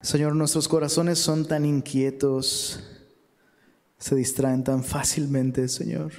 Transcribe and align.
Señor, 0.00 0.36
nuestros 0.36 0.68
corazones 0.68 1.18
son 1.18 1.46
tan 1.46 1.64
inquietos, 1.64 2.80
se 3.98 4.14
distraen 4.14 4.62
tan 4.62 4.84
fácilmente, 4.84 5.68
Señor, 5.68 6.12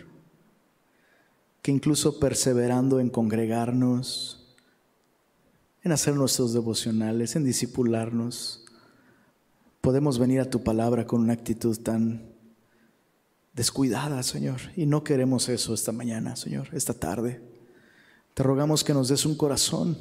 que 1.62 1.72
incluso 1.72 2.20
perseverando 2.20 3.00
en 3.00 3.10
congregarnos, 3.10 4.58
en 5.82 5.94
hacer 5.94 6.16
nuestros 6.16 6.54
devocionales, 6.54 7.38
en 7.38 7.46
disipularnos, 7.46 8.66
podemos 9.80 10.20
venir 10.20 10.42
a 10.42 10.50
tu 10.50 10.62
palabra 10.62 11.08
con 11.08 11.22
una 11.22 11.34
actitud 11.34 11.80
tan 11.80 12.34
descuidada, 13.54 14.24
Señor. 14.24 14.60
Y 14.76 14.86
no 14.86 15.06
queremos 15.06 15.48
eso 15.48 15.74
esta 15.74 15.94
mañana, 15.94 16.36
Señor, 16.36 16.68
esta 16.74 16.94
tarde. 16.94 17.42
Te 18.34 18.44
rogamos 18.44 18.84
que 18.84 18.94
nos 18.94 19.08
des 19.08 19.26
un 19.26 19.36
corazón 19.36 19.98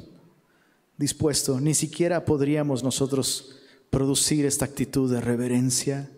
dispuesto. 0.97 1.61
Ni 1.61 1.73
siquiera 1.73 2.25
podríamos 2.25 2.83
nosotros 2.83 3.55
producir 3.89 4.45
esta 4.45 4.65
actitud 4.65 5.11
de 5.11 5.21
reverencia 5.21 6.11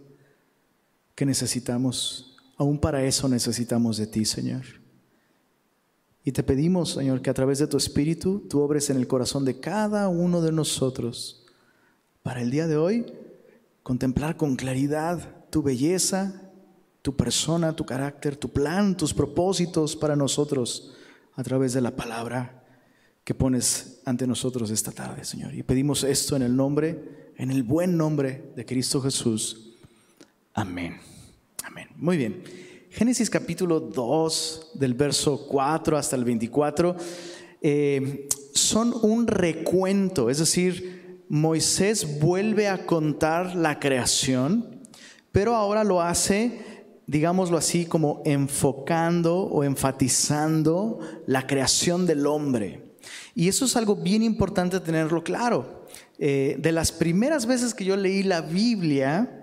que 1.15 1.25
necesitamos. 1.25 2.37
Aún 2.57 2.79
para 2.79 3.03
eso 3.03 3.27
necesitamos 3.27 3.97
de 3.97 4.07
ti, 4.07 4.25
Señor. 4.25 4.63
Y 6.23 6.31
te 6.31 6.43
pedimos, 6.43 6.91
Señor, 6.91 7.21
que 7.21 7.29
a 7.29 7.33
través 7.33 7.59
de 7.59 7.67
tu 7.67 7.77
Espíritu 7.77 8.45
tú 8.47 8.59
obres 8.61 8.89
en 8.89 8.97
el 8.97 9.07
corazón 9.07 9.45
de 9.45 9.59
cada 9.59 10.07
uno 10.07 10.41
de 10.41 10.51
nosotros 10.51 11.45
para 12.21 12.41
el 12.41 12.51
día 12.51 12.67
de 12.67 12.77
hoy 12.77 13.05
contemplar 13.81 14.37
con 14.37 14.55
claridad 14.55 15.47
tu 15.49 15.63
belleza, 15.63 16.51
tu 17.01 17.15
persona, 17.15 17.75
tu 17.75 17.85
carácter, 17.85 18.35
tu 18.35 18.49
plan, 18.49 18.95
tus 18.95 19.13
propósitos 19.13 19.95
para 19.95 20.15
nosotros 20.15 20.93
a 21.35 21.43
través 21.43 21.73
de 21.73 21.81
la 21.81 21.95
palabra 21.95 22.60
que 23.23 23.33
pones 23.33 24.01
ante 24.05 24.25
nosotros 24.27 24.71
esta 24.71 24.91
tarde, 24.91 25.23
Señor. 25.23 25.53
Y 25.53 25.63
pedimos 25.63 26.03
esto 26.03 26.35
en 26.35 26.41
el 26.41 26.55
nombre 26.55 27.21
en 27.41 27.49
el 27.49 27.63
buen 27.63 27.97
nombre 27.97 28.51
de 28.55 28.65
Cristo 28.67 29.01
Jesús. 29.01 29.73
Amén. 30.53 30.99
Amén. 31.63 31.87
Muy 31.95 32.15
bien. 32.15 32.43
Génesis 32.91 33.31
capítulo 33.31 33.79
2, 33.79 34.73
del 34.75 34.93
verso 34.93 35.47
4 35.47 35.97
hasta 35.97 36.15
el 36.15 36.23
24, 36.23 36.95
eh, 37.63 38.27
son 38.53 38.93
un 39.01 39.25
recuento, 39.25 40.29
es 40.29 40.37
decir, 40.37 41.23
Moisés 41.29 42.19
vuelve 42.19 42.67
a 42.67 42.85
contar 42.85 43.55
la 43.55 43.79
creación, 43.79 44.81
pero 45.31 45.55
ahora 45.55 45.83
lo 45.83 45.99
hace, 45.99 46.59
digámoslo 47.07 47.57
así, 47.57 47.85
como 47.85 48.21
enfocando 48.23 49.37
o 49.45 49.63
enfatizando 49.63 50.99
la 51.25 51.47
creación 51.47 52.05
del 52.05 52.27
hombre. 52.27 52.80
Y 53.35 53.47
eso 53.47 53.65
es 53.65 53.75
algo 53.75 53.95
bien 53.95 54.23
importante 54.23 54.79
tenerlo 54.79 55.23
claro. 55.23 55.85
Eh, 56.19 56.55
de 56.59 56.71
las 56.71 56.91
primeras 56.91 57.45
veces 57.45 57.73
que 57.73 57.85
yo 57.85 57.95
leí 57.97 58.23
la 58.23 58.41
Biblia, 58.41 59.41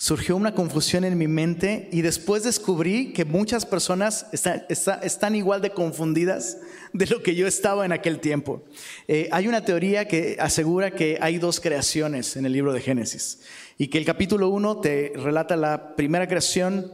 surgió 0.00 0.34
una 0.34 0.54
confusión 0.54 1.04
en 1.04 1.18
mi 1.18 1.28
mente 1.28 1.90
y 1.92 2.00
después 2.00 2.42
descubrí 2.42 3.12
que 3.12 3.26
muchas 3.26 3.66
personas 3.66 4.26
están, 4.32 5.34
igual 5.34 5.60
de 5.60 5.72
confundidas 5.72 6.56
de 6.94 7.04
lo 7.04 7.22
que 7.22 7.34
yo 7.34 7.46
estaba 7.46 7.84
en 7.84 7.92
aquel 7.92 8.18
tiempo. 8.18 8.62
Eh, 9.08 9.28
hay 9.30 9.46
una 9.46 9.62
teoría 9.62 10.08
que 10.08 10.38
asegura 10.40 10.92
que 10.92 11.18
hay 11.20 11.36
dos 11.36 11.60
creaciones 11.60 12.36
en 12.36 12.46
el 12.46 12.52
libro 12.52 12.72
de 12.72 12.80
Génesis 12.80 13.40
y 13.76 13.88
que 13.88 13.98
el 13.98 14.06
capítulo 14.06 14.48
1 14.48 14.80
te 14.80 15.12
relata 15.16 15.54
la 15.54 15.94
primera 15.96 16.26
creación 16.26 16.90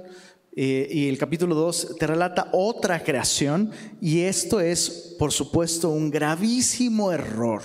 eh, 0.58 0.88
y 0.90 1.08
el 1.10 1.18
capítulo 1.18 1.54
2 1.54 1.96
te 1.98 2.06
relata 2.06 2.48
otra 2.52 3.04
creación 3.04 3.72
y 4.00 4.22
esto 4.22 4.58
es, 4.58 5.14
por 5.18 5.30
supuesto, 5.30 5.90
un 5.90 6.10
gravísimo 6.10 7.12
error. 7.12 7.60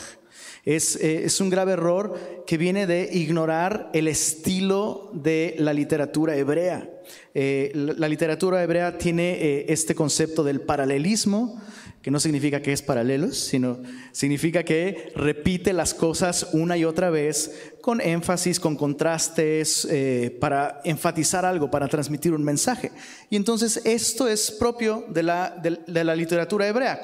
Eh, 0.66 0.76
es, 0.76 1.42
un 1.42 1.50
grave 1.50 1.72
error 1.72 2.44
que 2.46 2.58
viene 2.58 2.86
de 2.86 3.10
ignorar 3.14 3.90
el 3.94 4.10
estilo 4.10 5.10
de 5.14 5.56
la 5.58 5.74
literatura 5.74 6.36
hebrea. 6.36 6.88
Eh, 7.34 7.72
la, 7.74 8.08
literatura 8.08 8.62
hebrea 8.64 8.98
tiene 8.98 9.34
eh, 9.34 9.66
este 9.70 9.96
concepto 9.96 10.44
del 10.44 10.62
paralelismo, 10.62 11.62
que 12.02 12.12
no 12.12 12.20
significa 12.20 12.62
que 12.62 12.74
es 12.74 12.82
paralelos, 12.82 13.38
sino 13.38 13.80
significa 14.12 14.64
que 14.64 15.12
repite 15.16 15.72
las 15.72 15.94
cosas 15.94 16.50
una 16.52 16.76
y 16.76 16.84
otra 16.84 17.12
vez 17.12 17.74
con 17.80 18.02
énfasis, 18.02 18.60
con 18.60 18.76
contrastes, 18.76 19.88
eh, 19.90 20.36
para 20.40 20.82
enfatizar 20.84 21.46
algo, 21.46 21.70
para 21.70 21.88
transmitir 21.88 22.34
un 22.34 22.44
mensaje. 22.44 22.92
Y 23.30 23.36
entonces 23.36 23.82
esto 23.86 24.28
es 24.28 24.52
propio 24.52 25.06
de 25.10 25.24
la, 25.24 25.50
de, 25.62 26.04
la 26.04 26.16
literatura 26.16 26.68
hebrea, 26.68 27.02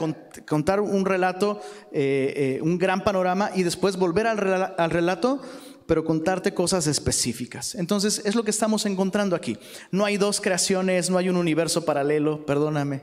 contar 0.47 0.79
un 0.79 1.05
relato, 1.05 1.61
eh, 1.91 2.57
eh, 2.57 2.61
un 2.61 2.77
gran 2.77 3.03
panorama 3.03 3.51
y 3.53 3.63
después 3.63 3.97
volver 3.97 4.27
al, 4.27 4.73
al 4.77 4.89
relato 4.89 5.41
pero 5.87 6.03
contarte 6.03 6.53
cosas 6.53 6.85
específicas. 6.85 7.73
Entonces 7.73 8.21
es 8.25 8.35
lo 8.35 8.43
que 8.43 8.51
estamos 8.51 8.85
encontrando 8.85 9.35
aquí. 9.35 9.57
No 9.89 10.05
hay 10.05 10.17
dos 10.17 10.41
creaciones, 10.41 11.09
no 11.09 11.17
hay 11.17 11.29
un 11.29 11.37
universo 11.37 11.85
paralelo, 11.85 12.45
perdóname. 12.45 13.01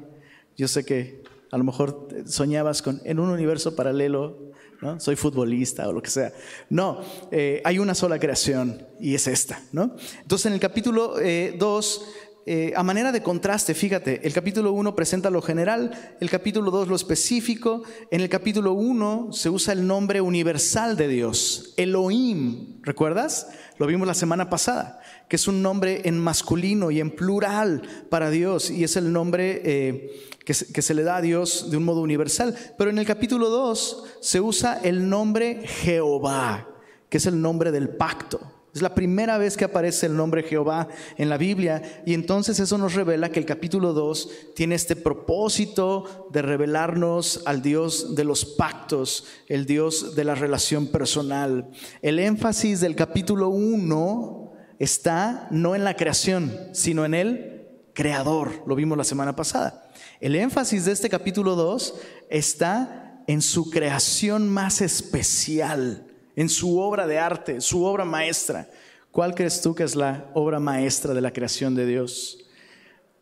Yo 0.56 0.69
sé 0.69 0.84
que 0.84 1.22
a 1.50 1.59
lo 1.59 1.65
mejor 1.65 2.09
soñabas 2.27 2.83
con 2.83 3.00
en 3.05 3.19
un 3.19 3.31
universo 3.31 3.75
paralelo, 3.75 4.53
¿no? 4.81 5.00
soy 5.00 5.17
futbolista 5.17 5.89
o 5.89 5.93
lo 5.93 6.03
que 6.03 6.11
sea. 6.11 6.33
No, 6.69 7.00
eh, 7.31 7.62
hay 7.65 7.78
una 7.78 7.95
sola 7.95 8.19
creación 8.19 8.87
y 9.01 9.15
es 9.15 9.27
esta. 9.27 9.62
¿no? 9.72 9.97
Entonces 10.21 10.47
en 10.47 10.53
el 10.53 10.61
capítulo 10.61 11.15
2, 11.59 12.06
eh, 12.47 12.71
eh, 12.71 12.72
a 12.77 12.82
manera 12.82 13.12
de 13.12 13.22
contraste, 13.22 13.75
fíjate, 13.75 14.27
el 14.27 14.32
capítulo 14.32 14.72
1 14.72 14.94
presenta 14.94 15.31
lo 15.31 15.43
general, 15.43 16.16
el 16.21 16.31
capítulo 16.31 16.71
2 16.71 16.88
lo 16.88 16.97
específico, 16.97 17.82
en 18.10 18.21
el 18.21 18.28
capítulo 18.28 18.72
1 18.72 19.28
se 19.32 19.50
usa 19.50 19.72
el 19.72 19.87
nombre 19.87 20.21
universal 20.21 20.97
de 20.97 21.09
Dios, 21.09 21.75
Elohim, 21.77 22.81
¿recuerdas? 22.83 23.49
Lo 23.78 23.87
vimos 23.87 24.06
la 24.06 24.15
semana 24.15 24.50
pasada, 24.50 25.00
que 25.28 25.37
es 25.37 25.49
un 25.49 25.62
nombre 25.62 26.03
en 26.04 26.19
masculino 26.19 26.91
y 26.91 27.00
en 27.00 27.10
plural 27.10 27.83
para 28.10 28.31
Dios 28.31 28.71
y 28.71 28.84
es 28.84 28.97
el 28.97 29.12
nombre 29.12 30.12
que 30.44 30.54
se, 30.54 30.94
le 30.94 31.03
da 31.03 31.16
a 31.16 31.22
Dios 31.22 31.71
de 31.71 31.77
un 31.77 31.84
modo 31.84 32.03
universal. 32.03 32.56
Pero 32.78 32.91
en 32.91 32.99
el 32.99 33.06
capítulo 33.06 33.49
2 33.49 34.19
se 34.21 34.41
usa 34.41 34.78
el 34.83 35.09
nombre 35.09 35.66
Jehová, 35.66 36.69
que 37.09 37.19
es 37.19 37.27
el 37.27 37.41
nombre 37.41 37.72
del 37.72 37.88
pacto. 37.88 38.53
Es 38.75 38.83
la 38.83 38.95
primera 38.95 39.39
vez 39.39 39.57
que 39.57 39.65
aparece 39.65 40.07
el 40.07 40.17
nombre 40.17 40.43
Jehová 40.43 40.89
en 41.17 41.29
la 41.29 41.37
Biblia 41.37 42.03
y 42.05 42.12
entonces 42.12 42.59
eso 42.59 42.77
nos 42.77 42.95
revela 42.95 43.31
que 43.31 43.39
el 43.39 43.47
capítulo 43.47 43.93
2 43.93 44.31
tiene 44.57 44.75
este 44.75 44.97
propósito 44.97 46.29
de 46.33 46.43
revelarnos 46.43 47.43
al 47.47 47.63
Dios 47.63 48.17
de 48.17 48.25
los 48.25 48.45
pactos, 48.45 49.27
el 49.47 49.65
Dios 49.65 50.17
de 50.17 50.25
la 50.25 50.34
relación 50.34 50.89
personal. 50.89 51.71
El 52.03 52.19
énfasis 52.19 52.81
del 52.81 52.97
capítulo 52.97 53.49
1 53.51 54.53
está 54.81 55.47
no 55.53 55.77
en 55.77 55.84
la 55.84 55.95
creación, 55.95 56.53
sino 56.73 57.05
en 57.05 57.15
el 57.15 57.69
creador. 57.93 58.65
Lo 58.67 58.75
vimos 58.75 58.99
la 58.99 59.05
semana 59.05 59.37
pasada. 59.37 59.89
El 60.21 60.34
énfasis 60.34 60.84
de 60.84 60.93
este 60.93 61.09
capítulo 61.09 61.55
2 61.55 61.95
está 62.29 63.23
en 63.29 63.41
su 63.41 63.71
creación 63.71 64.49
más 64.49 64.81
especial, 64.81 66.03
en 66.37 66.49
su 66.49 66.78
obra 66.78 67.06
de 67.06 67.19
arte, 67.19 67.61
su 67.61 67.84
obra 67.84 68.05
maestra. 68.05 68.69
¿Cuál 69.11 69.34
crees 69.34 69.61
tú 69.61 69.75
que 69.75 69.84
es 69.84 69.95
la 69.95 70.31
obra 70.34 70.59
maestra 70.59 71.15
de 71.15 71.21
la 71.21 71.33
creación 71.33 71.75
de 71.75 71.87
Dios? 71.87 72.39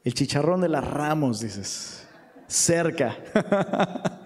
El 0.05 0.15
chicharrón 0.15 0.61
de 0.61 0.69
las 0.69 0.85
ramos, 0.85 1.41
dices. 1.41 2.07
Cerca. 2.47 3.19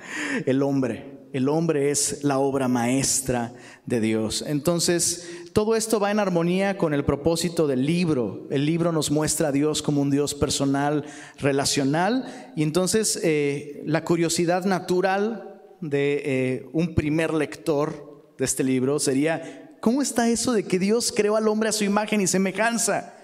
El 0.47 0.62
hombre. 0.62 1.16
El 1.32 1.48
hombre 1.48 1.91
es 1.91 2.24
la 2.24 2.38
obra 2.38 2.66
maestra 2.66 3.52
de 3.84 4.00
Dios. 4.00 4.42
Entonces, 4.47 5.28
todo 5.53 5.76
esto 5.76 6.00
va 6.00 6.10
en 6.10 6.18
armonía 6.18 6.78
con 6.78 6.94
el 6.94 7.04
propósito 7.04 7.66
del 7.66 7.84
libro. 7.84 8.47
El 8.50 8.64
libro 8.64 8.92
nos 8.92 9.10
muestra 9.10 9.48
a 9.48 9.53
Dios 9.53 9.82
como 9.82 10.00
un 10.00 10.10
Dios 10.10 10.34
personal, 10.34 11.04
relacional, 11.38 12.53
y 12.56 12.62
entonces 12.62 13.20
eh, 13.22 13.82
la 13.84 14.04
curiosidad 14.04 14.64
natural 14.64 15.60
de 15.80 16.22
eh, 16.24 16.68
un 16.72 16.94
primer 16.94 17.34
lector 17.34 18.05
de 18.38 18.44
este 18.44 18.64
libro 18.64 18.98
sería, 18.98 19.76
¿cómo 19.80 20.02
está 20.02 20.28
eso 20.28 20.52
de 20.52 20.64
que 20.64 20.78
Dios 20.78 21.12
creó 21.15 21.36
al 21.36 21.48
hombre 21.48 21.68
a 21.68 21.72
su 21.72 21.84
imagen 21.84 22.21
y 22.21 22.27
semejanza? 22.27 23.15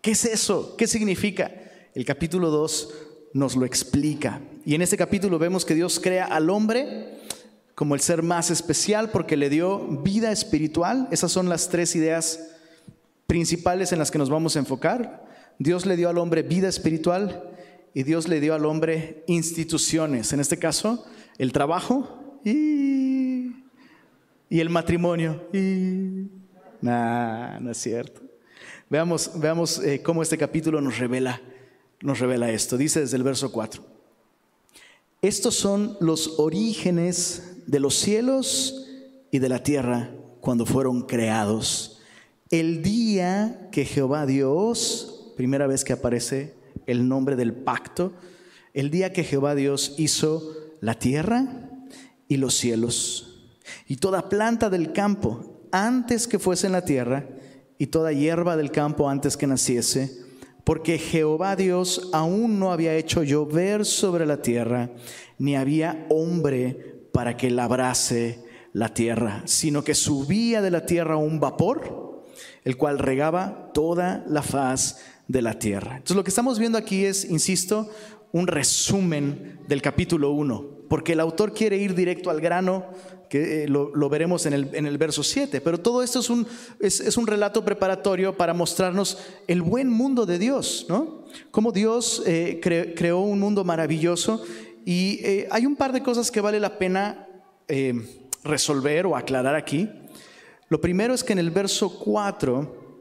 ¿Qué 0.00 0.10
es 0.10 0.24
eso? 0.24 0.76
¿Qué 0.76 0.86
significa? 0.86 1.50
El 1.94 2.04
capítulo 2.04 2.50
2 2.50 2.94
nos 3.34 3.56
lo 3.56 3.64
explica. 3.64 4.40
Y 4.64 4.74
en 4.74 4.82
este 4.82 4.96
capítulo 4.96 5.38
vemos 5.38 5.64
que 5.64 5.74
Dios 5.74 6.00
crea 6.00 6.24
al 6.24 6.50
hombre 6.50 7.18
como 7.74 7.94
el 7.94 8.00
ser 8.00 8.22
más 8.22 8.50
especial 8.50 9.10
porque 9.10 9.36
le 9.36 9.50
dio 9.50 9.80
vida 10.02 10.30
espiritual. 10.30 11.08
Esas 11.10 11.32
son 11.32 11.48
las 11.48 11.68
tres 11.68 11.96
ideas 11.96 12.40
principales 13.26 13.92
en 13.92 13.98
las 13.98 14.10
que 14.10 14.18
nos 14.18 14.30
vamos 14.30 14.56
a 14.56 14.60
enfocar. 14.60 15.24
Dios 15.58 15.86
le 15.86 15.96
dio 15.96 16.08
al 16.08 16.18
hombre 16.18 16.42
vida 16.42 16.68
espiritual 16.68 17.50
y 17.94 18.02
Dios 18.02 18.28
le 18.28 18.40
dio 18.40 18.54
al 18.54 18.66
hombre 18.66 19.24
instituciones. 19.26 20.32
En 20.32 20.40
este 20.40 20.58
caso, 20.58 21.04
el 21.38 21.52
trabajo 21.52 22.40
y, 22.44 23.23
el 24.60 24.70
matrimonio. 24.70 25.48
Y, 25.52 26.28
no 26.80 27.70
es 27.70 27.78
cierto. 27.78 28.22
Veamos, 28.90 29.32
veamos 29.34 29.78
eh, 29.78 30.02
cómo 30.02 30.22
este 30.22 30.38
capítulo 30.38 30.80
nos 30.80 30.98
revela, 30.98 31.40
nos 32.00 32.20
revela 32.20 32.50
esto. 32.50 32.76
Dice 32.76 33.00
desde 33.00 33.16
el 33.16 33.22
verso 33.22 33.50
4. 33.50 33.82
Estos 35.22 35.54
son 35.54 35.96
los 36.00 36.38
orígenes 36.38 37.62
de 37.66 37.80
los 37.80 37.94
cielos 37.94 38.86
y 39.30 39.38
de 39.38 39.48
la 39.48 39.62
tierra 39.62 40.10
cuando 40.40 40.66
fueron 40.66 41.02
creados. 41.02 42.02
El 42.50 42.82
día 42.82 43.70
que 43.72 43.86
Jehová 43.86 44.26
Dios, 44.26 45.32
primera 45.36 45.66
vez 45.66 45.82
que 45.82 45.94
aparece 45.94 46.54
el 46.86 47.08
nombre 47.08 47.34
del 47.34 47.54
pacto, 47.54 48.12
el 48.74 48.90
día 48.90 49.12
que 49.12 49.24
Jehová 49.24 49.54
Dios 49.54 49.94
hizo 49.96 50.54
la 50.80 50.98
tierra 50.98 51.70
y 52.28 52.36
los 52.36 52.54
cielos, 52.54 53.33
y 53.86 53.96
toda 53.96 54.28
planta 54.28 54.70
del 54.70 54.92
campo 54.92 55.60
antes 55.72 56.28
que 56.28 56.38
fuese 56.38 56.66
en 56.66 56.72
la 56.72 56.84
tierra, 56.84 57.26
y 57.78 57.88
toda 57.88 58.12
hierba 58.12 58.56
del 58.56 58.70
campo 58.70 59.08
antes 59.08 59.36
que 59.36 59.46
naciese, 59.46 60.24
porque 60.62 60.98
Jehová 60.98 61.56
Dios 61.56 62.08
aún 62.12 62.58
no 62.58 62.72
había 62.72 62.94
hecho 62.94 63.22
llover 63.22 63.84
sobre 63.84 64.26
la 64.26 64.40
tierra, 64.40 64.90
ni 65.38 65.56
había 65.56 66.06
hombre 66.08 67.08
para 67.12 67.36
que 67.36 67.50
labrase 67.50 68.44
la 68.72 68.94
tierra, 68.94 69.42
sino 69.44 69.84
que 69.84 69.94
subía 69.94 70.62
de 70.62 70.70
la 70.70 70.86
tierra 70.86 71.16
un 71.16 71.40
vapor, 71.40 72.24
el 72.64 72.76
cual 72.76 72.98
regaba 72.98 73.70
toda 73.74 74.24
la 74.26 74.42
faz 74.42 75.00
de 75.28 75.42
la 75.42 75.58
tierra. 75.58 75.96
Entonces 75.96 76.16
lo 76.16 76.24
que 76.24 76.30
estamos 76.30 76.58
viendo 76.58 76.78
aquí 76.78 77.04
es, 77.04 77.24
insisto, 77.24 77.90
un 78.32 78.46
resumen 78.46 79.60
del 79.68 79.80
capítulo 79.80 80.32
1, 80.32 80.86
porque 80.88 81.12
el 81.12 81.20
autor 81.20 81.54
quiere 81.54 81.76
ir 81.76 81.94
directo 81.94 82.30
al 82.30 82.40
grano, 82.40 82.86
eh, 83.36 83.68
lo, 83.68 84.08
veremos 84.08 84.46
en 84.46 84.52
el, 84.52 84.70
en 84.74 84.86
el, 84.86 84.98
verso 84.98 85.22
7, 85.22 85.60
pero 85.60 85.80
todo 85.80 86.02
esto 86.02 86.20
es 86.20 86.30
un, 86.30 86.46
es, 86.78 87.16
un, 87.16 87.26
relato 87.26 87.64
preparatorio 87.64 88.36
para 88.36 88.54
mostrarnos 88.54 89.18
el 89.48 89.62
buen 89.62 89.88
mundo 89.88 90.26
de 90.26 90.38
Dios, 90.38 90.86
¿no? 90.88 91.24
Cómo 91.50 91.72
Dios 91.72 92.22
eh, 92.26 92.60
creó 92.62 93.20
un 93.20 93.40
mundo 93.40 93.64
maravilloso 93.64 94.44
y 94.84 95.20
eh, 95.24 95.48
hay 95.50 95.66
un 95.66 95.74
par 95.74 95.92
de 95.92 96.02
cosas 96.02 96.30
que 96.30 96.40
vale 96.40 96.60
la 96.60 96.78
pena 96.78 97.26
resolver 98.44 99.06
o 99.06 99.16
aclarar 99.16 99.54
aquí. 99.54 99.88
Lo 100.68 100.80
primero 100.80 101.14
es 101.14 101.24
que 101.24 101.32
en 101.32 101.38
el 101.38 101.50
verso 101.50 101.98
4 101.98 103.00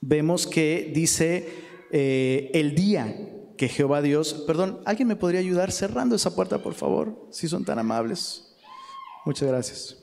vemos 0.00 0.46
que 0.46 0.90
dice 0.94 1.48
el 1.92 2.74
día 2.74 3.14
que 3.56 3.68
Jehová 3.68 4.02
Dios, 4.02 4.44
perdón, 4.46 4.80
¿alguien 4.84 5.08
me 5.08 5.16
podría 5.16 5.40
ayudar 5.40 5.72
cerrando 5.72 6.16
esa 6.16 6.34
puerta, 6.34 6.58
por 6.58 6.74
favor? 6.74 7.28
Si 7.30 7.48
son 7.48 7.64
tan 7.64 7.78
amables. 7.78 8.45
Muchas 9.26 9.48
gracias. 9.48 9.96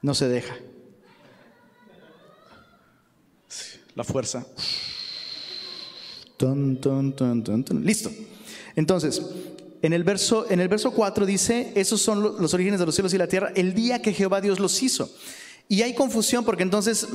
No 0.00 0.14
se 0.14 0.28
deja. 0.28 0.56
La 3.94 4.02
fuerza. 4.02 4.46
Listo. 7.84 8.10
Entonces, 8.74 9.20
en 9.82 9.92
el, 9.92 10.04
verso, 10.04 10.50
en 10.50 10.58
el 10.58 10.68
verso 10.68 10.92
4 10.92 11.26
dice, 11.26 11.70
esos 11.74 12.00
son 12.00 12.22
los 12.22 12.54
orígenes 12.54 12.80
de 12.80 12.86
los 12.86 12.94
cielos 12.94 13.12
y 13.12 13.18
la 13.18 13.26
tierra, 13.26 13.52
el 13.54 13.74
día 13.74 14.00
que 14.00 14.14
Jehová 14.14 14.40
Dios 14.40 14.58
los 14.58 14.82
hizo. 14.82 15.14
Y 15.68 15.82
hay 15.82 15.94
confusión 15.94 16.46
porque 16.46 16.62
entonces 16.62 17.06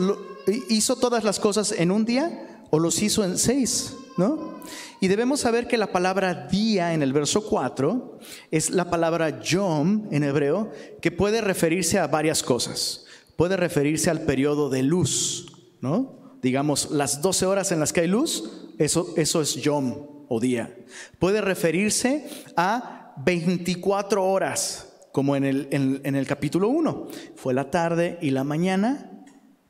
hizo 0.69 0.95
todas 0.97 1.23
las 1.23 1.39
cosas 1.39 1.71
en 1.71 1.89
un 1.89 2.05
día 2.05 2.65
o 2.69 2.77
los 2.77 3.01
hizo 3.01 3.23
en 3.23 3.39
seis, 3.39 3.95
¿no? 4.17 4.61
Y 4.99 5.07
debemos 5.07 5.41
saber 5.41 5.67
que 5.67 5.77
la 5.77 5.91
palabra 5.91 6.47
día 6.47 6.93
en 6.93 7.03
el 7.03 7.13
verso 7.13 7.43
4 7.45 8.19
es 8.51 8.69
la 8.69 8.89
palabra 8.89 9.41
yom 9.41 10.07
en 10.11 10.23
hebreo 10.23 10.71
que 11.01 11.11
puede 11.11 11.41
referirse 11.41 11.99
a 11.99 12.07
varias 12.07 12.41
cosas. 12.41 13.05
Puede 13.35 13.57
referirse 13.57 14.09
al 14.09 14.21
periodo 14.21 14.69
de 14.69 14.83
luz, 14.83 15.51
¿no? 15.81 16.37
Digamos, 16.41 16.91
las 16.91 17.21
12 17.21 17.45
horas 17.45 17.71
en 17.71 17.79
las 17.79 17.91
que 17.91 18.01
hay 18.01 18.07
luz, 18.07 18.51
eso, 18.77 19.13
eso 19.17 19.41
es 19.41 19.55
yom 19.55 20.07
o 20.29 20.39
día. 20.39 20.75
Puede 21.19 21.41
referirse 21.41 22.29
a 22.55 23.13
24 23.17 24.23
horas 24.23 24.93
como 25.11 25.35
en 25.35 25.45
el, 25.45 25.67
en, 25.71 26.15
el 26.15 26.27
capítulo 26.27 26.69
1. 26.69 27.07
Fue 27.35 27.53
la 27.53 27.71
tarde 27.71 28.17
y 28.21 28.31
la 28.31 28.43
mañana, 28.43 29.23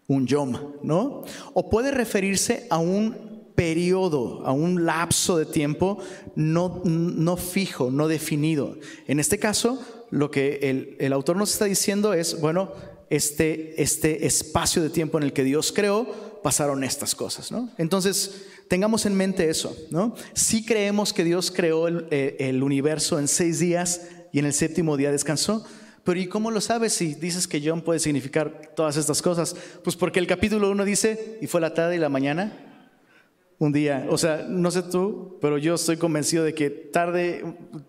un 0.08 0.26
yom, 0.26 0.54
¿no? 0.84 1.24
O 1.54 1.70
puede 1.70 1.92
referirse 1.92 2.68
a 2.70 2.80
un 2.80 3.35
periodo, 3.56 4.46
a 4.46 4.52
un 4.52 4.86
lapso 4.86 5.38
de 5.38 5.46
tiempo 5.46 6.00
no, 6.36 6.82
no 6.84 7.38
fijo, 7.38 7.90
no 7.92 8.08
definido. 8.08 8.78
En 9.08 9.20
este 9.20 9.40
caso, 9.40 9.84
lo 10.12 10.30
que 10.32 10.60
el, 10.64 10.98
el, 11.00 11.14
autor 11.14 11.38
nos 11.38 11.54
está 11.54 11.66
diciendo 11.66 12.14
es, 12.14 12.40
bueno, 12.40 12.72
este, 13.10 13.82
este 13.82 14.26
espacio 14.26 14.84
de 14.84 14.90
tiempo 14.90 15.18
en 15.18 15.24
el 15.24 15.34
que 15.34 15.44
Dios 15.44 15.72
creó, 15.72 16.06
pasaron 16.44 16.84
estas 16.84 17.16
cosas, 17.16 17.52
¿no? 17.52 17.70
Entonces, 17.78 18.46
tengamos 18.68 19.06
en 19.06 19.16
mente 19.16 19.50
eso, 19.50 19.76
¿no? 19.90 20.16
Si 20.34 20.66
creemos 20.66 21.14
que 21.14 21.24
Dios 21.24 21.52
creó 21.52 21.88
el, 21.88 22.08
el 22.12 22.62
universo 22.62 23.18
en 23.18 23.28
seis 23.28 23.60
días, 23.60 24.02
y 24.36 24.40
en 24.40 24.46
el 24.46 24.52
séptimo 24.52 24.98
día 24.98 25.14
descansó. 25.14 25.66
Pero 26.04 26.20
¿y 26.20 26.28
cómo 26.28 26.52
lo 26.52 26.60
sabes 26.60 26.92
si 26.92 27.16
dices 27.16 27.48
que 27.48 27.62
John 27.64 27.82
puede 27.82 28.02
significar 28.02 28.74
todas 28.76 28.98
estas 28.98 29.22
cosas? 29.22 29.56
Pues 29.82 29.96
porque 29.96 30.20
el 30.20 30.28
capítulo 30.28 30.70
1 30.72 30.84
dice, 30.84 31.40
y 31.42 31.48
fue 31.48 31.62
la 31.62 31.74
tarde 31.74 31.96
y 31.96 32.00
la 32.00 32.10
mañana, 32.10 32.65
un 33.60 33.72
día. 33.72 34.06
O 34.10 34.18
sea, 34.18 34.46
no 34.48 34.72
sé 34.72 34.84
tú, 34.84 35.38
pero 35.42 35.58
yo 35.58 35.76
estoy 35.76 35.98
convencido 35.98 36.44
de 36.44 36.54
que 36.54 36.70
tarde, 36.70 37.44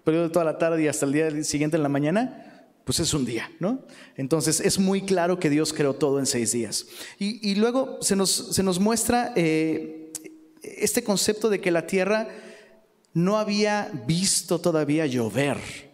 periodo 0.05 0.25
de 0.25 0.31
toda 0.31 0.45
la 0.45 0.59
tarde 0.59 0.83
y 0.83 0.89
hasta 0.89 1.07
el 1.07 1.13
día 1.13 1.45
siguiente 1.45 1.77
en 1.77 1.83
la 1.83 1.89
mañana, 1.89 2.67
pues 2.85 3.01
es 3.01 3.13
un 3.15 3.25
día, 3.25 3.51
¿no? 3.59 3.81
Entonces 4.17 4.61
es 4.61 4.79
muy 4.79 5.03
claro 5.03 5.41
que 5.41 5.51
Dios 5.51 5.73
creó 5.73 5.95
todo 5.95 6.21
en 6.21 6.27
seis 6.27 6.53
días. 6.53 6.87
Y, 7.19 7.55
luego 7.57 7.99
se 8.01 8.15
nos, 8.15 8.31
se 8.31 8.63
nos 8.63 8.79
muestra 8.79 9.33
eh, 9.35 10.13
este 10.63 11.03
concepto 11.03 11.49
de 11.49 11.61
que 11.61 11.73
la 11.73 11.87
tierra 11.87 12.29
no 13.13 13.39
había 13.39 13.91
visto 14.07 14.61
todavía 14.61 15.07
llover. 15.07 15.86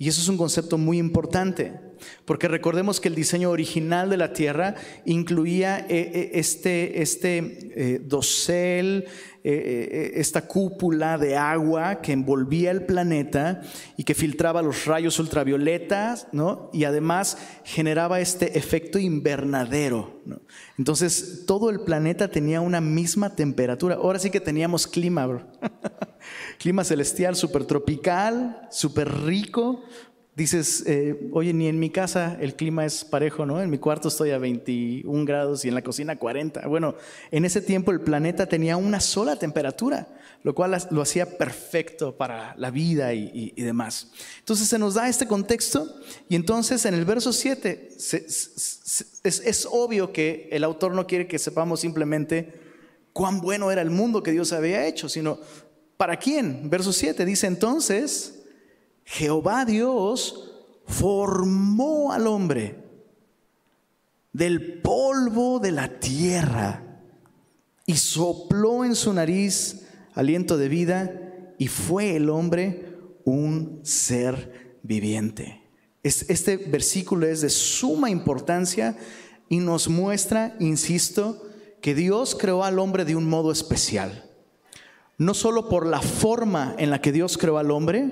Y 0.00 0.08
eso 0.08 0.22
es 0.22 0.28
un 0.28 0.38
concepto 0.38 0.78
muy 0.78 0.96
importante, 0.96 1.78
porque 2.24 2.48
recordemos 2.48 3.02
que 3.02 3.08
el 3.08 3.14
diseño 3.14 3.50
original 3.50 4.08
de 4.08 4.16
la 4.16 4.32
Tierra 4.32 4.76
incluía 5.04 5.80
eh, 5.80 5.86
eh, 5.90 6.30
este, 6.36 7.02
este 7.02 7.36
eh, 7.76 8.00
dosel, 8.02 9.04
esta 9.42 10.46
cúpula 10.46 11.18
de 11.18 11.36
agua 11.36 12.00
que 12.00 12.12
envolvía 12.12 12.70
el 12.70 12.84
planeta 12.84 13.62
y 13.96 14.04
que 14.04 14.14
filtraba 14.14 14.62
los 14.62 14.86
rayos 14.86 15.18
ultravioletas, 15.18 16.28
¿no? 16.32 16.70
Y 16.74 16.84
además 16.84 17.38
generaba 17.64 18.20
este 18.20 18.58
efecto 18.58 18.98
invernadero. 18.98 20.22
Entonces, 20.78 21.44
todo 21.46 21.70
el 21.70 21.80
planeta 21.80 22.28
tenía 22.28 22.60
una 22.60 22.80
misma 22.82 23.34
temperatura. 23.34 23.96
Ahora 23.96 24.18
sí 24.18 24.30
que 24.30 24.40
teníamos 24.40 24.86
clima, 24.86 25.26
bro. 25.26 25.46
clima 26.60 26.84
celestial 26.84 27.36
súper 27.36 27.64
tropical, 27.64 28.68
súper 28.70 29.10
rico. 29.24 29.82
Dices, 30.36 30.84
eh, 30.86 31.30
oye, 31.32 31.54
ni 31.54 31.68
en 31.68 31.80
mi 31.80 31.88
casa 31.88 32.36
el 32.38 32.54
clima 32.54 32.84
es 32.84 33.02
parejo, 33.02 33.46
¿no? 33.46 33.62
En 33.62 33.70
mi 33.70 33.78
cuarto 33.78 34.08
estoy 34.08 34.30
a 34.30 34.38
21 34.38 35.24
grados 35.24 35.64
y 35.64 35.68
en 35.68 35.74
la 35.74 35.82
cocina 35.82 36.16
40. 36.16 36.68
Bueno, 36.68 36.96
en 37.30 37.46
ese 37.46 37.62
tiempo 37.62 37.92
el 37.92 38.02
planeta 38.02 38.44
tenía 38.44 38.76
una 38.76 39.00
sola 39.00 39.36
temperatura, 39.36 40.06
lo 40.42 40.54
cual 40.54 40.76
lo 40.90 41.00
hacía 41.00 41.38
perfecto 41.38 42.18
para 42.18 42.54
la 42.58 42.70
vida 42.70 43.14
y, 43.14 43.52
demás. 43.56 44.12
Entonces 44.40 44.68
se 44.68 44.78
nos 44.78 44.94
da 44.94 45.08
este 45.08 45.26
contexto 45.26 45.96
y 46.28 46.36
entonces 46.36 46.84
en 46.84 46.92
el 46.92 47.06
verso 47.06 47.32
7 47.32 47.88
es, 47.96 49.14
es 49.24 49.68
obvio 49.70 50.12
que 50.12 50.50
el 50.52 50.64
autor 50.64 50.92
no 50.92 51.06
quiere 51.06 51.26
que 51.26 51.38
sepamos 51.38 51.80
simplemente 51.80 52.60
cuán 53.14 53.40
bueno 53.40 53.70
era 53.70 53.82
el 53.82 53.90
mundo 53.90 54.22
que 54.22 54.32
Dios 54.32 54.52
había 54.52 54.86
hecho, 54.86 55.08
sino 55.08 55.40
¿Para 56.00 56.16
quién? 56.16 56.70
Verso 56.70 56.94
7 56.94 57.26
dice 57.26 57.46
entonces, 57.46 58.40
Jehová 59.04 59.66
Dios 59.66 60.50
formó 60.86 62.10
al 62.10 62.26
hombre 62.26 62.82
del 64.32 64.80
polvo 64.80 65.58
de 65.58 65.72
la 65.72 66.00
tierra 66.00 67.02
y 67.84 67.96
sopló 67.96 68.82
en 68.86 68.94
su 68.94 69.12
nariz 69.12 69.88
aliento 70.14 70.56
de 70.56 70.70
vida 70.70 71.54
y 71.58 71.68
fue 71.68 72.16
el 72.16 72.30
hombre 72.30 72.96
un 73.26 73.80
ser 73.82 74.78
viviente. 74.82 75.64
Este 76.02 76.56
versículo 76.56 77.26
es 77.26 77.42
de 77.42 77.50
suma 77.50 78.08
importancia 78.08 78.96
y 79.50 79.58
nos 79.58 79.86
muestra, 79.86 80.56
insisto, 80.60 81.46
que 81.82 81.94
Dios 81.94 82.34
creó 82.40 82.64
al 82.64 82.78
hombre 82.78 83.04
de 83.04 83.16
un 83.16 83.28
modo 83.28 83.52
especial 83.52 84.29
no 85.20 85.34
solo 85.34 85.68
por 85.68 85.84
la 85.84 86.00
forma 86.00 86.74
en 86.78 86.88
la 86.88 87.02
que 87.02 87.12
Dios 87.12 87.36
creó 87.36 87.58
al 87.58 87.70
hombre, 87.70 88.08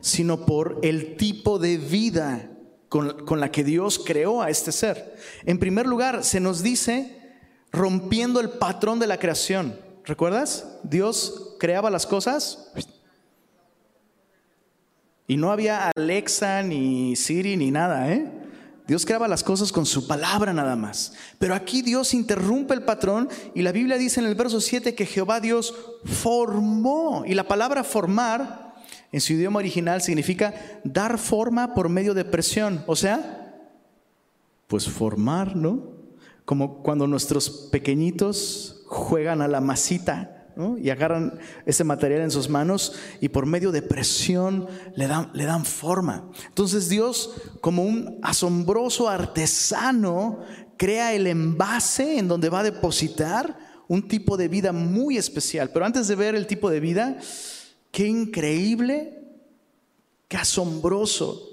sino 0.00 0.46
por 0.46 0.78
el 0.84 1.16
tipo 1.16 1.58
de 1.58 1.76
vida 1.76 2.50
con, 2.88 3.40
la 3.40 3.50
que 3.50 3.64
Dios 3.64 3.98
creó 3.98 4.42
a 4.42 4.48
este 4.48 4.70
ser. 4.70 5.16
En 5.44 5.58
primer 5.58 5.88
lugar, 5.88 6.22
se 6.22 6.38
nos 6.38 6.62
dice 6.62 7.18
rompiendo 7.72 8.38
el 8.38 8.48
patrón 8.48 9.00
de 9.00 9.08
la 9.08 9.18
creación. 9.18 9.76
¿Recuerdas? 10.04 10.78
Dios 10.84 11.56
creaba 11.58 11.90
las 11.90 12.06
cosas 12.06 12.70
y 15.26 15.36
no 15.36 15.50
había 15.50 15.90
Alexa, 15.96 16.62
ni 16.62 17.16
Siri, 17.16 17.56
ni 17.56 17.72
nada, 17.72 18.12
¿eh? 18.12 18.41
Dios 18.92 19.06
creaba 19.06 19.26
las 19.26 19.42
cosas 19.42 19.72
con 19.72 19.86
su 19.86 20.06
palabra 20.06 20.52
nada 20.52 20.76
más. 20.76 21.14
Pero 21.38 21.54
aquí 21.54 21.80
Dios 21.80 22.12
interrumpe 22.12 22.74
el 22.74 22.82
patrón 22.82 23.30
y 23.54 23.62
la 23.62 23.72
Biblia 23.72 23.96
dice 23.96 24.20
en 24.20 24.26
el 24.26 24.34
verso 24.34 24.60
7 24.60 24.94
que 24.94 25.06
Jehová 25.06 25.40
Dios 25.40 25.74
formó. 26.04 27.24
Y 27.26 27.32
la 27.32 27.48
palabra 27.48 27.84
formar 27.84 28.74
en 29.10 29.22
su 29.22 29.32
idioma 29.32 29.60
original 29.60 30.02
significa 30.02 30.52
dar 30.84 31.16
forma 31.16 31.72
por 31.72 31.88
medio 31.88 32.12
de 32.12 32.26
presión. 32.26 32.84
O 32.86 32.94
sea, 32.94 33.64
pues 34.66 34.86
formar, 34.86 35.56
¿no? 35.56 35.84
Como 36.44 36.82
cuando 36.82 37.06
nuestros 37.06 37.48
pequeñitos 37.48 38.82
juegan 38.88 39.40
a 39.40 39.48
la 39.48 39.62
masita 39.62 40.41
y 40.78 40.90
agarran 40.90 41.38
ese 41.64 41.84
material 41.84 42.20
en 42.22 42.30
sus 42.30 42.48
manos 42.48 42.94
y 43.20 43.28
por 43.28 43.46
medio 43.46 43.72
de 43.72 43.82
presión 43.82 44.68
le 44.96 45.06
dan, 45.06 45.30
le 45.32 45.44
dan 45.44 45.64
forma. 45.64 46.28
Entonces 46.48 46.88
Dios, 46.88 47.30
como 47.60 47.84
un 47.84 48.18
asombroso 48.22 49.08
artesano, 49.08 50.40
crea 50.76 51.14
el 51.14 51.26
envase 51.26 52.18
en 52.18 52.28
donde 52.28 52.48
va 52.48 52.60
a 52.60 52.64
depositar 52.64 53.56
un 53.88 54.06
tipo 54.08 54.36
de 54.36 54.48
vida 54.48 54.72
muy 54.72 55.16
especial. 55.16 55.70
Pero 55.72 55.84
antes 55.84 56.08
de 56.08 56.16
ver 56.16 56.34
el 56.34 56.46
tipo 56.46 56.70
de 56.70 56.80
vida, 56.80 57.18
qué 57.90 58.06
increíble, 58.06 59.22
qué 60.28 60.36
asombroso 60.36 61.48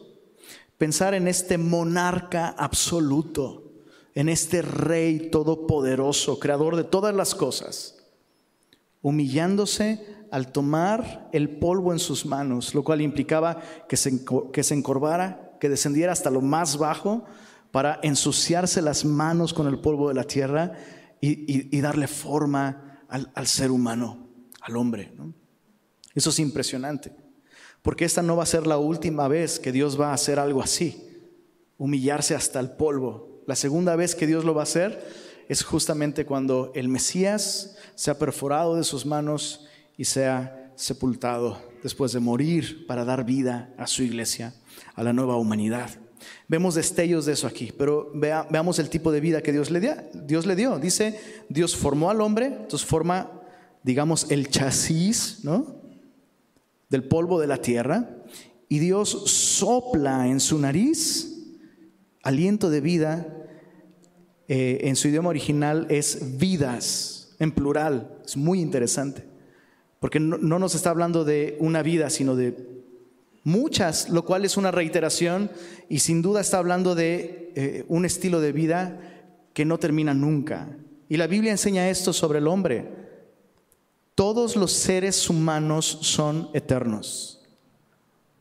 pensar 0.78 1.14
en 1.14 1.28
este 1.28 1.58
monarca 1.58 2.50
absoluto, 2.58 3.74
en 4.16 4.30
este 4.30 4.62
rey 4.62 5.30
todopoderoso, 5.30 6.40
creador 6.40 6.76
de 6.76 6.86
todas 6.86 7.14
las 7.14 7.36
cosas 7.36 7.99
humillándose 9.02 10.06
al 10.32 10.52
tomar 10.52 11.30
el 11.32 11.58
polvo 11.58 11.94
en 11.94 12.00
sus 12.00 12.26
manos, 12.26 12.76
lo 12.76 12.84
cual 12.84 13.02
implicaba 13.02 13.62
que 13.88 13.98
se, 13.98 14.74
encorvara, 14.74 15.58
que 15.60 15.70
descendiera 15.70 16.12
hasta 16.12 16.30
lo 16.30 16.42
más 16.42 16.78
bajo 16.78 17.26
para 17.72 18.00
ensuciarse 18.04 18.82
las 18.82 19.06
manos 19.06 19.54
con 19.54 19.68
el 19.68 19.80
polvo 19.80 20.10
de 20.10 20.16
la 20.16 20.24
tierra 20.24 20.74
y, 21.22 21.80
darle 21.82 22.08
forma 22.08 23.04
al, 23.08 23.48
ser 23.48 23.72
humano, 23.72 24.28
al 24.62 24.78
hombre. 24.78 25.12
Eso 26.14 26.30
es 26.30 26.40
impresionante, 26.40 27.16
porque 27.82 28.06
esta 28.06 28.22
no 28.22 28.36
va 28.36 28.44
a 28.44 28.48
ser 28.48 28.68
la 28.68 28.78
última 28.78 29.28
vez 29.28 29.60
que 29.60 29.72
Dios 29.72 30.00
va 30.00 30.12
a 30.12 30.14
hacer 30.14 30.40
algo 30.40 30.62
así, 30.62 31.08
humillarse 31.78 32.36
hasta 32.36 32.60
el 32.60 32.72
polvo. 32.72 33.44
La 33.48 33.56
segunda 33.56 33.96
vez 33.96 34.16
que 34.16 34.28
Dios 34.28 34.46
lo 34.46 34.54
va 34.54 34.62
a 34.62 34.64
hacer 34.64 35.29
es 35.50 35.64
justamente 35.64 36.26
cuando 36.26 36.72
el 36.76 36.88
Mesías 36.88 37.76
sea 37.96 38.18
perforado 38.18 38.76
de 38.76 38.84
sus 38.84 39.06
manos 39.06 39.68
y 39.98 40.06
sea 40.06 40.72
sepultado 40.76 41.60
después 41.84 42.14
de 42.14 42.20
morir 42.20 42.86
para 42.86 43.04
dar 43.04 43.26
vida 43.26 43.74
a 43.78 43.88
su 43.88 44.04
iglesia, 44.04 44.54
a 44.94 45.04
la 45.04 45.12
nueva 45.12 45.38
humanidad. 45.38 45.90
Vemos 46.48 46.76
destellos 46.76 47.26
de 47.26 47.34
eso 47.34 47.48
aquí, 47.48 47.74
pero 47.76 48.12
veamos 48.14 48.78
el 48.78 48.90
tipo 48.90 49.12
de 49.12 49.22
vida 49.22 49.42
que 49.42 49.52
Dios 49.52 49.72
le, 49.72 49.80
dio. 49.80 49.96
Dios 50.14 50.46
le 50.46 50.56
dio. 50.56 50.78
Dice, 50.78 51.20
Dios 51.50 51.76
formó 51.76 52.12
al 52.12 52.22
hombre, 52.22 52.46
entonces 52.46 52.86
forma, 52.86 53.32
digamos, 53.84 54.30
el 54.30 54.50
chasis. 54.50 55.42
Del 56.90 57.04
polvo 57.04 57.40
de 57.40 57.48
la 57.48 57.58
tierra, 57.58 58.10
y 58.68 58.80
Dios 58.80 59.10
sopla 59.10 60.28
en 60.28 60.40
su 60.40 60.58
nariz 60.58 61.36
aliento 62.24 62.70
de 62.70 62.82
vida 62.82 63.39
eh, 64.52 64.88
en 64.88 64.96
su 64.96 65.08
idioma 65.10 65.30
original 65.30 65.86
es 65.90 66.40
vidas, 66.40 67.36
en 67.38 67.52
plural. 67.52 68.18
Es 68.26 68.36
muy 68.36 68.60
interesante, 68.60 69.24
porque 70.00 70.20
no, 70.20 70.38
nos 70.40 70.74
está 70.74 70.90
hablando 70.90 71.24
de 71.24 71.56
una 71.60 71.84
vida, 71.84 72.10
sino 72.10 72.36
de 72.36 72.56
muchas, 73.44 74.10
lo 74.10 74.26
cual 74.26 74.46
es 74.46 74.58
una 74.58 74.72
reiteración 74.72 75.52
y 75.88 76.00
sin 76.00 76.24
duda 76.24 76.42
está 76.42 76.58
hablando 76.58 76.96
de 76.96 77.54
eh, 77.56 77.86
un 77.90 78.06
estilo 78.06 78.42
de 78.42 78.52
vida 78.52 79.00
que 79.54 79.66
no 79.66 79.78
termina 79.78 80.16
nunca. 80.16 80.76
Y 81.10 81.18
la 81.18 81.28
Biblia 81.28 81.52
enseña 81.52 81.88
esto 81.88 82.12
sobre 82.12 82.40
el 82.40 82.48
hombre. 82.48 82.88
Todos 84.16 84.56
los 84.56 84.74
seres 84.74 85.30
humanos 85.30 86.00
son 86.02 86.50
eternos. 86.56 87.48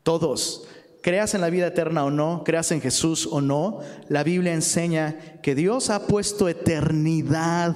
Todos 0.01 0.67
creas 1.01 1.33
en 1.33 1.41
la 1.41 1.49
vida 1.49 1.67
eterna 1.67 2.03
o 2.05 2.11
no, 2.11 2.43
creas 2.43 2.71
en 2.71 2.81
Jesús 2.81 3.27
o 3.31 3.41
no, 3.41 3.79
la 4.07 4.23
Biblia 4.23 4.53
enseña 4.53 5.39
que 5.41 5.55
Dios 5.55 5.89
ha 5.89 6.07
puesto 6.07 6.49
eternidad 6.49 7.75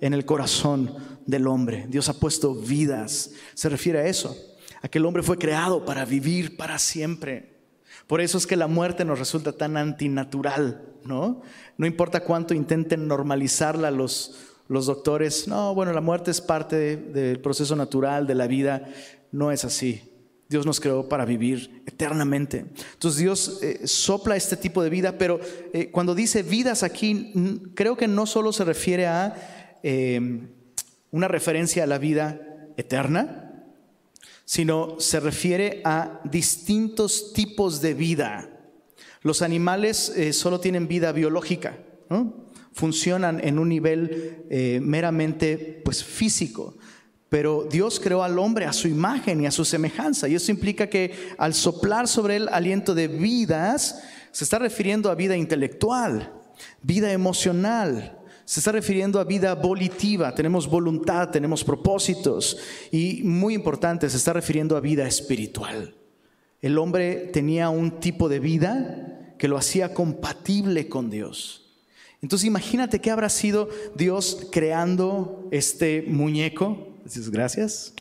en 0.00 0.14
el 0.14 0.24
corazón 0.24 0.94
del 1.26 1.46
hombre. 1.46 1.86
Dios 1.88 2.08
ha 2.08 2.18
puesto 2.18 2.54
vidas. 2.54 3.30
Se 3.54 3.68
refiere 3.68 4.00
a 4.00 4.06
eso, 4.06 4.36
a 4.80 4.88
que 4.88 4.98
el 4.98 5.06
hombre 5.06 5.22
fue 5.22 5.38
creado 5.38 5.84
para 5.84 6.04
vivir 6.04 6.56
para 6.56 6.78
siempre. 6.78 7.52
Por 8.06 8.20
eso 8.20 8.38
es 8.38 8.46
que 8.46 8.56
la 8.56 8.66
muerte 8.66 9.04
nos 9.04 9.18
resulta 9.18 9.52
tan 9.52 9.76
antinatural, 9.76 10.82
¿no? 11.04 11.42
No 11.76 11.86
importa 11.86 12.24
cuánto 12.24 12.52
intenten 12.52 13.06
normalizarla 13.06 13.90
los, 13.90 14.36
los 14.68 14.86
doctores, 14.86 15.46
no, 15.46 15.74
bueno, 15.74 15.92
la 15.92 16.00
muerte 16.00 16.30
es 16.30 16.40
parte 16.40 16.96
del 16.96 17.40
proceso 17.40 17.76
natural 17.76 18.26
de 18.26 18.34
la 18.34 18.46
vida, 18.46 18.88
no 19.30 19.52
es 19.52 19.64
así. 19.64 20.11
Dios 20.52 20.66
nos 20.66 20.80
creó 20.80 21.08
para 21.08 21.24
vivir 21.24 21.82
eternamente. 21.86 22.66
Entonces 22.92 23.20
Dios 23.20 23.58
eh, 23.62 23.86
sopla 23.86 24.36
este 24.36 24.56
tipo 24.56 24.82
de 24.82 24.90
vida, 24.90 25.18
pero 25.18 25.40
eh, 25.72 25.90
cuando 25.90 26.14
dice 26.14 26.42
vidas 26.42 26.82
aquí, 26.82 27.32
creo 27.74 27.96
que 27.96 28.06
no 28.06 28.26
solo 28.26 28.52
se 28.52 28.64
refiere 28.64 29.06
a 29.06 29.80
em, 29.82 30.48
una 31.10 31.26
referencia 31.26 31.84
a 31.84 31.86
la 31.86 31.98
vida 31.98 32.68
eterna, 32.76 33.64
sino 34.44 35.00
se 35.00 35.20
refiere 35.20 35.80
a 35.84 36.20
distintos 36.24 37.32
tipos 37.32 37.80
de 37.80 37.94
vida. 37.94 38.50
Los 39.22 39.40
animales 39.40 40.12
eh, 40.14 40.32
solo 40.32 40.60
tienen 40.60 40.86
vida 40.86 41.12
biológica, 41.12 41.78
funcionan 42.74 43.40
en 43.42 43.58
un 43.58 43.70
nivel 43.70 44.44
meramente 44.82 45.80
pues, 45.82 46.04
físico. 46.04 46.76
Pero 47.32 47.66
Dios 47.70 47.98
creó 47.98 48.22
al 48.22 48.38
hombre 48.38 48.66
a 48.66 48.74
su 48.74 48.88
imagen 48.88 49.40
y 49.40 49.46
a 49.46 49.50
su 49.50 49.64
semejanza. 49.64 50.28
Y 50.28 50.34
eso 50.34 50.50
implica 50.50 50.88
que 50.88 51.30
al 51.38 51.54
soplar 51.54 52.06
sobre 52.06 52.36
él 52.36 52.46
aliento 52.52 52.94
de 52.94 53.08
vidas, 53.08 54.02
se 54.30 54.44
está 54.44 54.58
refiriendo 54.58 55.10
a 55.10 55.14
vida 55.14 55.34
intelectual, 55.34 56.30
vida 56.82 57.10
emocional, 57.10 58.18
se 58.44 58.60
está 58.60 58.72
refiriendo 58.72 59.18
a 59.18 59.24
vida 59.24 59.54
volitiva. 59.54 60.34
Tenemos 60.34 60.68
voluntad, 60.68 61.30
tenemos 61.30 61.64
propósitos. 61.64 62.58
Y 62.90 63.22
muy 63.22 63.54
importante, 63.54 64.10
se 64.10 64.18
está 64.18 64.34
refiriendo 64.34 64.76
a 64.76 64.80
vida 64.80 65.08
espiritual. 65.08 65.94
El 66.60 66.76
hombre 66.76 67.30
tenía 67.32 67.70
un 67.70 67.92
tipo 67.92 68.28
de 68.28 68.40
vida 68.40 69.34
que 69.38 69.48
lo 69.48 69.56
hacía 69.56 69.94
compatible 69.94 70.86
con 70.86 71.08
Dios. 71.08 71.62
Entonces 72.20 72.46
imagínate 72.46 73.00
qué 73.00 73.10
habrá 73.10 73.30
sido 73.30 73.70
Dios 73.96 74.48
creando 74.52 75.48
este 75.50 76.04
muñeco, 76.06 76.91
Gracias. 77.30 77.94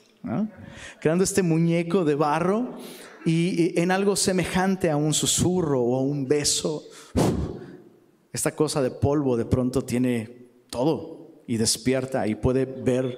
Creando 0.99 1.23
este 1.23 1.41
muñeco 1.41 2.05
de 2.05 2.15
barro 2.15 2.77
y, 3.25 3.79
en 3.79 3.91
algo 3.91 4.15
semejante 4.15 4.89
a 4.89 4.95
un 4.95 5.13
susurro 5.13 5.81
o 5.81 5.97
a 5.97 6.01
un 6.01 6.27
beso. 6.27 6.83
Esta 8.31 8.55
cosa 8.55 8.81
de 8.81 8.91
polvo 8.91 9.35
de 9.35 9.45
pronto 9.45 9.83
tiene 9.83 10.49
todo 10.69 11.43
y 11.47 11.57
despierta 11.57 12.27
y 12.27 12.35
puede 12.35 12.65
ver, 12.65 13.17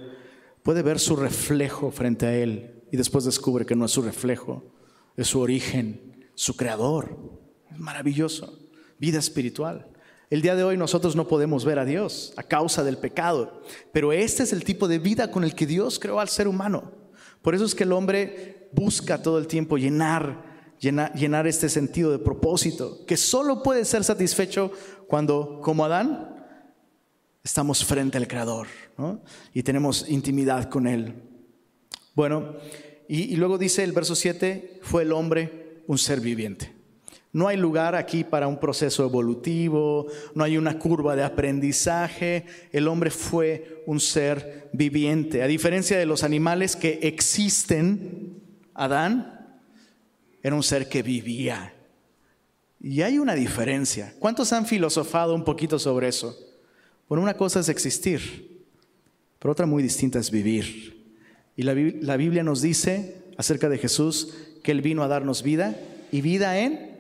puede 0.64 0.82
ver 0.82 1.00
su 1.00 1.16
reflejo 1.16 1.92
frente 1.92 2.26
a 2.26 2.36
él 2.36 2.84
y 2.92 2.98
después 2.98 3.26
descubre 3.26 3.66
que 3.66 3.76
no 3.76 3.86
es 3.86 3.92
su 3.92 4.02
reflejo, 4.02 4.64
es 5.16 5.28
su 5.28 5.40
origen, 5.40 6.30
su 6.34 6.56
creador. 6.56 7.40
Es 7.72 7.80
maravilloso. 7.80 8.60
Vida 8.98 9.20
espiritual. 9.20 9.88
El 10.34 10.42
día 10.42 10.56
de 10.56 10.64
hoy 10.64 10.78
nosotros 10.78 11.16
no 11.16 11.28
podemos 11.28 11.64
ver 11.64 11.78
a 11.78 11.86
Dios 11.86 12.34
a 12.38 12.42
causa 12.42 12.84
del 12.84 12.98
pecado, 12.98 13.62
pero 13.92 14.12
este 14.12 14.42
es 14.42 14.52
el 14.52 14.64
tipo 14.64 14.88
de 14.88 14.98
vida 14.98 15.30
con 15.30 15.44
el 15.44 15.54
que 15.54 15.68
Dios 15.68 16.00
creó 16.00 16.20
al 16.20 16.28
ser 16.28 16.48
humano. 16.48 16.92
Por 17.44 17.54
eso 17.54 17.66
es 17.66 17.76
que 17.76 17.84
el 17.84 17.92
hombre 17.92 18.68
busca 18.72 19.22
todo 19.22 19.38
el 19.38 19.46
tiempo 19.46 19.78
llenar, 19.78 20.74
llenar, 20.80 21.46
este 21.46 21.70
sentido 21.70 22.10
de 22.10 22.18
propósito, 22.18 23.06
que 23.06 23.16
solo 23.16 23.62
puede 23.62 23.86
ser 23.86 24.04
satisfecho 24.04 24.72
cuando, 25.08 25.62
como 25.62 25.86
Adán, 25.86 26.44
estamos 27.44 27.86
frente 27.86 28.18
al 28.18 28.28
Creador 28.28 28.66
y 29.54 29.62
tenemos 29.62 30.10
intimidad 30.10 30.68
con 30.68 30.88
Él. 30.88 31.14
Bueno, 32.16 32.56
y 33.08 33.36
luego 33.36 33.60
dice 33.60 33.84
el 33.84 33.92
verso 33.92 34.16
7, 34.16 34.80
fue 34.82 35.04
el 35.04 35.12
hombre 35.12 35.84
un 35.86 36.00
ser 36.00 36.22
viviente. 36.22 36.73
No 37.34 37.48
hay 37.48 37.58
lugar 37.58 37.96
aquí 37.96 38.24
para 38.24 38.48
un 38.48 38.60
proceso 38.60 39.04
evolutivo, 39.04 40.06
no 40.36 40.44
hay 40.44 40.56
una 40.56 40.78
curva 40.78 41.16
de 41.16 41.24
aprendizaje. 41.24 42.46
El 42.72 42.88
hombre 42.88 43.10
fue 43.10 43.84
un 43.88 44.00
ser 44.00 44.70
viviente. 44.72 45.42
A 45.42 45.48
diferencia 45.48 45.98
de 45.98 46.06
los 46.06 46.24
animales 46.24 46.76
que 46.76 47.00
existen, 47.02 48.40
Adán 48.76 49.60
era 50.44 50.56
un 50.56 50.62
ser 50.62 50.88
que 50.88 51.02
vivía. 51.02 51.74
Y 52.80 53.02
hay 53.02 53.18
una 53.18 53.34
diferencia. 53.34 54.14
¿Cuántos 54.20 54.54
han 54.54 54.68
filosofado 54.68 55.34
un 55.34 55.44
poquito 55.44 55.80
sobre 55.80 56.10
eso? 56.10 56.38
Bueno, 57.10 57.24
una 57.24 57.36
cosa 57.36 57.62
es 57.62 57.70
existir, 57.70 58.64
pero 59.40 59.54
otra 59.54 59.66
muy 59.66 59.82
distinta 59.82 60.20
es 60.20 60.30
vivir. 60.30 61.04
Y 61.56 61.64
la, 61.64 61.74
la 61.74 62.16
Biblia 62.16 62.44
nos 62.44 62.62
dice 62.62 63.24
acerca 63.38 63.70
de 63.70 63.80
Jesús 63.80 64.36
que 64.62 64.72
Él 64.72 64.82
vino 64.82 65.02
a 65.02 65.08
darnos 65.08 65.42
vida 65.42 65.76
y 66.12 66.22
vida 66.22 66.60
en 66.60 66.93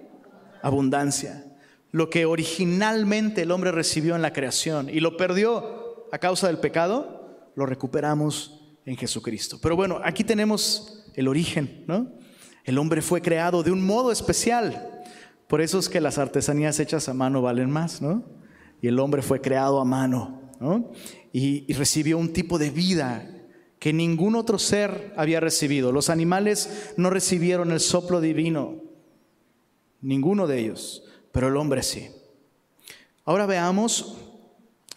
abundancia. 0.63 1.46
Lo 1.91 2.10
que 2.10 2.25
originalmente 2.25 3.43
el 3.43 3.51
hombre 3.51 3.72
recibió 3.72 4.15
en 4.15 4.24
la 4.24 4.34
creación 4.34 4.89
y 4.89 5.00
lo 5.00 5.15
perdió 5.15 6.08
a 6.12 6.17
causa 6.17 6.48
del 6.48 6.58
pecado, 6.58 7.51
lo 7.55 7.67
recuperamos 7.67 8.75
en 8.86 8.98
Jesucristo. 8.98 9.60
Pero 9.62 9.75
bueno, 9.75 10.00
aquí 10.03 10.24
tenemos 10.24 11.05
el 11.13 11.27
origen, 11.27 11.84
¿no? 11.88 12.12
El 12.63 12.79
hombre 12.79 13.01
fue 13.01 13.22
creado 13.22 13.62
de 13.62 13.72
un 13.72 13.86
modo 13.86 14.12
especial. 14.12 15.03
Por 15.48 15.62
eso 15.62 15.77
es 15.77 15.89
que 15.89 16.01
las 16.01 16.17
artesanías 16.17 16.79
hechas 16.79 17.10
a 17.10 17.13
mano 17.13 17.41
valen 17.41 17.70
más, 17.70 18.01
¿no? 18.01 18.24
Y 18.82 18.88
el 18.88 18.98
hombre 19.00 19.22
fue 19.22 19.41
creado 19.41 19.79
a 19.79 19.86
mano, 19.86 20.51
¿no? 20.60 20.91
Y, 21.32 21.65
y 21.67 21.74
recibió 21.74 22.17
un 22.17 22.34
tipo 22.34 22.58
de 22.58 22.72
vida 22.72 23.29
que 23.79 23.91
ningún 23.91 24.36
otro 24.36 24.58
ser 24.58 25.13
había 25.17 25.41
recibido. 25.41 25.91
Los 25.91 26.10
animales 26.10 26.93
no 26.96 27.10
recibieron 27.10 27.72
el 27.72 27.82
soplo 27.82 28.22
divino, 28.22 28.82
ninguno 30.03 30.45
de 30.45 30.60
ellos, 30.60 31.03
pero 31.31 31.48
el 31.48 31.57
hombre 31.57 31.81
sí. 31.81 32.12
Ahora 33.25 33.45
veamos 33.45 34.17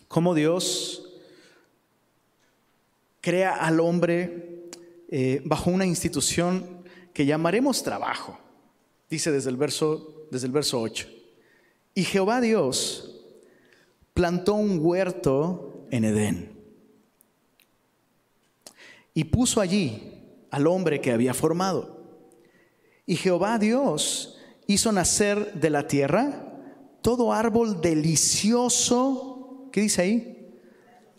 cómo 0.08 0.34
Dios 0.34 1.14
crea 3.20 3.54
al 3.54 3.80
hombre 3.80 4.68
eh, 5.08 5.40
bajo 5.44 5.70
una 5.70 5.86
institución 5.86 6.84
que 7.14 7.24
llamaremos 7.24 7.82
trabajo. 7.82 8.38
Dice 9.08 9.30
desde 9.30 9.50
el, 9.50 9.56
verso, 9.56 10.26
desde 10.30 10.46
el 10.46 10.52
verso 10.52 10.80
8. 10.80 11.08
Y 11.94 12.04
Jehová 12.04 12.40
Dios 12.40 13.24
plantó 14.12 14.54
un 14.54 14.78
huerto 14.84 15.86
en 15.90 16.04
Edén 16.04 16.56
y 19.14 19.24
puso 19.24 19.60
allí 19.60 20.12
al 20.50 20.66
hombre 20.66 21.00
que 21.00 21.12
había 21.12 21.32
formado. 21.32 21.96
Y 23.06 23.16
Jehová 23.16 23.58
Dios 23.58 24.35
hizo 24.66 24.92
nacer 24.92 25.54
de 25.54 25.70
la 25.70 25.86
tierra 25.86 26.42
todo 27.02 27.32
árbol 27.32 27.80
delicioso, 27.80 29.68
¿qué 29.72 29.82
dice 29.82 30.02
ahí? 30.02 30.48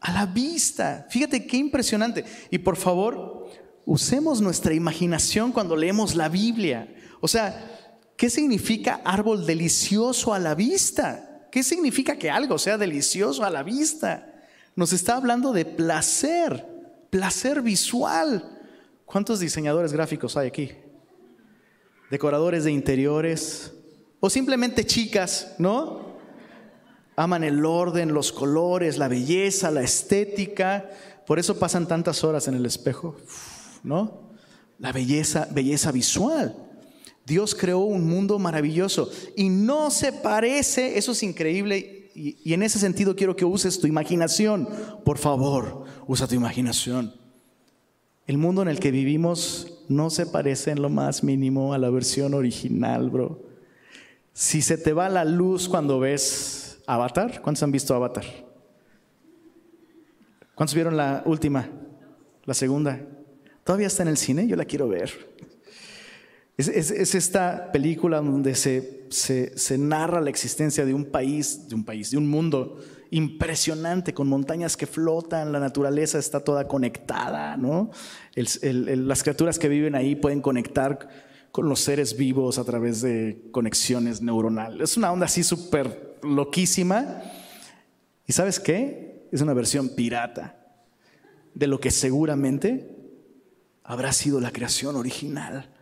A 0.01 0.11
la 0.11 0.25
vista. 0.25 1.07
Fíjate 1.09 1.47
qué 1.47 1.57
impresionante. 1.57 2.25
Y 2.51 2.57
por 2.57 2.75
favor, 2.75 3.47
usemos 3.85 4.41
nuestra 4.41 4.73
imaginación 4.73 5.53
cuando 5.53 5.75
leemos 5.77 6.13
la 6.13 6.27
Biblia. 6.27 6.93
O 7.21 7.27
sea, 7.27 7.95
¿qué 8.17 8.29
significa 8.29 9.01
árbol 9.05 9.45
delicioso 9.45 10.33
a 10.33 10.39
la 10.39 10.55
vista? 10.55 11.47
¿Qué 11.51 11.63
significa 11.63 12.17
que 12.17 12.29
algo 12.29 12.57
sea 12.57 12.77
delicioso 12.77 13.45
a 13.45 13.49
la 13.49 13.63
vista? 13.63 14.33
Nos 14.75 14.91
está 14.91 15.15
hablando 15.15 15.53
de 15.53 15.63
placer 15.63 16.77
placer 17.09 17.61
visual. 17.61 18.43
¿Cuántos 19.05 19.39
diseñadores 19.39 19.93
gráficos 19.93 20.35
hay 20.37 20.47
aquí? 20.47 20.71
Decoradores 22.09 22.63
de 22.63 22.71
interiores 22.71 23.73
o 24.19 24.29
simplemente 24.29 24.85
chicas, 24.85 25.55
¿no? 25.57 26.17
Aman 27.15 27.43
el 27.43 27.65
orden, 27.65 28.13
los 28.13 28.31
colores, 28.31 28.97
la 28.97 29.07
belleza, 29.07 29.71
la 29.71 29.81
estética. 29.81 30.89
Por 31.25 31.39
eso 31.39 31.59
pasan 31.59 31.87
tantas 31.87 32.23
horas 32.23 32.47
en 32.47 32.55
el 32.55 32.65
espejo, 32.65 33.15
¿no? 33.83 34.31
La 34.79 34.91
belleza, 34.91 35.47
belleza 35.51 35.91
visual. 35.91 36.55
Dios 37.25 37.55
creó 37.55 37.79
un 37.79 38.07
mundo 38.07 38.39
maravilloso 38.39 39.11
y 39.35 39.49
no 39.49 39.91
se 39.91 40.13
parece, 40.13 40.97
eso 40.97 41.11
es 41.11 41.23
increíble 41.23 42.09
y, 42.17 42.53
en 42.53 42.63
ese 42.63 42.79
sentido 42.79 43.15
quiero 43.15 43.35
que 43.35 43.45
uses 43.45 43.79
tu 43.79 43.85
imaginación. 43.85 44.67
Por 45.05 45.19
favor, 45.19 45.85
usa 46.07 46.27
tu 46.27 46.33
imaginación. 46.33 47.13
El 48.25 48.39
mundo 48.39 48.63
en 48.63 48.69
el 48.69 48.79
que 48.79 48.89
vivimos 48.89 49.76
no 49.87 50.09
se 50.09 50.25
parece 50.25 50.71
en 50.71 50.81
lo 50.81 50.89
más 50.89 51.23
mínimo 51.23 51.73
a 51.73 51.77
la 51.77 51.89
versión 51.89 52.33
original, 52.33 53.09
bro. 53.09 53.43
Si 54.33 54.61
se 54.61 54.77
te 54.77 54.93
va 54.93 55.09
la 55.09 55.25
luz 55.25 55.67
cuando 55.67 55.99
ves 55.99 56.79
Avatar, 56.85 57.41
¿cuántos 57.41 57.63
han 57.63 57.71
visto 57.71 57.95
Avatar? 57.95 58.25
¿Cuántos 60.53 60.75
vieron 60.75 60.97
la 60.97 61.23
última? 61.25 61.69
La 62.45 62.53
segunda. 62.53 62.99
¿Todavía 63.63 63.87
está 63.87 64.03
en 64.03 64.09
el 64.09 64.17
cine? 64.17 64.47
Yo 64.47 64.55
la 64.55 64.65
quiero 64.65 64.87
ver. 64.87 65.11
Es, 66.57 67.13
esta 67.13 67.71
película 67.71 68.19
donde 68.19 68.55
se, 68.55 69.05
se, 69.09 69.77
narra 69.77 70.19
la 70.21 70.31
existencia 70.31 70.85
de 70.85 70.93
un 70.93 71.05
país, 71.05 71.69
de 71.69 71.75
un 71.75 71.83
país, 71.83 72.09
de 72.09 72.17
un 72.17 72.27
mundo 72.27 72.79
impresionante, 73.11 74.13
con 74.13 74.27
montañas 74.27 74.77
que 74.77 74.87
flotan, 74.87 75.51
la 75.51 75.59
naturaleza 75.59 76.19
está 76.19 76.39
toda 76.39 76.67
conectada, 76.67 77.57
¿no? 77.57 77.91
las 78.35 79.23
criaturas 79.23 79.57
que 79.59 79.69
viven 79.69 79.95
ahí 79.95 80.15
pueden 80.15 80.41
conectar 80.41 81.09
con 81.51 81.69
los 81.69 81.79
seres 81.79 82.15
vivos 82.17 82.59
a 82.59 82.63
través 82.63 83.01
de 83.01 83.49
conexiones 83.51 84.21
neuronales. 84.21 84.91
Es 84.91 84.97
una 84.97 85.11
onda 85.11 85.25
así 85.25 85.43
súper 85.43 86.17
loquísima. 86.21 87.21
¿Y 88.27 88.33
sabes 88.33 88.59
qué? 88.59 89.27
Es 89.31 89.41
una 89.41 89.53
versión 89.53 89.89
pirata 89.89 90.55
de 91.53 91.67
lo 91.67 91.79
que 91.79 91.89
seguramente 91.89 92.95
habrá 93.83 94.13
sido 94.13 94.39
la 94.39 94.51
creación 94.51 94.95
original. 94.95 95.73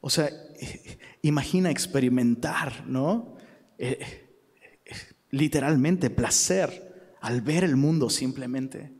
O 0.00 0.08
sea, 0.08 0.30
imagina 1.22 1.70
experimentar, 1.70 2.86
¿no? 2.86 3.36
Eh, 3.76 3.98
eh, 4.00 4.94
literalmente 5.30 6.10
placer 6.10 7.16
al 7.20 7.40
ver 7.40 7.64
el 7.64 7.76
mundo 7.76 8.10
simplemente. 8.10 8.92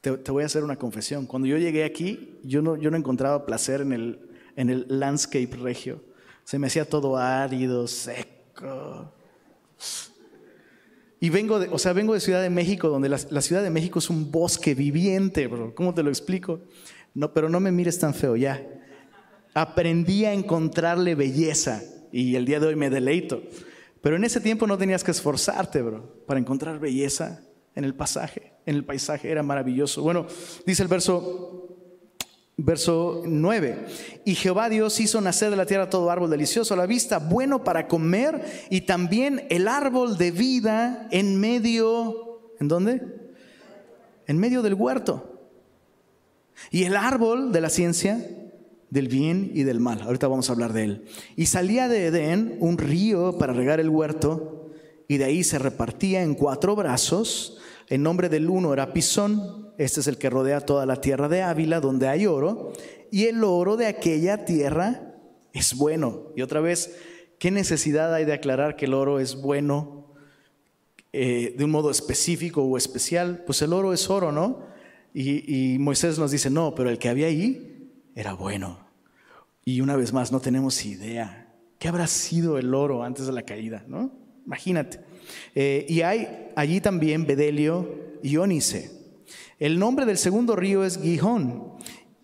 Te, 0.00 0.30
voy 0.30 0.42
a 0.42 0.46
hacer 0.46 0.64
una 0.64 0.76
confesión. 0.76 1.26
Cuando 1.26 1.46
yo 1.46 1.56
llegué 1.56 1.84
aquí, 1.84 2.38
yo 2.42 2.62
no, 2.62 2.76
yo 2.76 2.90
no 2.90 2.96
encontraba 2.96 3.46
placer 3.46 3.80
en 3.80 3.92
el, 3.92 4.20
en 4.56 4.70
el 4.70 4.86
landscape 4.88 5.56
regio. 5.60 6.02
Se 6.44 6.58
me 6.58 6.66
hacía 6.66 6.88
todo 6.88 7.16
árido, 7.16 7.86
seco. 7.86 9.12
Y 11.20 11.30
vengo 11.30 11.58
de, 11.58 11.68
o 11.68 11.78
sea, 11.78 11.92
vengo 11.92 12.14
de 12.14 12.20
Ciudad 12.20 12.42
de 12.42 12.50
México, 12.50 12.88
donde 12.88 13.08
la, 13.08 13.18
la, 13.30 13.40
Ciudad 13.40 13.62
de 13.62 13.70
México 13.70 13.98
es 13.98 14.08
un 14.08 14.30
bosque 14.30 14.74
viviente, 14.74 15.46
bro. 15.46 15.74
¿Cómo 15.74 15.92
te 15.94 16.02
lo 16.02 16.10
explico? 16.10 16.60
No, 17.14 17.32
pero 17.32 17.48
no 17.48 17.60
me 17.60 17.72
mires 17.72 17.98
tan 17.98 18.14
feo 18.14 18.36
ya 18.36 18.62
aprendí 19.60 20.24
a 20.24 20.32
encontrarle 20.32 21.14
belleza 21.14 21.82
y 22.12 22.36
el 22.36 22.44
día 22.44 22.60
de 22.60 22.68
hoy 22.68 22.76
me 22.76 22.90
deleito. 22.90 23.42
Pero 24.00 24.16
en 24.16 24.24
ese 24.24 24.40
tiempo 24.40 24.66
no 24.66 24.78
tenías 24.78 25.04
que 25.04 25.10
esforzarte, 25.10 25.82
bro, 25.82 26.24
para 26.26 26.40
encontrar 26.40 26.78
belleza 26.78 27.40
en 27.74 27.84
el 27.84 27.94
pasaje, 27.94 28.54
en 28.66 28.76
el 28.76 28.84
paisaje, 28.84 29.30
era 29.30 29.42
maravilloso. 29.42 30.02
Bueno, 30.02 30.26
dice 30.66 30.82
el 30.82 30.88
verso 30.88 31.64
verso 32.60 33.22
9. 33.24 33.86
Y 34.24 34.34
Jehová 34.34 34.68
Dios 34.68 34.98
hizo 34.98 35.20
nacer 35.20 35.50
de 35.50 35.56
la 35.56 35.66
tierra 35.66 35.88
todo 35.88 36.10
árbol 36.10 36.30
delicioso 36.30 36.74
a 36.74 36.76
la 36.76 36.86
vista, 36.86 37.18
bueno 37.18 37.62
para 37.62 37.86
comer 37.86 38.66
y 38.68 38.80
también 38.80 39.46
el 39.48 39.68
árbol 39.68 40.18
de 40.18 40.32
vida 40.32 41.06
en 41.12 41.38
medio 41.38 42.28
¿En 42.60 42.68
dónde? 42.68 43.02
En 44.26 44.38
medio 44.38 44.62
del 44.62 44.74
huerto. 44.74 45.50
Y 46.70 46.84
el 46.84 46.96
árbol 46.96 47.52
de 47.52 47.60
la 47.60 47.70
ciencia 47.70 48.20
del 48.90 49.08
bien 49.08 49.50
y 49.54 49.64
del 49.64 49.80
mal. 49.80 50.00
Ahorita 50.02 50.28
vamos 50.28 50.48
a 50.48 50.52
hablar 50.52 50.72
de 50.72 50.84
él. 50.84 51.04
Y 51.36 51.46
salía 51.46 51.88
de 51.88 52.06
Edén 52.06 52.56
un 52.60 52.78
río 52.78 53.38
para 53.38 53.52
regar 53.52 53.80
el 53.80 53.88
huerto 53.88 54.70
y 55.08 55.16
de 55.16 55.24
ahí 55.24 55.42
se 55.42 55.58
repartía 55.58 56.22
en 56.22 56.34
cuatro 56.34 56.76
brazos. 56.76 57.58
El 57.88 58.02
nombre 58.02 58.28
del 58.28 58.48
uno 58.50 58.72
era 58.72 58.92
Pisón, 58.92 59.72
este 59.78 60.00
es 60.00 60.06
el 60.06 60.18
que 60.18 60.30
rodea 60.30 60.60
toda 60.60 60.84
la 60.84 61.00
tierra 61.00 61.28
de 61.28 61.42
Ávila, 61.42 61.80
donde 61.80 62.08
hay 62.08 62.26
oro, 62.26 62.72
y 63.10 63.24
el 63.24 63.42
oro 63.42 63.76
de 63.76 63.86
aquella 63.86 64.44
tierra 64.44 65.14
es 65.54 65.74
bueno. 65.74 66.24
Y 66.36 66.42
otra 66.42 66.60
vez, 66.60 66.94
¿qué 67.38 67.50
necesidad 67.50 68.12
hay 68.12 68.26
de 68.26 68.34
aclarar 68.34 68.76
que 68.76 68.84
el 68.84 68.92
oro 68.92 69.18
es 69.18 69.40
bueno 69.40 70.12
eh, 71.14 71.54
de 71.56 71.64
un 71.64 71.70
modo 71.70 71.90
específico 71.90 72.62
o 72.62 72.76
especial? 72.76 73.44
Pues 73.46 73.62
el 73.62 73.72
oro 73.72 73.94
es 73.94 74.10
oro, 74.10 74.30
¿no? 74.30 74.66
Y, 75.14 75.72
y 75.74 75.78
Moisés 75.78 76.18
nos 76.18 76.30
dice, 76.30 76.50
no, 76.50 76.74
pero 76.74 76.90
el 76.90 76.98
que 76.98 77.08
había 77.08 77.28
ahí 77.28 77.67
era 78.18 78.32
bueno. 78.32 78.80
Y 79.64 79.80
una 79.80 79.94
vez 79.94 80.12
más, 80.12 80.32
no 80.32 80.40
tenemos 80.40 80.84
idea. 80.84 81.54
¿Qué 81.78 81.86
habrá 81.86 82.08
sido 82.08 82.58
el 82.58 82.74
oro 82.74 83.04
antes 83.04 83.26
de 83.26 83.32
la 83.32 83.42
caída? 83.42 83.84
¿no? 83.86 84.10
Imagínate. 84.44 84.98
Eh, 85.54 85.86
y 85.88 86.00
hay 86.00 86.50
allí 86.56 86.80
también 86.80 87.26
Bedelio 87.26 88.18
y 88.20 88.36
Ónice. 88.36 88.90
El 89.60 89.78
nombre 89.78 90.04
del 90.04 90.18
segundo 90.18 90.56
río 90.56 90.84
es 90.84 91.00
Gijón. 91.00 91.74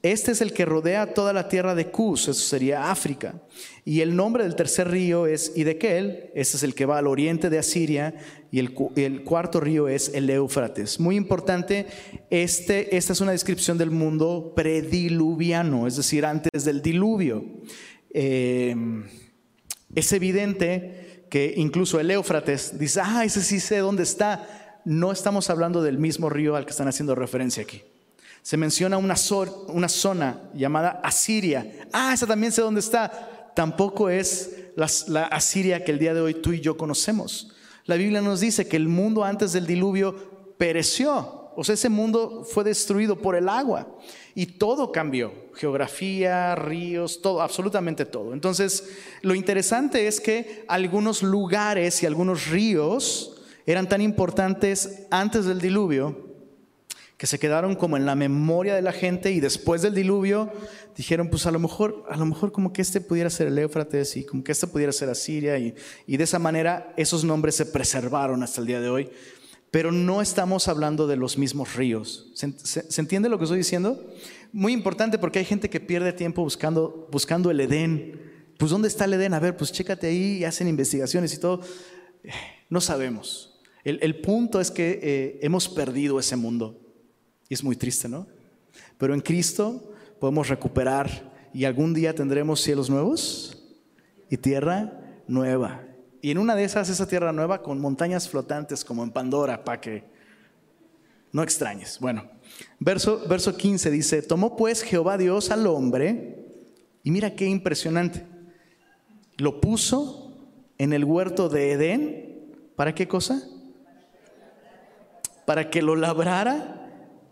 Este 0.04 0.32
es 0.32 0.42
el 0.42 0.52
que 0.52 0.66
rodea 0.66 1.14
toda 1.14 1.32
la 1.32 1.48
tierra 1.48 1.74
de 1.74 1.86
Cus, 1.86 2.28
eso 2.28 2.34
sería 2.34 2.90
África. 2.90 3.40
Y 3.86 4.02
el 4.02 4.14
nombre 4.14 4.42
del 4.42 4.54
tercer 4.54 4.90
río 4.90 5.26
es 5.26 5.52
Idekel, 5.56 6.30
este 6.34 6.58
es 6.58 6.62
el 6.62 6.74
que 6.74 6.84
va 6.84 6.98
al 6.98 7.06
oriente 7.06 7.48
de 7.48 7.58
Asiria, 7.58 8.14
y 8.50 8.58
el, 8.58 9.24
cuarto 9.24 9.60
río 9.60 9.88
es 9.88 10.10
el 10.12 10.28
Éufrates. 10.28 11.00
Muy 11.00 11.16
importante, 11.16 11.86
este, 12.28 12.94
esta 12.94 13.14
es 13.14 13.22
una 13.22 13.32
descripción 13.32 13.78
del 13.78 13.90
mundo 13.90 14.52
prediluviano, 14.54 15.86
es 15.86 15.96
decir, 15.96 16.26
antes 16.26 16.66
del 16.66 16.82
diluvio. 16.82 17.42
Eh, 18.12 18.76
es 19.94 20.12
evidente 20.12 21.24
que 21.30 21.54
incluso 21.56 21.98
el 21.98 22.10
Éufrates 22.10 22.78
dice, 22.78 23.00
ah, 23.02 23.24
ese 23.24 23.40
sí 23.40 23.58
sé 23.58 23.78
dónde 23.78 24.02
está. 24.02 24.82
No 24.84 25.12
estamos 25.12 25.48
hablando 25.48 25.80
del 25.80 25.96
mismo 25.96 26.28
río 26.28 26.56
al 26.56 26.66
que 26.66 26.72
están 26.72 26.88
haciendo 26.88 27.14
referencia 27.14 27.62
aquí 27.62 27.80
se 28.44 28.58
menciona 28.58 28.98
una, 28.98 29.16
zona 29.88 30.50
llamada 30.52 31.00
Asiria. 31.02 31.88
Ah, 31.94 32.12
esa 32.12 32.26
también 32.26 32.52
sé 32.52 32.60
dónde 32.60 32.80
está. 32.80 33.50
Tampoco 33.56 34.10
es 34.10 34.54
la, 34.76 35.24
Asiria 35.28 35.82
que 35.82 35.92
el 35.92 35.98
día 35.98 36.12
de 36.12 36.20
hoy 36.20 36.34
tú 36.34 36.52
y 36.52 36.60
yo 36.60 36.76
conocemos. 36.76 37.50
La 37.86 37.96
Biblia 37.96 38.20
nos 38.20 38.40
dice 38.40 38.68
que 38.68 38.76
el 38.76 38.86
mundo 38.86 39.24
antes 39.24 39.54
del 39.54 39.66
diluvio 39.66 40.54
pereció. 40.58 41.52
O 41.56 41.64
sea, 41.64 41.72
ese 41.72 41.88
mundo 41.88 42.44
fue 42.44 42.64
destruido 42.64 43.16
por 43.16 43.34
el 43.34 43.48
agua 43.48 43.96
y 44.34 44.44
todo 44.44 44.92
cambió. 44.92 45.32
Geografía, 45.54 46.54
ríos, 46.54 47.22
todo, 47.22 47.40
absolutamente 47.40 48.04
todo. 48.04 48.34
Entonces, 48.34 48.90
lo 49.22 49.34
interesante 49.34 50.06
es 50.06 50.20
que 50.20 50.66
algunos 50.68 51.22
lugares 51.22 52.02
y 52.02 52.06
algunos 52.06 52.48
ríos 52.48 53.40
eran 53.64 53.88
tan 53.88 54.02
importantes 54.02 55.06
antes 55.10 55.46
del 55.46 55.62
diluvio 55.62 56.33
que 57.24 57.28
se 57.28 57.38
quedaron 57.38 57.74
como 57.74 57.96
en 57.96 58.04
la 58.04 58.14
memoria 58.14 58.74
de 58.74 58.82
la 58.82 58.92
gente 58.92 59.32
y 59.32 59.40
después 59.40 59.80
del 59.80 59.94
diluvio 59.94 60.52
dijeron, 60.94 61.30
pues 61.30 61.46
a 61.46 61.50
lo 61.50 61.58
mejor, 61.58 62.04
a 62.10 62.18
lo 62.18 62.26
mejor 62.26 62.52
como 62.52 62.70
que 62.70 62.82
este 62.82 63.00
pudiera 63.00 63.30
ser 63.30 63.46
el 63.46 63.58
Éufrates 63.58 64.18
y 64.18 64.26
como 64.26 64.44
que 64.44 64.52
este 64.52 64.66
pudiera 64.66 64.92
ser 64.92 65.08
Asiria 65.08 65.56
y, 65.56 65.74
y 66.06 66.18
de 66.18 66.24
esa 66.24 66.38
manera 66.38 66.92
esos 66.98 67.24
nombres 67.24 67.54
se 67.54 67.64
preservaron 67.64 68.42
hasta 68.42 68.60
el 68.60 68.66
día 68.66 68.78
de 68.78 68.90
hoy. 68.90 69.10
Pero 69.70 69.90
no 69.90 70.20
estamos 70.20 70.68
hablando 70.68 71.06
de 71.06 71.16
los 71.16 71.38
mismos 71.38 71.76
ríos. 71.76 72.30
¿Se, 72.34 73.00
entiende 73.00 73.30
lo 73.30 73.38
que 73.38 73.44
estoy 73.44 73.56
diciendo? 73.56 74.04
Muy 74.52 74.74
importante 74.74 75.16
porque 75.16 75.38
hay 75.38 75.46
gente 75.46 75.70
que 75.70 75.80
pierde 75.80 76.12
tiempo 76.12 76.42
buscando, 76.42 77.08
buscando 77.10 77.50
el 77.50 77.58
Edén. 77.58 78.20
Pues 78.58 78.70
¿dónde 78.70 78.88
está 78.88 79.06
el 79.06 79.14
Edén? 79.14 79.32
A 79.32 79.40
ver, 79.40 79.56
pues 79.56 79.72
chécate 79.72 80.08
ahí 80.08 80.40
y 80.40 80.44
hacen 80.44 80.68
investigaciones 80.68 81.32
y 81.32 81.38
todo. 81.38 81.62
No 82.68 82.82
sabemos. 82.82 83.62
El, 83.82 84.20
punto 84.20 84.60
es 84.60 84.70
que 84.70 85.00
eh, 85.02 85.38
hemos 85.40 85.70
perdido 85.70 86.18
ese 86.18 86.36
mundo. 86.36 86.83
Es 87.54 87.62
muy 87.62 87.76
triste, 87.76 88.08
¿no? 88.08 88.26
Pero 88.98 89.14
en 89.14 89.20
Cristo 89.20 89.92
podemos 90.18 90.48
recuperar 90.48 91.32
y 91.52 91.64
algún 91.64 91.94
día 91.94 92.12
tendremos 92.12 92.60
cielos 92.60 92.90
nuevos 92.90 93.62
y 94.28 94.36
tierra 94.36 94.92
nueva. 95.28 95.82
Y 96.20 96.32
en 96.32 96.38
una 96.38 96.56
de 96.56 96.64
esas, 96.64 96.88
esa 96.88 97.06
tierra 97.06 97.32
nueva 97.32 97.62
con 97.62 97.80
montañas 97.80 98.28
flotantes 98.28 98.84
como 98.84 99.04
en 99.04 99.12
Pandora, 99.12 99.62
para 99.62 99.80
que 99.80 100.02
no 101.30 101.44
extrañes. 101.44 102.00
Bueno, 102.00 102.28
verso, 102.80 103.22
verso 103.28 103.56
15 103.56 103.88
dice, 103.92 104.22
tomó 104.22 104.56
pues 104.56 104.82
Jehová 104.82 105.16
Dios 105.16 105.52
al 105.52 105.64
hombre, 105.68 106.44
y 107.04 107.12
mira 107.12 107.36
qué 107.36 107.46
impresionante, 107.46 108.26
lo 109.36 109.60
puso 109.60 110.48
en 110.76 110.92
el 110.92 111.04
huerto 111.04 111.48
de 111.48 111.70
Edén, 111.70 112.56
¿para 112.74 112.96
qué 112.96 113.06
cosa? 113.06 113.48
Para 115.46 115.70
que 115.70 115.82
lo 115.82 115.94
labrara 115.94 116.83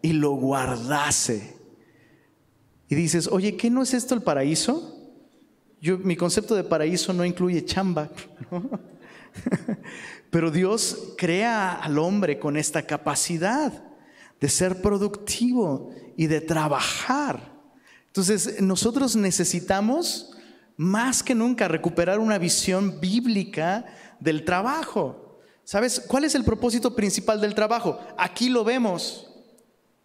y 0.03 0.13
lo 0.13 0.33
guardase. 0.33 1.57
Y 2.89 2.95
dices, 2.95 3.29
oye, 3.29 3.57
¿qué 3.57 3.71
no 3.71 3.83
es 3.83 3.95
esto 3.95 4.15
el 4.15 4.23
paraíso? 4.23 4.99
Yo, 5.81 5.99
mi 5.99 6.17
concepto 6.17 6.55
de 6.55 6.65
paraíso 6.65 7.13
no 7.13 7.25
incluye 7.25 7.65
chamba. 7.65 8.11
Pero 10.31 10.51
Dios 10.51 11.15
crea 11.17 11.73
al 11.73 11.99
hombre 11.99 12.39
con 12.39 12.57
esta 12.57 12.83
capacidad 12.83 13.73
de 14.41 14.49
ser 14.49 14.83
productivo 14.83 15.91
y 16.17 16.27
de 16.27 16.41
trabajar. 16.41 17.53
Entonces, 18.09 18.61
nosotros 18.61 19.17
necesitamos 19.17 20.33
más 20.77 21.23
que 21.23 21.35
nunca 21.35 21.69
recuperar 21.69 22.19
una 22.19 22.39
visión 22.39 23.01
bíblica 23.01 23.87
del 24.21 24.45
trabajo. 24.45 25.41
¿Sabes 25.65 26.01
cuál 26.01 26.25
es 26.25 26.35
el 26.35 26.45
propósito 26.45 26.95
principal 26.95 27.41
del 27.41 27.55
trabajo? 27.55 27.99
Aquí 28.19 28.49
lo 28.49 28.65
vemos. 28.65 29.32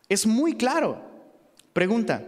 Es 0.10 0.26
muy 0.26 0.56
claro. 0.56 1.02
Pregunta, 1.74 2.24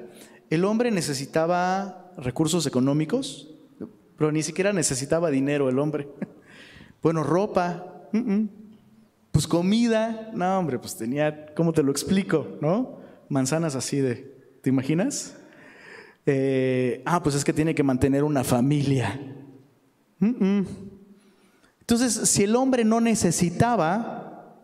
¿el 0.50 0.66
hombre 0.66 0.92
necesitaba 0.92 2.12
recursos 2.18 2.66
económicos? 2.66 3.50
Pero 4.18 4.32
ni 4.32 4.44
siquiera 4.44 4.74
necesitaba 4.74 5.30
dinero 5.30 5.70
el 5.70 5.80
hombre. 5.80 6.10
Bueno, 7.02 7.24
ropa, 7.24 8.10
pues 9.32 9.48
comida, 9.48 10.32
no 10.34 10.60
hombre, 10.60 10.80
pues 10.80 10.98
tenía, 10.98 11.54
¿cómo 11.56 11.72
te 11.72 11.82
lo 11.82 11.92
explico? 11.92 12.58
¿No? 12.60 13.00
Manzanas 13.30 13.76
así 13.76 14.02
de, 14.02 14.16
¿te 14.62 14.70
imaginas? 14.70 15.38
Eh, 16.26 17.02
ah, 17.06 17.24
pues 17.24 17.36
es 17.36 17.46
que 17.46 17.54
tiene 17.54 17.74
que 17.74 17.84
mantener 17.84 18.26
una 18.26 18.44
familia. 18.44 19.18
Entonces, 21.80 22.30
si 22.30 22.44
el 22.44 22.54
hombre 22.58 22.84
no 22.84 23.00
necesitaba, 23.00 24.60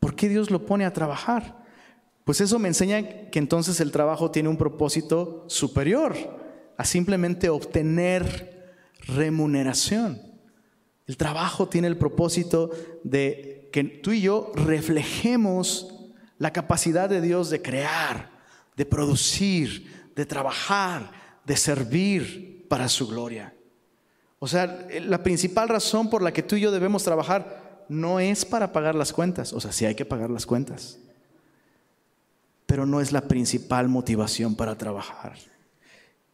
¿por 0.00 0.16
qué 0.16 0.28
Dios 0.28 0.50
lo 0.50 0.66
pone 0.66 0.84
a 0.84 0.92
trabajar? 0.92 1.59
Pues 2.24 2.40
eso 2.40 2.58
me 2.58 2.68
enseña 2.68 3.30
que 3.30 3.38
entonces 3.38 3.80
el 3.80 3.92
trabajo 3.92 4.30
tiene 4.30 4.48
un 4.48 4.56
propósito 4.56 5.44
superior 5.48 6.14
a 6.76 6.84
simplemente 6.84 7.48
obtener 7.48 8.74
remuneración. 9.06 10.20
El 11.06 11.16
trabajo 11.16 11.68
tiene 11.68 11.88
el 11.88 11.98
propósito 11.98 12.70
de 13.02 13.68
que 13.72 13.84
tú 13.84 14.12
y 14.12 14.20
yo 14.20 14.52
reflejemos 14.54 15.94
la 16.38 16.52
capacidad 16.52 17.08
de 17.08 17.20
Dios 17.20 17.50
de 17.50 17.62
crear, 17.62 18.30
de 18.76 18.86
producir, 18.86 20.10
de 20.14 20.26
trabajar, 20.26 21.10
de 21.44 21.56
servir 21.56 22.66
para 22.68 22.88
su 22.88 23.08
gloria. 23.08 23.54
O 24.38 24.46
sea, 24.46 24.86
la 25.02 25.22
principal 25.22 25.68
razón 25.68 26.08
por 26.08 26.22
la 26.22 26.32
que 26.32 26.42
tú 26.42 26.56
y 26.56 26.60
yo 26.60 26.70
debemos 26.70 27.02
trabajar 27.02 27.84
no 27.88 28.20
es 28.20 28.44
para 28.44 28.72
pagar 28.72 28.94
las 28.94 29.12
cuentas, 29.12 29.52
o 29.52 29.60
sea, 29.60 29.72
sí 29.72 29.84
hay 29.84 29.94
que 29.94 30.04
pagar 30.04 30.30
las 30.30 30.46
cuentas 30.46 30.98
pero 32.70 32.86
no 32.86 33.00
es 33.00 33.10
la 33.10 33.22
principal 33.22 33.88
motivación 33.88 34.54
para 34.54 34.78
trabajar. 34.78 35.34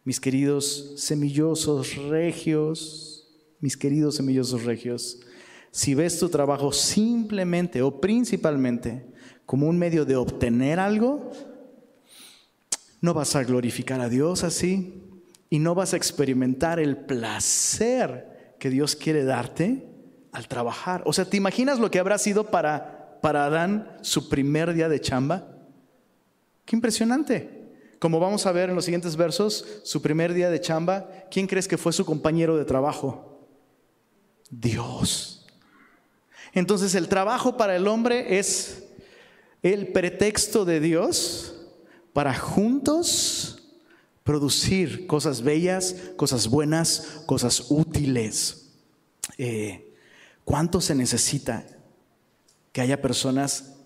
Mis 0.04 0.20
queridos 0.20 0.92
semillosos 0.98 1.96
regios, 2.10 3.26
mis 3.58 3.74
queridos 3.74 4.16
semillosos 4.16 4.64
regios, 4.64 5.18
si 5.70 5.94
ves 5.94 6.18
tu 6.18 6.28
trabajo 6.28 6.72
simplemente 6.72 7.80
o 7.80 8.02
principalmente 8.02 9.06
como 9.46 9.66
un 9.66 9.78
medio 9.78 10.04
de 10.04 10.16
obtener 10.16 10.78
algo, 10.78 11.30
no 13.00 13.14
vas 13.14 13.34
a 13.34 13.42
glorificar 13.42 14.02
a 14.02 14.10
Dios 14.10 14.44
así 14.44 15.02
y 15.48 15.58
no 15.58 15.74
vas 15.74 15.94
a 15.94 15.96
experimentar 15.96 16.78
el 16.78 16.98
placer 16.98 18.56
que 18.60 18.68
Dios 18.68 18.94
quiere 18.94 19.24
darte 19.24 19.88
al 20.32 20.48
trabajar. 20.48 21.00
O 21.06 21.14
sea, 21.14 21.24
¿te 21.24 21.38
imaginas 21.38 21.78
lo 21.78 21.90
que 21.90 21.98
habrá 21.98 22.18
sido 22.18 22.50
para, 22.50 23.20
para 23.22 23.46
Adán 23.46 23.96
su 24.02 24.28
primer 24.28 24.74
día 24.74 24.90
de 24.90 25.00
chamba? 25.00 25.55
Qué 26.66 26.76
impresionante. 26.76 27.56
Como 27.98 28.20
vamos 28.20 28.44
a 28.44 28.52
ver 28.52 28.68
en 28.68 28.74
los 28.74 28.84
siguientes 28.84 29.16
versos, 29.16 29.64
su 29.84 30.02
primer 30.02 30.34
día 30.34 30.50
de 30.50 30.60
chamba, 30.60 31.08
¿quién 31.30 31.46
crees 31.46 31.66
que 31.66 31.78
fue 31.78 31.92
su 31.92 32.04
compañero 32.04 32.58
de 32.58 32.66
trabajo? 32.66 33.48
Dios. 34.50 35.46
Entonces 36.52 36.94
el 36.94 37.08
trabajo 37.08 37.56
para 37.56 37.76
el 37.76 37.86
hombre 37.88 38.38
es 38.38 38.84
el 39.62 39.88
pretexto 39.88 40.64
de 40.64 40.80
Dios 40.80 41.54
para 42.12 42.34
juntos 42.34 43.62
producir 44.24 45.06
cosas 45.06 45.42
bellas, 45.42 45.94
cosas 46.16 46.48
buenas, 46.48 47.22
cosas 47.26 47.66
útiles. 47.70 48.72
Eh, 49.38 49.94
¿Cuánto 50.44 50.80
se 50.80 50.94
necesita 50.94 51.66
que 52.72 52.80
haya 52.80 53.00
personas 53.00 53.76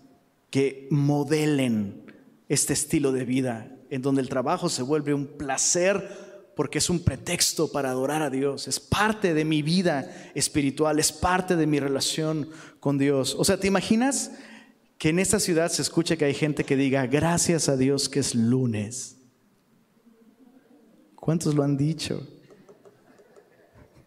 que 0.51 0.89
modelen 0.91 2.10
este 2.51 2.73
estilo 2.73 3.13
de 3.13 3.25
vida, 3.25 3.71
en 3.91 4.03
donde 4.03 4.21
el 4.21 4.29
trabajo 4.29 4.69
se 4.69 4.83
vuelve 4.83 5.15
un 5.15 5.27
placer 5.27 6.53
porque 6.57 6.79
es 6.79 6.91
un 6.91 6.99
pretexto 6.99 7.71
para 7.71 7.91
adorar 7.91 8.23
a 8.23 8.29
Dios, 8.29 8.67
es 8.67 8.81
parte 8.81 9.35
de 9.35 9.45
mi 9.45 9.63
vida 9.63 10.11
espiritual, 10.35 10.99
es 10.99 11.13
parte 11.13 11.55
de 11.55 11.69
mi 11.69 11.79
relación 11.79 12.51
con 12.81 12.99
Dios. 12.99 13.37
O 13.39 13.45
sea, 13.45 13.57
¿te 13.57 13.69
imaginas 13.69 14.33
que 14.99 15.11
en 15.11 15.21
esta 15.21 15.39
ciudad 15.39 15.71
se 15.71 15.81
escuche 15.81 16.19
que 16.19 16.25
hay 16.25 16.35
gente 16.35 16.65
que 16.65 16.77
diga, 16.77 17.07
gracias 17.07 17.69
a 17.69 17.77
Dios 17.77 18.09
que 18.09 18.19
es 18.19 18.35
lunes? 18.35 19.17
¿Cuántos 21.15 21.55
lo 21.55 21.63
han 21.63 21.77
dicho? 21.77 22.27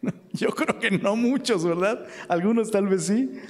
Yo 0.34 0.50
creo 0.50 0.78
que 0.78 0.90
no 0.90 1.16
muchos, 1.16 1.64
¿verdad? 1.64 2.06
Algunos 2.28 2.70
tal 2.70 2.88
vez 2.88 3.04
sí. 3.04 3.40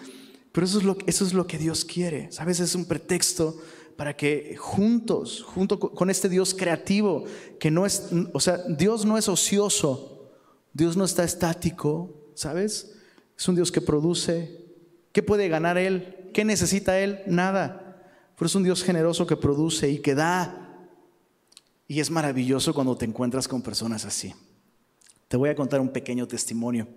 Pero 0.52 0.66
eso 0.66 0.78
es 0.78 0.84
lo, 0.84 0.96
eso 1.06 1.24
es 1.24 1.34
lo 1.34 1.48
que 1.48 1.58
Dios 1.58 1.84
quiere. 1.84 2.30
¿Sabes? 2.30 2.60
Es 2.60 2.76
un 2.76 2.84
pretexto 2.84 3.60
para 3.96 4.16
que 4.16 4.56
juntos, 4.56 5.42
junto 5.42 5.78
con 5.78 6.10
este 6.10 6.28
Dios 6.28 6.54
creativo, 6.54 7.24
que 7.58 7.70
no 7.70 7.86
es, 7.86 8.10
o 8.32 8.40
sea, 8.40 8.58
Dios 8.68 9.04
no 9.04 9.16
es 9.16 9.28
ocioso, 9.28 10.30
Dios 10.72 10.96
no 10.96 11.04
está 11.04 11.24
estático, 11.24 12.30
¿sabes? 12.34 12.96
Es 13.36 13.48
un 13.48 13.54
Dios 13.54 13.70
que 13.70 13.80
produce. 13.80 14.64
¿Qué 15.12 15.22
puede 15.22 15.48
ganar 15.48 15.78
Él? 15.78 16.30
¿Qué 16.32 16.44
necesita 16.44 16.98
Él? 16.98 17.20
Nada. 17.26 18.02
Pero 18.36 18.46
es 18.46 18.54
un 18.54 18.64
Dios 18.64 18.82
generoso 18.82 19.26
que 19.26 19.36
produce 19.36 19.88
y 19.88 19.98
que 19.98 20.14
da. 20.14 20.88
Y 21.86 22.00
es 22.00 22.10
maravilloso 22.10 22.74
cuando 22.74 22.96
te 22.96 23.04
encuentras 23.04 23.46
con 23.46 23.62
personas 23.62 24.04
así. 24.04 24.34
Te 25.28 25.36
voy 25.36 25.50
a 25.50 25.54
contar 25.54 25.80
un 25.80 25.90
pequeño 25.90 26.26
testimonio. 26.26 26.88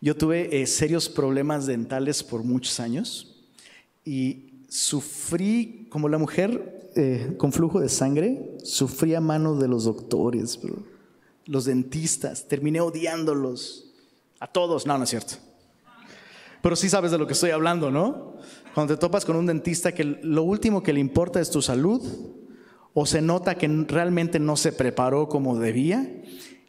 Yo 0.00 0.16
tuve 0.16 0.62
eh, 0.62 0.66
serios 0.66 1.08
problemas 1.08 1.66
dentales 1.66 2.22
por 2.22 2.44
muchos 2.44 2.78
años 2.78 3.44
y 4.04 4.47
sufrí, 4.68 5.86
como 5.90 6.08
la 6.08 6.18
mujer 6.18 6.90
eh, 6.94 7.34
con 7.38 7.52
flujo 7.52 7.80
de 7.80 7.88
sangre, 7.88 8.56
sufrí 8.62 9.14
a 9.14 9.20
manos 9.20 9.60
de 9.60 9.68
los 9.68 9.84
doctores, 9.84 10.60
los 11.46 11.64
dentistas, 11.64 12.46
terminé 12.46 12.80
odiándolos, 12.80 13.94
a 14.40 14.46
todos, 14.46 14.86
no, 14.86 14.96
no 14.96 15.04
es 15.04 15.10
cierto. 15.10 15.34
Pero 16.62 16.76
sí 16.76 16.88
sabes 16.88 17.10
de 17.10 17.18
lo 17.18 17.26
que 17.26 17.32
estoy 17.32 17.50
hablando, 17.50 17.90
¿no? 17.90 18.34
Cuando 18.74 18.94
te 18.94 19.00
topas 19.00 19.24
con 19.24 19.36
un 19.36 19.46
dentista 19.46 19.92
que 19.92 20.04
lo 20.04 20.42
último 20.42 20.82
que 20.82 20.92
le 20.92 21.00
importa 21.00 21.40
es 21.40 21.50
tu 21.50 21.62
salud, 21.62 22.02
o 22.94 23.06
se 23.06 23.22
nota 23.22 23.56
que 23.56 23.68
realmente 23.88 24.40
no 24.40 24.56
se 24.56 24.72
preparó 24.72 25.28
como 25.28 25.58
debía. 25.58 26.22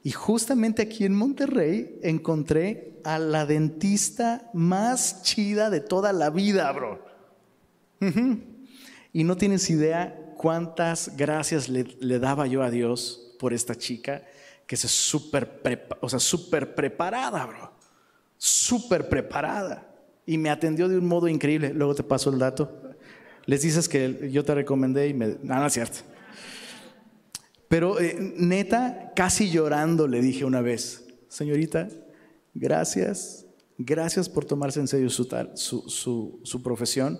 Y 0.03 0.11
justamente 0.11 0.83
aquí 0.83 1.05
en 1.05 1.15
Monterrey 1.15 1.99
encontré 2.03 2.99
a 3.03 3.19
la 3.19 3.45
dentista 3.45 4.49
más 4.53 5.23
chida 5.23 5.69
de 5.69 5.81
toda 5.81 6.13
la 6.13 6.29
vida, 6.29 6.71
bro. 6.71 7.08
Y 9.11 9.23
no 9.23 9.37
tienes 9.37 9.69
idea 9.69 10.33
cuántas 10.37 11.15
gracias 11.17 11.69
le, 11.69 12.19
daba 12.19 12.47
yo 12.47 12.63
a 12.63 12.69
Dios 12.69 13.35
por 13.39 13.53
esta 13.53 13.75
chica 13.75 14.23
que 14.67 14.77
se 14.77 14.87
súper 14.87 15.61
o 16.01 16.09
sea, 16.09 16.19
super 16.19 16.75
preparada, 16.75 17.45
bro. 17.45 17.71
Súper 18.37 19.09
preparada. 19.09 19.85
Y 20.25 20.37
me 20.37 20.49
atendió 20.49 20.87
de 20.87 20.97
un 20.97 21.07
modo 21.07 21.27
increíble. 21.27 21.73
Luego 21.73 21.95
te 21.95 22.03
paso 22.03 22.29
el 22.29 22.37
dato. 22.37 22.81
Les 23.45 23.63
dices 23.63 23.89
que 23.89 24.29
yo 24.31 24.45
te 24.45 24.53
recomendé 24.53 25.07
y 25.07 25.13
me... 25.13 25.37
Nada, 25.41 25.61
no 25.61 25.67
es 25.67 25.73
cierto. 25.73 25.99
Pero 27.69 27.99
eh, 27.99 28.17
neta, 28.35 29.13
casi 29.15 29.51
llorando 29.51 30.07
le 30.07 30.21
dije 30.21 30.43
una 30.43 30.59
vez, 30.59 31.05
señorita, 31.29 31.87
gracias, 32.55 33.45
gracias 33.77 34.27
por 34.27 34.43
tomarse 34.43 34.79
en 34.79 34.87
serio 34.87 35.09
su, 35.11 35.25
su, 35.55 36.39
su, 36.43 36.63
profesión, 36.63 37.19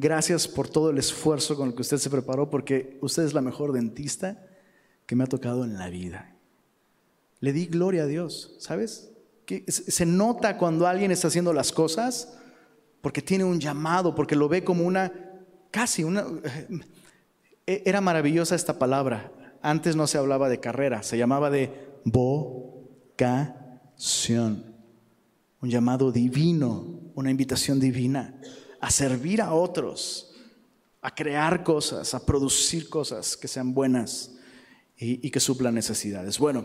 gracias 0.00 0.46
por 0.46 0.68
todo 0.68 0.90
el 0.90 0.98
esfuerzo 0.98 1.56
con 1.56 1.68
el 1.68 1.74
que 1.74 1.80
usted 1.82 1.96
se 1.98 2.10
preparó, 2.10 2.50
porque 2.50 2.98
usted 3.00 3.24
es 3.24 3.32
la 3.34 3.40
mejor 3.40 3.72
dentista 3.72 4.46
que 5.06 5.16
me 5.16 5.24
ha 5.24 5.26
tocado 5.26 5.64
en 5.64 5.78
la 5.78 5.88
vida. 5.88 6.34
Le 7.40 7.52
di 7.52 7.66
gloria 7.66 8.02
a 8.02 8.06
Dios, 8.06 8.54
¿sabes? 8.58 9.10
Que 9.44 9.64
se 9.68 10.06
nota 10.06 10.58
cuando 10.58 10.86
alguien 10.86 11.10
está 11.10 11.28
haciendo 11.28 11.52
las 11.52 11.72
cosas 11.72 12.36
porque 13.00 13.22
tiene 13.22 13.44
un 13.44 13.60
llamado, 13.60 14.14
porque 14.14 14.36
lo 14.36 14.48
ve 14.48 14.64
como 14.64 14.84
una, 14.84 15.12
casi 15.70 16.04
una... 16.04 16.26
Eh, 17.68 17.82
era 17.84 18.00
maravillosa 18.00 18.54
esta 18.54 18.78
palabra, 18.78 19.32
antes 19.60 19.96
no 19.96 20.06
se 20.06 20.18
hablaba 20.18 20.48
de 20.48 20.60
carrera, 20.60 21.02
se 21.02 21.18
llamaba 21.18 21.50
de 21.50 21.72
vocación. 22.04 23.16
Un 25.60 25.68
llamado 25.68 26.12
divino, 26.12 27.00
una 27.16 27.28
invitación 27.28 27.80
divina 27.80 28.38
a 28.86 28.90
servir 28.90 29.42
a 29.42 29.52
otros, 29.52 30.32
a 31.02 31.12
crear 31.12 31.64
cosas, 31.64 32.14
a 32.14 32.24
producir 32.24 32.88
cosas 32.88 33.36
que 33.36 33.48
sean 33.48 33.74
buenas 33.74 34.36
y, 34.96 35.28
que 35.28 35.40
suplan 35.40 35.74
necesidades. 35.74 36.38
Bueno, 36.38 36.64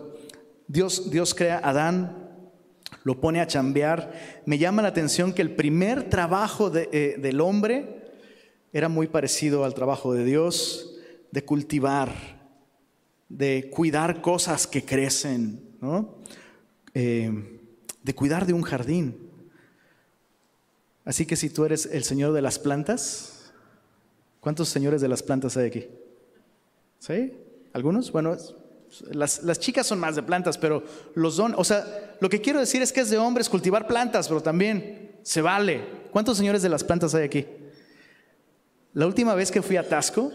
Dios, 0.67 1.09
Dios 1.09 1.33
crea 1.33 1.57
a 1.57 1.71
Adán, 1.71 2.43
lo 3.03 3.19
pone 3.19 3.41
a 3.41 3.47
chambear. 3.47 4.43
Me 4.45 4.59
llama 4.59 4.83
la 4.83 4.89
atención 4.89 5.33
que 5.33 5.41
el 5.41 5.55
primer 5.55 6.11
trabajo 6.11 6.71
eh, 6.75 7.15
del 7.17 7.41
hombre 7.41 8.11
era 8.71 8.87
muy 8.87 9.07
parecido 9.07 9.65
al 9.65 9.73
trabajo 9.73 10.13
de 10.13 10.23
Dios, 10.23 10.97
de 11.31 11.43
cultivar, 11.43 12.13
de 13.29 13.71
cuidar 13.73 14.21
cosas 14.21 14.67
que 14.67 14.85
crecen, 14.85 15.59
eh, 16.93 17.59
de 18.03 18.13
cuidar 18.13 18.45
de 18.45 18.53
un 18.53 18.61
jardín. 18.61 19.30
Así 21.11 21.25
que 21.25 21.35
si 21.35 21.49
tú 21.49 21.65
eres 21.65 21.87
el 21.87 22.05
señor 22.05 22.31
de 22.31 22.41
las 22.41 22.57
plantas, 22.57 23.51
¿cuántos 24.39 24.69
señores 24.69 25.01
de 25.01 25.09
las 25.09 25.21
plantas 25.21 25.57
hay 25.57 25.67
aquí? 25.67 25.87
¿Sí? 26.99 27.33
¿Algunos? 27.73 28.13
Bueno, 28.13 28.37
las, 29.09 29.59
chicas 29.59 29.85
son 29.85 29.99
más 29.99 30.15
de 30.15 30.23
plantas, 30.23 30.57
pero 30.57 30.85
los 31.13 31.35
don, 31.35 31.53
o 31.57 31.65
sea, 31.65 32.15
lo 32.21 32.29
que 32.29 32.39
quiero 32.39 32.61
decir 32.61 32.81
es 32.81 32.93
que 32.93 33.01
es 33.01 33.09
de 33.09 33.17
hombres 33.17 33.49
cultivar 33.49 33.87
plantas, 33.87 34.29
pero 34.29 34.41
también 34.41 35.17
se 35.21 35.41
vale. 35.41 35.83
¿Cuántos 36.11 36.37
señores 36.37 36.61
de 36.61 36.69
las 36.69 36.81
plantas 36.81 37.13
hay 37.13 37.25
aquí? 37.25 37.45
La 38.93 39.05
última 39.05 39.35
vez 39.35 39.51
que 39.51 39.61
fui 39.61 39.75
a 39.75 39.85
Tasco, 39.85 40.31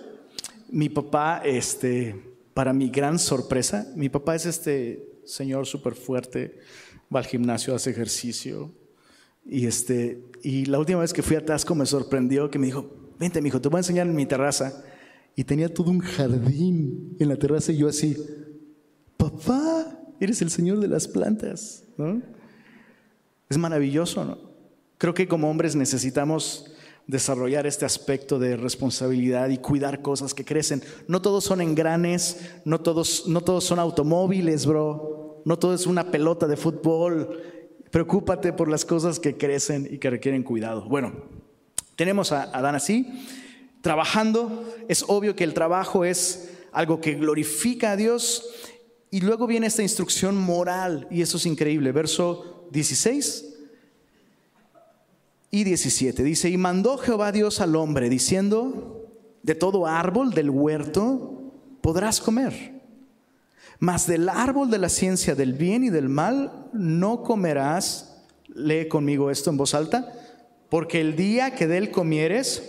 mi 0.69 0.91
papá, 0.91 1.41
este, 1.43 2.37
para 2.53 2.75
mi 2.75 2.91
gran 2.91 3.19
sorpresa, 3.19 3.91
mi 3.97 4.11
papá 4.11 4.35
es 4.35 4.45
este 4.45 5.23
señor 5.25 5.67
súper 5.67 5.95
fuerte, 5.95 6.59
va 7.11 7.21
al 7.21 7.27
gimnasio, 7.27 7.75
hace 7.75 7.93
ejercicio. 7.93 8.75
Y, 9.49 9.67
este, 9.67 10.23
y 10.43 10.67
la 10.67 10.79
última 10.79 11.01
vez 11.01 11.13
que 11.13 11.23
fui 11.23 11.37
a 11.37 11.45
Tasco 11.45 11.75
me 11.75 11.87
sorprendió 11.87 12.51
que 12.51 12.59
me 12.59 12.67
dijo, 12.67 12.91
vente, 13.19 13.41
mi 13.41 13.49
hijo, 13.49 13.61
te 13.61 13.69
voy 13.69 13.79
a 13.79 13.81
enseñar 13.81 14.07
en 14.07 14.15
mi 14.15 14.27
terraza. 14.27 14.85
Y 15.35 15.45
tenía 15.45 15.73
todo 15.73 15.91
un 15.91 16.01
jardín 16.01 17.17
en 17.19 17.29
la 17.29 17.37
terraza 17.37 17.71
y 17.71 17.79
yo 17.79 17.89
así, 17.89 18.17
papá, 19.17 19.99
eres 20.19 20.41
el 20.43 20.51
señor 20.51 20.81
de 20.81 20.89
las 20.89 21.07
plantas. 21.07 21.85
¿no? 21.97 22.23
Es 23.49 23.59
maravilloso, 23.59 24.25
¿no? 24.25 24.39
Creo 24.99 25.13
que 25.13 25.29
como 25.29 25.51
hombres 25.51 25.77
necesitamos 25.77 26.73
desarrollar 27.07 27.67
este 27.67 27.85
aspecto 27.85 28.39
de 28.39 28.57
responsabilidad 28.57 29.51
y 29.51 29.59
cuidar 29.59 30.03
cosas 30.03 30.35
que 30.35 30.45
crecen. 30.45 30.83
No 31.07 31.23
todos 31.23 31.45
son 31.45 31.61
engranes, 31.61 32.41
no 32.65 32.81
todos, 32.81 33.29
no 33.29 33.43
todos 33.43 33.65
son 33.65 33.79
automóviles, 33.79 34.67
bro. 34.67 35.43
No 35.45 35.59
todo 35.59 35.75
es 35.75 35.87
una 35.87 36.11
pelota 36.11 36.47
de 36.47 36.57
fútbol. 36.57 37.41
Preocúpate 37.91 38.53
por 38.53 38.69
las 38.69 38.85
cosas 38.85 39.21
que 39.21 39.37
crecen 39.37 39.89
y 39.91 39.99
que 39.99 40.11
requieren 40.11 40.43
cuidado. 40.43 40.89
Bueno, 40.89 41.13
tenemos 41.97 42.33
a 42.33 42.45
Adán 42.45 42.75
así, 42.75 43.07
trabajando. 43.81 44.65
Es 44.89 45.05
obvio 45.09 45.37
que 45.37 45.45
el 45.45 45.55
trabajo 45.55 46.05
es 46.05 46.51
algo 46.73 47.01
que 47.01 47.15
glorifica 47.15 47.93
a 47.93 47.97
Dios. 47.97 48.51
Y 49.11 49.21
luego 49.21 49.47
viene 49.47 49.69
esta 49.69 49.83
instrucción 49.83 50.37
moral, 50.37 51.07
y 51.11 51.23
eso 51.23 51.37
es 51.37 51.47
increíble. 51.47 51.93
Verso 51.93 52.67
16 52.73 53.55
y 55.51 55.65
17. 55.65 56.23
Dice, 56.23 56.51
y 56.51 56.57
mandó 56.57 56.99
Jehová 56.99 57.33
Dios 57.33 57.61
al 57.61 57.77
hombre 57.77 58.11
diciendo, 58.11 59.07
de 59.43 59.55
todo 59.55 59.87
árbol 59.87 60.35
del 60.35 60.51
huerto 60.51 61.53
podrás 61.81 62.21
comer, 62.21 62.76
mas 63.79 64.07
del 64.07 64.29
árbol 64.29 64.71
de 64.71 64.79
la 64.79 64.89
ciencia 64.89 65.35
del 65.35 65.53
bien 65.53 65.85
y 65.85 65.91
del 65.91 66.09
mal 66.09 66.69
no 66.73 67.23
comerás. 67.23 68.25
Lee 68.49 68.89
conmigo 68.89 69.31
esto 69.31 69.51
en 69.51 69.57
voz 69.57 69.75
alta, 69.75 70.13
porque 70.69 71.01
el 71.01 71.17
día 71.17 71.55
que 71.55 71.67
de 71.67 71.79
él 71.79 71.91
comieres, 71.91 72.63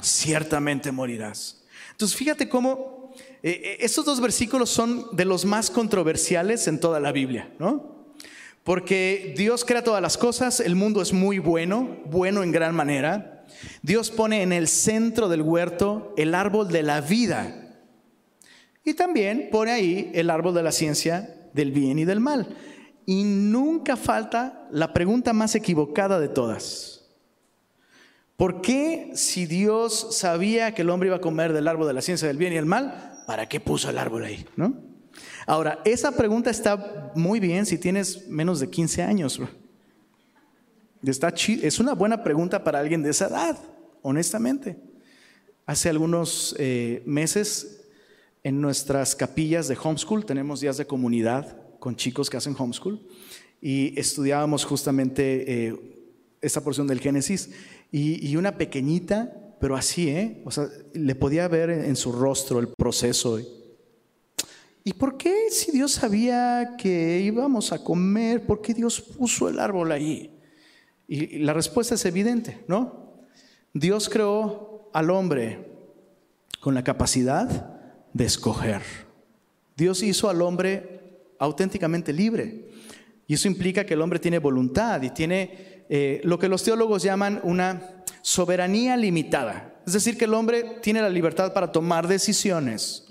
ciertamente 0.00 0.92
morirás. 0.92 1.62
Entonces 1.90 2.16
fíjate 2.16 2.48
cómo 2.48 3.12
eh, 3.42 3.60
eh, 3.62 3.76
estos 3.80 4.04
dos 4.04 4.20
versículos 4.20 4.70
son 4.70 5.14
de 5.14 5.24
los 5.24 5.44
más 5.44 5.70
controversiales 5.70 6.66
en 6.66 6.80
toda 6.80 7.00
la 7.00 7.12
Biblia, 7.12 7.52
¿no? 7.58 7.94
Porque 8.64 9.34
Dios 9.36 9.64
crea 9.64 9.84
todas 9.84 10.00
las 10.00 10.16
cosas, 10.16 10.60
el 10.60 10.74
mundo 10.74 11.02
es 11.02 11.12
muy 11.12 11.38
bueno, 11.38 11.98
bueno 12.06 12.42
en 12.42 12.50
gran 12.50 12.74
manera. 12.74 13.44
Dios 13.82 14.10
pone 14.10 14.42
en 14.42 14.52
el 14.54 14.68
centro 14.68 15.28
del 15.28 15.42
huerto 15.42 16.14
el 16.16 16.34
árbol 16.34 16.68
de 16.68 16.82
la 16.82 17.02
vida. 17.02 17.63
Y 18.84 18.94
también 18.94 19.48
pone 19.50 19.70
ahí 19.72 20.10
el 20.14 20.28
árbol 20.28 20.54
de 20.54 20.62
la 20.62 20.72
ciencia 20.72 21.48
del 21.54 21.72
bien 21.72 21.98
y 21.98 22.04
del 22.04 22.20
mal. 22.20 22.54
Y 23.06 23.24
nunca 23.24 23.96
falta 23.96 24.68
la 24.70 24.92
pregunta 24.92 25.32
más 25.32 25.54
equivocada 25.54 26.20
de 26.20 26.28
todas. 26.28 26.94
¿Por 28.36 28.60
qué 28.60 29.12
si 29.14 29.46
Dios 29.46 30.08
sabía 30.16 30.74
que 30.74 30.82
el 30.82 30.90
hombre 30.90 31.08
iba 31.08 31.16
a 31.16 31.20
comer 31.20 31.52
del 31.52 31.68
árbol 31.68 31.86
de 31.86 31.94
la 31.94 32.02
ciencia 32.02 32.28
del 32.28 32.36
bien 32.36 32.52
y 32.52 32.56
del 32.56 32.66
mal, 32.66 33.22
para 33.26 33.48
qué 33.48 33.60
puso 33.60 33.88
el 33.88 33.98
árbol 33.98 34.24
ahí? 34.24 34.44
¿No? 34.56 34.74
Ahora, 35.46 35.80
esa 35.84 36.12
pregunta 36.12 36.50
está 36.50 37.12
muy 37.14 37.38
bien 37.38 37.64
si 37.64 37.78
tienes 37.78 38.28
menos 38.28 38.60
de 38.60 38.68
15 38.68 39.02
años. 39.02 39.40
Está 41.02 41.28
es 41.28 41.78
una 41.78 41.94
buena 41.94 42.22
pregunta 42.22 42.64
para 42.64 42.80
alguien 42.80 43.02
de 43.02 43.10
esa 43.10 43.28
edad, 43.28 43.58
honestamente. 44.02 44.78
Hace 45.66 45.88
algunos 45.90 46.56
eh, 46.58 47.02
meses 47.06 47.83
en 48.44 48.60
nuestras 48.60 49.16
capillas 49.16 49.68
de 49.68 49.78
homeschool 49.82 50.26
tenemos 50.26 50.60
días 50.60 50.76
de 50.76 50.86
comunidad 50.86 51.56
con 51.80 51.96
chicos 51.96 52.28
que 52.28 52.36
hacen 52.36 52.54
homeschool 52.56 53.00
y 53.60 53.98
estudiábamos 53.98 54.66
justamente 54.66 55.68
eh, 55.68 56.06
esta 56.42 56.60
porción 56.60 56.86
del 56.86 57.00
Génesis 57.00 57.50
y, 57.90 58.36
una 58.36 58.58
pequeñita, 58.58 59.32
pero 59.60 59.76
así, 59.76 60.08
¿eh? 60.08 60.42
O 60.44 60.50
sea, 60.50 60.68
le 60.92 61.14
podía 61.14 61.46
ver 61.46 61.70
en 61.70 61.94
su 61.94 62.10
rostro 62.10 62.58
el 62.58 62.68
proceso. 62.68 63.38
¿Y 64.82 64.92
por 64.94 65.16
qué 65.16 65.48
si 65.50 65.70
Dios 65.70 65.92
sabía 65.92 66.74
que 66.76 67.20
íbamos 67.20 67.72
a 67.72 67.82
comer, 67.82 68.44
por 68.44 68.60
qué 68.60 68.74
Dios 68.74 69.00
puso 69.00 69.48
el 69.48 69.60
árbol 69.60 69.92
ahí? 69.92 70.36
Y 71.06 71.38
la 71.38 71.52
respuesta 71.54 71.94
es 71.94 72.04
evidente, 72.04 72.64
¿no? 72.66 73.22
Dios 73.72 74.08
creó 74.08 74.90
al 74.92 75.08
hombre 75.10 75.68
con 76.60 76.74
la 76.74 76.82
capacidad 76.82 77.73
de 78.14 78.24
escoger. 78.24 78.80
Dios 79.76 80.02
hizo 80.02 80.30
al 80.30 80.40
hombre 80.40 81.00
auténticamente 81.38 82.12
libre. 82.12 82.70
Y 83.26 83.34
eso 83.34 83.48
implica 83.48 83.84
que 83.84 83.94
el 83.94 84.00
hombre 84.00 84.18
tiene 84.18 84.38
voluntad 84.38 85.02
y 85.02 85.10
tiene 85.10 85.84
eh, 85.90 86.20
lo 86.24 86.38
que 86.38 86.48
los 86.48 86.62
teólogos 86.62 87.02
llaman 87.02 87.40
una 87.42 88.04
soberanía 88.22 88.96
limitada. 88.96 89.74
Es 89.86 89.92
decir, 89.92 90.16
que 90.16 90.24
el 90.24 90.34
hombre 90.34 90.78
tiene 90.82 91.02
la 91.02 91.10
libertad 91.10 91.52
para 91.52 91.72
tomar 91.72 92.08
decisiones. 92.08 93.06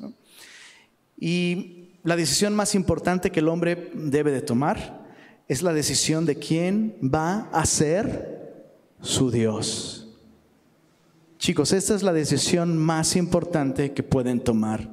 Y 1.20 1.92
la 2.04 2.16
decisión 2.16 2.56
más 2.56 2.76
importante 2.76 3.32
que 3.32 3.40
el 3.40 3.48
hombre 3.48 3.92
debe 3.94 4.32
de 4.32 4.42
tomar 4.42 5.04
es 5.48 5.62
la 5.62 5.74
decisión 5.74 6.26
de 6.26 6.38
quién 6.38 6.96
va 7.04 7.50
a 7.52 7.66
ser 7.66 8.64
su 9.02 9.30
Dios. 9.30 10.03
Chicos, 11.44 11.74
esta 11.74 11.94
es 11.94 12.04
la 12.04 12.14
decisión 12.14 12.78
más 12.78 13.18
importante 13.18 13.92
que 13.92 14.02
pueden 14.02 14.40
tomar. 14.40 14.90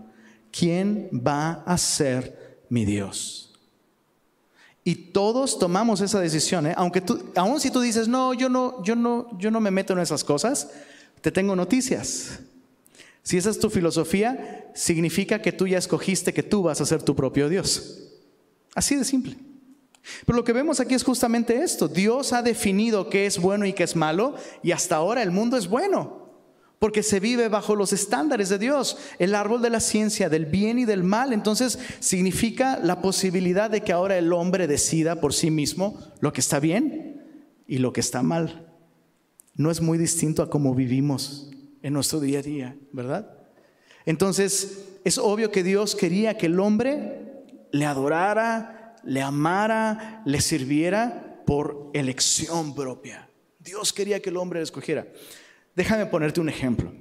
¿Quién 0.51 1.09
va 1.15 1.63
a 1.65 1.79
ser 1.79 2.65
mi 2.69 2.85
Dios? 2.85 3.55
Y 4.83 4.97
todos 4.97 5.61
tomamos 5.61 6.01
esa 6.01 6.19
decisión, 6.19 6.67
¿eh? 6.67 6.75
aunque 6.77 7.03
tú, 7.03 7.23
aun 7.37 7.61
si 7.61 7.71
tú 7.71 7.81
dices, 7.81 8.09
no, 8.09 8.35
yo 8.35 8.49
no, 8.49 8.83
yo 8.83 8.97
no, 8.97 9.29
yo 9.39 9.53
no 9.53 9.61
me 9.61 9.71
meto 9.71 9.93
en 9.93 10.01
esas 10.01 10.25
cosas, 10.25 10.69
te 11.21 11.31
tengo 11.31 11.55
noticias. 11.55 12.41
Si 13.23 13.37
esa 13.37 13.51
es 13.51 13.61
tu 13.61 13.71
filosofía, 13.71 14.73
significa 14.75 15.41
que 15.41 15.53
tú 15.53 15.69
ya 15.69 15.79
escogiste 15.79 16.35
que 16.35 16.43
tú 16.43 16.65
vas 16.65 16.81
a 16.81 16.87
ser 16.87 17.01
tu 17.05 17.15
propio 17.15 17.49
Dios. 17.49 18.09
Así 18.75 18.97
de 18.97 19.05
simple. 19.05 19.37
Pero 20.27 20.37
lo 20.37 20.43
que 20.43 20.53
vemos 20.53 20.81
aquí 20.81 20.95
es 20.95 21.05
justamente 21.05 21.63
esto. 21.63 21.87
Dios 21.87 22.33
ha 22.33 22.43
definido 22.43 23.09
qué 23.09 23.27
es 23.27 23.39
bueno 23.39 23.67
y 23.67 23.73
qué 23.73 23.85
es 23.85 23.95
malo 23.95 24.35
y 24.65 24.73
hasta 24.73 24.97
ahora 24.97 25.23
el 25.23 25.31
mundo 25.31 25.57
es 25.57 25.69
bueno. 25.69 26.20
Porque 26.81 27.03
se 27.03 27.21
vive 27.21 27.49
bajo 27.49 27.77
los 27.77 27.93
estándares 27.93 28.49
de 28.49 28.59
Dios, 28.59 28.97
el 29.19 29.35
árbol 29.35 29.61
de 29.61 29.69
la 29.69 29.81
ciencia, 29.81 30.31
del 30.31 30.47
bien 30.47 30.79
y 30.79 30.87
del 30.87 31.05
mal. 31.05 31.35
Entonces 31.35 31.79
significa 32.01 32.81
la 32.83 33.03
posibilidad 33.03 33.71
de 33.71 33.83
que 33.83 33.93
ahora 33.93 34.17
el 34.17 34.33
hombre 34.33 34.67
decida 34.67 35.21
por 35.21 35.35
sí 35.35 35.51
mismo 35.51 36.01
lo 36.21 36.33
que 36.33 36.41
está 36.41 36.59
bien 36.59 37.23
y 37.69 37.79
lo 37.79 37.93
que 37.93 38.01
está 38.01 38.23
mal. 38.23 38.67
No 39.55 39.71
es 39.71 39.83
muy 39.83 39.99
distinto 39.99 40.43
a 40.43 40.49
cómo 40.49 40.75
vivimos 40.75 41.51
en 41.83 41.93
nuestro 41.93 42.19
día 42.19 42.39
a 42.39 42.43
día, 42.43 42.77
¿verdad? 42.93 43.31
Entonces 44.07 44.87
es 45.05 45.19
obvio 45.19 45.53
que 45.53 45.63
Dios 45.63 45.95
quería 45.95 46.39
que 46.39 46.47
el 46.47 46.59
hombre 46.61 47.45
le 47.73 47.85
adorara, 47.85 48.97
le 49.05 49.21
amara, 49.21 50.23
le 50.25 50.41
sirviera 50.41 51.43
por 51.45 51.91
elección 51.93 52.75
propia. 52.75 53.29
Dios 53.59 53.93
quería 53.93 54.21
que 54.21 54.31
el 54.31 54.39
hombre 54.39 54.61
le 54.61 54.65
escogiera. 54.65 55.07
Déjame 55.75 56.07
ponerte 56.07 56.41
un 56.41 56.49
ejemplo. 56.49 56.93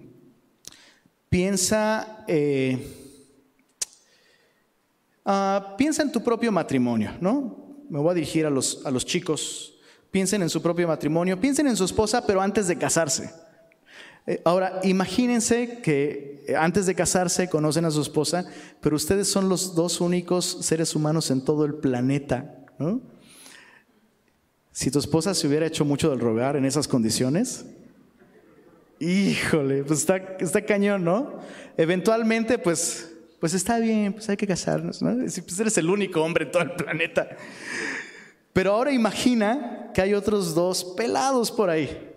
Piensa, 1.29 2.23
eh, 2.27 2.77
ah, 5.25 5.75
piensa 5.77 6.01
en 6.01 6.11
tu 6.11 6.23
propio 6.23 6.51
matrimonio, 6.51 7.11
¿no? 7.21 7.85
Me 7.89 7.99
voy 7.99 8.11
a 8.11 8.13
dirigir 8.15 8.45
a 8.45 8.49
los, 8.49 8.85
a 8.85 8.91
los 8.91 9.05
chicos. 9.05 9.75
Piensen 10.11 10.41
en 10.41 10.49
su 10.49 10.61
propio 10.61 10.87
matrimonio, 10.87 11.39
piensen 11.39 11.67
en 11.67 11.75
su 11.75 11.85
esposa, 11.85 12.25
pero 12.25 12.41
antes 12.41 12.67
de 12.67 12.77
casarse. 12.77 13.31
Eh, 14.25 14.41
ahora, 14.45 14.79
imagínense 14.83 15.81
que 15.81 16.45
eh, 16.47 16.55
antes 16.55 16.85
de 16.85 16.95
casarse 16.95 17.49
conocen 17.49 17.85
a 17.85 17.91
su 17.91 18.01
esposa, 18.01 18.45
pero 18.81 18.95
ustedes 18.95 19.27
son 19.27 19.49
los 19.49 19.75
dos 19.75 20.01
únicos 20.01 20.45
seres 20.61 20.95
humanos 20.95 21.31
en 21.31 21.43
todo 21.43 21.65
el 21.65 21.75
planeta. 21.75 22.55
Si 24.71 24.89
tu 24.89 24.99
esposa 24.99 25.33
se 25.33 25.47
hubiera 25.47 25.65
hecho 25.65 25.83
mucho 25.83 26.09
del 26.09 26.19
rogar 26.19 26.55
en 26.55 26.65
esas 26.65 26.87
condiciones, 26.87 27.65
híjole, 28.99 29.83
pues 29.83 29.99
está, 29.99 30.17
está 30.39 30.63
cañón, 30.63 31.03
¿no? 31.03 31.39
Eventualmente, 31.77 32.57
pues, 32.57 33.11
pues 33.39 33.53
está 33.53 33.79
bien, 33.79 34.13
pues 34.13 34.29
hay 34.29 34.37
que 34.37 34.47
casarnos, 34.47 35.01
¿no? 35.01 35.15
Pues 35.17 35.59
eres 35.59 35.77
el 35.77 35.89
único 35.89 36.21
hombre 36.21 36.45
en 36.45 36.51
todo 36.51 36.63
el 36.63 36.71
planeta. 36.71 37.29
Pero 38.53 38.73
ahora 38.73 38.91
imagina 38.91 39.91
que 39.93 40.01
hay 40.01 40.13
otros 40.13 40.53
dos 40.53 40.83
pelados 40.83 41.51
por 41.51 41.69
ahí 41.69 42.09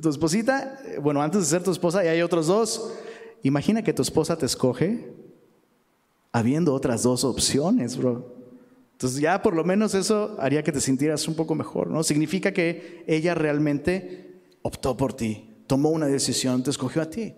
tu 0.00 0.08
esposita, 0.08 0.78
eh, 0.84 0.98
bueno, 0.98 1.22
antes 1.22 1.40
de 1.40 1.46
ser 1.46 1.62
tu 1.62 1.70
esposa 1.70 2.04
y 2.04 2.08
hay 2.08 2.22
otros 2.22 2.46
dos. 2.46 2.92
Imagina 3.42 3.82
que 3.82 3.92
tu 3.92 4.02
esposa 4.02 4.36
te 4.36 4.46
escoge 4.46 5.12
habiendo 6.32 6.74
otras 6.74 7.02
dos 7.02 7.24
opciones, 7.24 7.96
bro. 7.96 8.36
Entonces 8.92 9.20
ya 9.20 9.42
por 9.42 9.54
lo 9.54 9.64
menos 9.64 9.94
eso 9.94 10.36
haría 10.40 10.62
que 10.62 10.72
te 10.72 10.80
sintieras 10.80 11.28
un 11.28 11.34
poco 11.34 11.54
mejor, 11.54 11.88
¿no? 11.88 12.02
Significa 12.02 12.52
que 12.52 13.04
ella 13.06 13.34
realmente 13.34 14.40
optó 14.62 14.96
por 14.96 15.12
ti, 15.12 15.48
tomó 15.68 15.90
una 15.90 16.06
decisión, 16.06 16.64
te 16.64 16.70
escogió 16.70 17.00
a 17.02 17.08
ti. 17.08 17.34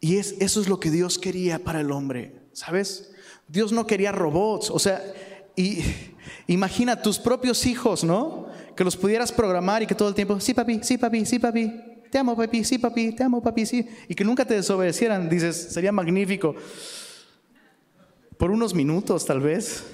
Y 0.00 0.16
es, 0.16 0.34
eso 0.40 0.60
es 0.60 0.68
lo 0.68 0.80
que 0.80 0.90
Dios 0.90 1.20
quería 1.20 1.60
para 1.60 1.80
el 1.80 1.92
hombre, 1.92 2.40
¿sabes? 2.52 3.12
Dios 3.46 3.70
no 3.70 3.86
quería 3.86 4.10
robots, 4.10 4.70
o 4.70 4.80
sea, 4.80 5.00
y 5.54 5.84
imagina 6.48 7.00
tus 7.00 7.20
propios 7.20 7.64
hijos, 7.66 8.02
¿no? 8.02 8.48
que 8.74 8.84
los 8.84 8.96
pudieras 8.96 9.32
programar 9.32 9.82
y 9.82 9.86
que 9.86 9.94
todo 9.94 10.08
el 10.08 10.14
tiempo, 10.14 10.38
sí 10.40 10.52
papi, 10.52 10.80
sí 10.82 10.98
papi, 10.98 11.24
sí 11.24 11.38
papi, 11.38 11.72
te 12.10 12.18
amo 12.18 12.36
papi, 12.36 12.64
sí 12.64 12.78
papi, 12.78 13.12
te 13.12 13.22
amo 13.22 13.42
papi, 13.42 13.66
sí, 13.66 13.86
y 14.08 14.14
que 14.14 14.24
nunca 14.24 14.44
te 14.44 14.54
desobedecieran, 14.54 15.28
dices, 15.28 15.56
sería 15.56 15.92
magnífico. 15.92 16.54
Por 18.36 18.50
unos 18.50 18.74
minutos 18.74 19.24
tal 19.24 19.40
vez. 19.40 19.84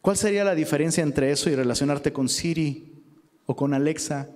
¿Cuál 0.00 0.16
sería 0.16 0.44
la 0.44 0.54
diferencia 0.54 1.02
entre 1.02 1.30
eso 1.30 1.48
y 1.48 1.54
relacionarte 1.54 2.12
con 2.12 2.28
Siri 2.28 3.04
o 3.46 3.54
con 3.54 3.72
Alexa? 3.72 4.28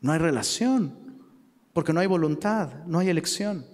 No 0.00 0.12
hay 0.12 0.18
relación, 0.18 0.94
porque 1.72 1.92
no 1.92 2.00
hay 2.00 2.06
voluntad, 2.06 2.84
no 2.86 2.98
hay 2.98 3.08
elección. 3.08 3.66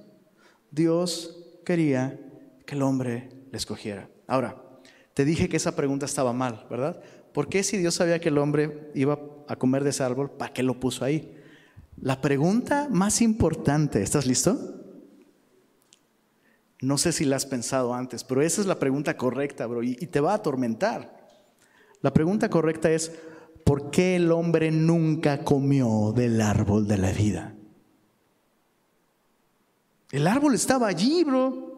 Dios 0.70 1.60
quería 1.64 2.18
que 2.66 2.74
el 2.74 2.82
hombre 2.82 3.28
le 3.50 3.58
escogiera. 3.58 4.08
Ahora, 4.26 4.56
te 5.14 5.24
dije 5.24 5.48
que 5.48 5.56
esa 5.56 5.76
pregunta 5.76 6.06
estaba 6.06 6.32
mal, 6.32 6.66
¿verdad? 6.70 7.02
¿Por 7.32 7.48
qué 7.48 7.62
si 7.62 7.76
Dios 7.76 7.94
sabía 7.94 8.20
que 8.20 8.28
el 8.28 8.38
hombre 8.38 8.90
iba 8.94 9.18
a 9.48 9.56
comer 9.56 9.84
de 9.84 9.90
ese 9.90 10.02
árbol, 10.02 10.30
¿para 10.30 10.52
qué 10.52 10.62
lo 10.62 10.78
puso 10.78 11.04
ahí? 11.04 11.36
La 12.00 12.20
pregunta 12.20 12.88
más 12.90 13.20
importante, 13.20 14.02
¿estás 14.02 14.26
listo? 14.26 14.82
No 16.80 16.98
sé 16.98 17.12
si 17.12 17.24
la 17.24 17.36
has 17.36 17.46
pensado 17.46 17.94
antes, 17.94 18.24
pero 18.24 18.42
esa 18.42 18.60
es 18.60 18.66
la 18.66 18.78
pregunta 18.78 19.16
correcta, 19.16 19.66
bro, 19.66 19.82
y, 19.82 19.94
te 19.94 20.20
va 20.20 20.32
a 20.32 20.36
atormentar. 20.36 21.28
La 22.00 22.12
pregunta 22.12 22.50
correcta 22.50 22.90
es, 22.90 23.12
¿por 23.64 23.90
qué 23.90 24.16
el 24.16 24.32
hombre 24.32 24.70
nunca 24.70 25.44
comió 25.44 26.12
del 26.14 26.40
árbol 26.40 26.86
de 26.86 26.98
la 26.98 27.12
vida? 27.12 27.54
El 30.10 30.26
árbol 30.26 30.54
estaba 30.54 30.88
allí, 30.88 31.24
bro. 31.24 31.72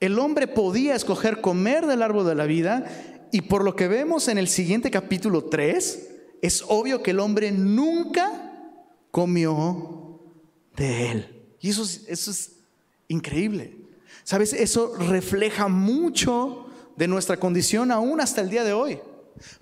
El 0.00 0.18
hombre 0.18 0.48
podía 0.48 0.94
escoger 0.94 1.40
comer 1.40 1.86
del 1.86 2.02
árbol 2.02 2.26
de 2.26 2.34
la 2.34 2.46
vida 2.46 2.84
y 3.30 3.42
por 3.42 3.64
lo 3.64 3.76
que 3.76 3.88
vemos 3.88 4.28
en 4.28 4.38
el 4.38 4.48
siguiente 4.48 4.90
capítulo 4.90 5.44
3, 5.44 6.08
es 6.42 6.64
obvio 6.68 7.02
que 7.02 7.12
el 7.12 7.20
hombre 7.20 7.52
nunca 7.52 8.52
comió 9.10 10.20
de 10.76 11.10
él. 11.10 11.42
Y 11.60 11.70
eso 11.70 11.82
es, 11.82 12.04
eso 12.08 12.30
es 12.30 12.58
increíble. 13.08 13.76
¿Sabes? 14.24 14.52
Eso 14.52 14.96
refleja 14.96 15.68
mucho 15.68 16.66
de 16.96 17.08
nuestra 17.08 17.38
condición 17.38 17.90
aún 17.90 18.20
hasta 18.20 18.40
el 18.40 18.50
día 18.50 18.64
de 18.64 18.72
hoy. 18.72 18.98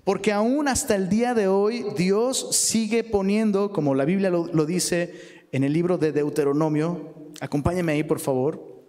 Porque 0.03 0.31
aún 0.31 0.67
hasta 0.67 0.95
el 0.95 1.09
día 1.09 1.33
de 1.33 1.47
hoy 1.47 1.85
Dios 1.97 2.55
sigue 2.55 3.03
poniendo, 3.03 3.71
como 3.71 3.95
la 3.95 4.05
Biblia 4.05 4.29
lo, 4.29 4.65
dice 4.65 5.45
en 5.51 5.63
el 5.63 5.73
libro 5.73 5.97
de 5.97 6.11
Deuteronomio, 6.11 7.13
acompáñame 7.39 7.93
ahí 7.93 8.03
por 8.03 8.19
favor, 8.19 8.83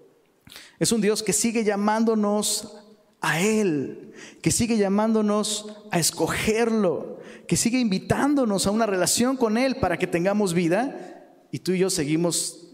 es 0.78 0.92
un 0.92 1.00
Dios 1.00 1.22
que 1.22 1.32
sigue 1.32 1.64
llamándonos 1.64 2.76
a 3.20 3.40
Él, 3.40 4.12
que 4.42 4.50
sigue 4.50 4.76
llamándonos 4.76 5.76
a 5.90 5.98
escogerlo, 5.98 7.18
que 7.46 7.56
sigue 7.56 7.78
invitándonos 7.78 8.66
a 8.66 8.70
una 8.70 8.86
relación 8.86 9.36
con 9.36 9.56
Él 9.56 9.76
para 9.76 9.98
que 9.98 10.06
tengamos 10.06 10.54
vida 10.54 11.38
y 11.50 11.60
tú 11.60 11.72
y 11.72 11.78
yo 11.78 11.90
seguimos 11.90 12.70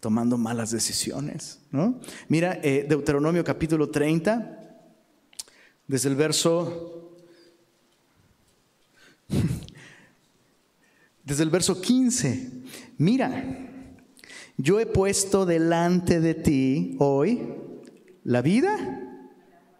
tomando 0.00 0.38
malas 0.38 0.70
decisiones. 0.70 1.60
¿no? 1.70 2.00
Mira, 2.28 2.60
eh, 2.62 2.86
Deuteronomio 2.88 3.42
capítulo 3.42 3.90
30, 3.90 4.55
desde 5.86 6.08
el 6.08 6.16
verso... 6.16 6.92
Desde 11.24 11.42
el 11.42 11.50
verso 11.50 11.80
15, 11.80 12.50
mira, 12.98 13.66
yo 14.56 14.78
he 14.78 14.86
puesto 14.86 15.44
delante 15.44 16.20
de 16.20 16.34
ti 16.34 16.94
hoy 17.00 17.52
la 18.22 18.42
vida 18.42 19.02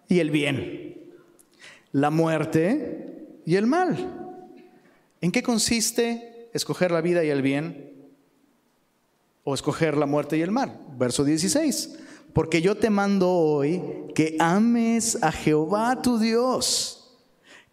y 0.08 0.18
el 0.18 0.32
bien, 0.32 1.12
la 1.92 2.10
muerte 2.10 3.40
y 3.46 3.54
el 3.54 3.68
mal. 3.68 4.42
¿En 5.20 5.30
qué 5.30 5.44
consiste 5.44 6.50
escoger 6.52 6.90
la 6.90 7.00
vida 7.00 7.24
y 7.24 7.28
el 7.28 7.42
bien 7.42 7.92
o 9.44 9.54
escoger 9.54 9.96
la 9.96 10.06
muerte 10.06 10.36
y 10.36 10.42
el 10.42 10.50
mal? 10.50 10.80
Verso 10.98 11.22
16. 11.22 11.98
Porque 12.36 12.60
yo 12.60 12.74
te 12.74 12.90
mando 12.90 13.32
hoy 13.32 13.82
que 14.14 14.36
ames 14.38 15.16
a 15.22 15.32
Jehová 15.32 16.02
tu 16.02 16.18
Dios 16.18 17.16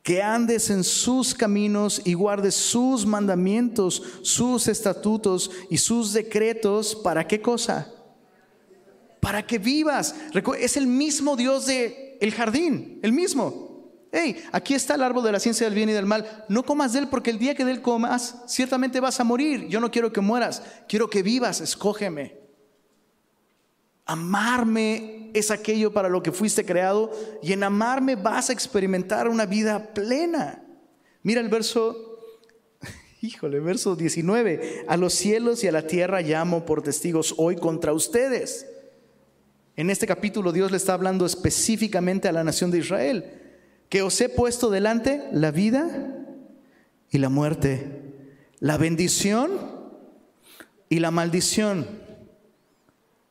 que 0.01 0.21
andes 0.21 0.69
en 0.69 0.85
sus 0.85 1.35
caminos 1.35 2.01
y 2.05 2.13
guardes 2.13 2.55
sus 2.55 3.05
mandamientos, 3.05 4.01
sus 4.21 4.69
estatutos 4.69 5.51
y 5.69 5.77
sus 5.79 6.13
decretos. 6.13 6.95
¿Para 6.95 7.27
qué 7.27 7.41
cosa? 7.41 7.91
Para 9.19 9.45
que 9.45 9.57
vivas. 9.57 10.15
Es 10.57 10.77
el 10.77 10.87
mismo 10.87 11.35
Dios 11.35 11.65
de 11.65 12.17
el 12.21 12.31
jardín, 12.31 13.01
el 13.03 13.11
mismo. 13.11 13.91
Hey, 14.13 14.45
aquí 14.53 14.75
está 14.75 14.95
el 14.95 15.03
árbol 15.03 15.25
de 15.25 15.33
la 15.33 15.41
ciencia 15.41 15.65
del 15.65 15.75
bien 15.75 15.89
y 15.89 15.93
del 15.93 16.05
mal. 16.05 16.45
No 16.47 16.63
comas 16.63 16.93
de 16.93 16.99
él 16.99 17.09
porque 17.09 17.31
el 17.31 17.37
día 17.37 17.53
que 17.53 17.65
de 17.65 17.71
él 17.71 17.81
comas, 17.81 18.37
ciertamente 18.47 19.01
vas 19.01 19.19
a 19.19 19.25
morir. 19.25 19.67
Yo 19.67 19.81
no 19.81 19.91
quiero 19.91 20.13
que 20.13 20.21
mueras, 20.21 20.63
quiero 20.87 21.09
que 21.09 21.21
vivas. 21.21 21.59
Escógeme. 21.59 22.42
Amarme 24.05 25.31
es 25.33 25.49
aquello 25.49 25.93
para 25.93 26.09
lo 26.09 26.21
que 26.21 26.31
fuiste 26.31 26.65
creado 26.65 27.11
y 27.41 27.53
en 27.53 27.63
amarme 27.63 28.15
vas 28.15 28.49
a 28.49 28.53
experimentar 28.53 29.27
una 29.27 29.45
vida 29.45 29.93
plena. 29.93 30.63
Mira 31.21 31.39
el 31.39 31.49
verso, 31.49 32.19
híjole, 33.21 33.59
verso 33.59 33.95
19. 33.95 34.85
A 34.87 34.97
los 34.97 35.13
cielos 35.13 35.63
y 35.63 35.67
a 35.67 35.71
la 35.71 35.87
tierra 35.87 36.21
llamo 36.21 36.65
por 36.65 36.81
testigos 36.81 37.33
hoy 37.37 37.55
contra 37.55 37.93
ustedes. 37.93 38.67
En 39.75 39.89
este 39.89 40.05
capítulo 40.05 40.51
Dios 40.51 40.69
le 40.69 40.77
está 40.77 40.93
hablando 40.93 41.25
específicamente 41.25 42.27
a 42.27 42.31
la 42.31 42.43
nación 42.43 42.69
de 42.69 42.79
Israel, 42.79 43.25
que 43.89 44.01
os 44.01 44.19
he 44.21 44.29
puesto 44.29 44.69
delante 44.69 45.23
la 45.31 45.51
vida 45.51 46.25
y 47.09 47.17
la 47.17 47.29
muerte, 47.29 48.01
la 48.59 48.77
bendición 48.77 49.51
y 50.89 50.99
la 50.99 51.09
maldición. 51.09 52.02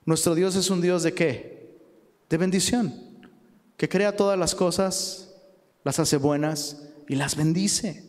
Nuestro 0.04 0.34
Dios 0.34 0.56
es 0.56 0.70
un 0.70 0.80
Dios 0.80 1.02
de 1.02 1.14
qué? 1.14 1.78
De 2.28 2.36
bendición, 2.36 2.94
que 3.76 3.88
crea 3.88 4.16
todas 4.16 4.38
las 4.38 4.54
cosas, 4.54 5.34
las 5.84 5.98
hace 5.98 6.16
buenas 6.16 6.88
y 7.08 7.14
las 7.14 7.36
bendice. 7.36 8.04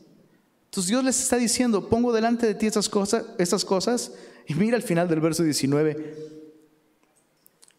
Entonces 0.66 0.90
Dios 0.90 1.04
les 1.04 1.22
está 1.22 1.38
diciendo, 1.38 1.90
pongo 1.90 2.12
delante 2.14 2.48
de 2.48 2.56
ti 2.56 2.66
estas 2.66 2.90
cosas, 2.90 3.26
estas 3.38 3.64
cosas, 3.64 4.14
y 4.48 4.56
mira 4.56 4.76
al 4.76 4.84
final 4.84 5.08
del 5.08 5.20
verso 5.20 5.44
19, 5.44 6.16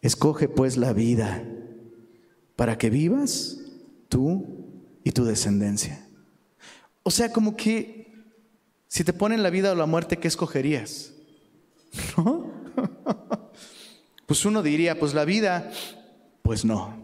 escoge 0.01 0.47
pues 0.47 0.77
la 0.77 0.93
vida 0.93 1.43
para 2.55 2.77
que 2.77 2.89
vivas 2.89 3.57
tú 4.07 4.45
y 5.03 5.11
tu 5.11 5.25
descendencia. 5.25 6.07
O 7.03 7.11
sea, 7.11 7.33
como 7.33 7.55
que 7.57 8.13
si 8.87 9.03
te 9.03 9.13
ponen 9.13 9.43
la 9.43 9.49
vida 9.49 9.73
o 9.73 9.75
la 9.75 9.85
muerte, 9.85 10.17
¿qué 10.17 10.27
escogerías? 10.27 11.13
¿No? 12.17 12.49
Pues 14.25 14.45
uno 14.45 14.63
diría, 14.63 14.99
pues 14.99 15.13
la 15.13 15.25
vida, 15.25 15.71
pues 16.41 16.65
no. 16.65 16.95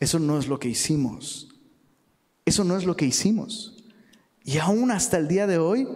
Eso 0.00 0.18
no 0.18 0.38
es 0.38 0.48
lo 0.48 0.58
que 0.58 0.68
hicimos. 0.68 1.48
Eso 2.44 2.64
no 2.64 2.76
es 2.76 2.84
lo 2.84 2.96
que 2.96 3.04
hicimos. 3.04 3.84
Y 4.44 4.58
aún 4.58 4.90
hasta 4.90 5.16
el 5.16 5.28
día 5.28 5.46
de 5.46 5.58
hoy 5.58 5.86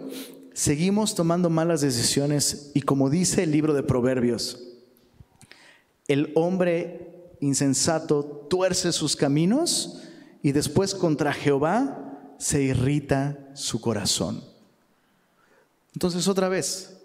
seguimos 0.53 1.13
tomando 1.13 1.49
malas 1.49 1.81
decisiones 1.81 2.71
y 2.73 2.81
como 2.81 3.09
dice 3.09 3.43
el 3.43 3.51
libro 3.51 3.73
de 3.73 3.83
Proverbios, 3.83 4.63
el 6.07 6.31
hombre 6.35 7.35
insensato 7.41 8.23
tuerce 8.49 8.91
sus 8.93 9.15
caminos 9.15 10.01
y 10.41 10.53
después 10.53 10.95
contra 10.95 11.33
Jehová 11.33 12.33
se 12.37 12.61
irrita 12.61 13.37
su 13.53 13.81
corazón. 13.81 14.43
Entonces 15.93 16.27
otra 16.27 16.47
vez, 16.47 16.97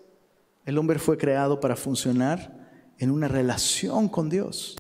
el 0.65 0.79
hombre 0.79 0.99
fue 0.99 1.19
creado 1.19 1.59
para 1.59 1.75
funcionar 1.75 2.62
en 2.99 3.11
una 3.11 3.29
relación 3.29 4.09
con 4.09 4.29
Dios. 4.29 4.77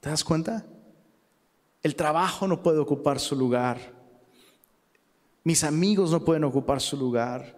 ¿Te 0.00 0.10
das 0.10 0.24
cuenta? 0.24 0.66
El 1.82 1.96
trabajo 1.96 2.46
no 2.48 2.62
puede 2.62 2.78
ocupar 2.78 3.20
su 3.20 3.36
lugar. 3.36 3.94
Mis 5.44 5.64
amigos 5.64 6.10
no 6.10 6.24
pueden 6.24 6.44
ocupar 6.44 6.80
su 6.80 6.96
lugar. 6.96 7.56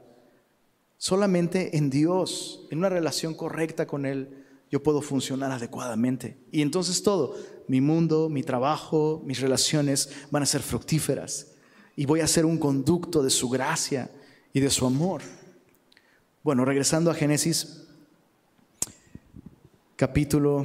Solamente 0.98 1.76
en 1.76 1.90
Dios, 1.90 2.66
en 2.70 2.78
una 2.78 2.88
relación 2.88 3.34
correcta 3.34 3.86
con 3.86 4.04
Él, 4.04 4.44
yo 4.70 4.82
puedo 4.82 5.00
funcionar 5.00 5.50
adecuadamente. 5.50 6.36
Y 6.52 6.60
entonces 6.60 7.02
todo, 7.02 7.34
mi 7.66 7.80
mundo, 7.80 8.28
mi 8.28 8.42
trabajo, 8.42 9.22
mis 9.24 9.40
relaciones 9.40 10.10
van 10.30 10.42
a 10.42 10.46
ser 10.46 10.60
fructíferas. 10.60 11.52
Y 11.96 12.04
voy 12.04 12.20
a 12.20 12.26
ser 12.26 12.44
un 12.44 12.58
conducto 12.58 13.22
de 13.22 13.30
su 13.30 13.48
gracia 13.48 14.10
y 14.52 14.60
de 14.60 14.70
su 14.70 14.86
amor. 14.86 15.22
Bueno, 16.42 16.64
regresando 16.64 17.10
a 17.10 17.14
Génesis 17.14 17.87
capítulo 19.98 20.64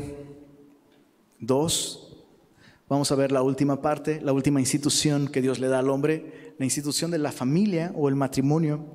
2, 1.40 2.18
vamos 2.88 3.12
a 3.12 3.16
ver 3.16 3.32
la 3.32 3.42
última 3.42 3.82
parte, 3.82 4.22
la 4.22 4.32
última 4.32 4.60
institución 4.60 5.28
que 5.28 5.42
Dios 5.42 5.58
le 5.58 5.70
da 5.70 5.80
al 5.80 5.90
hombre, 5.90 6.54
la 6.60 6.66
institución 6.66 7.10
de 7.10 7.18
la 7.18 7.32
familia 7.32 7.92
o 7.96 8.10
el 8.10 8.16
matrimonio, 8.16 8.86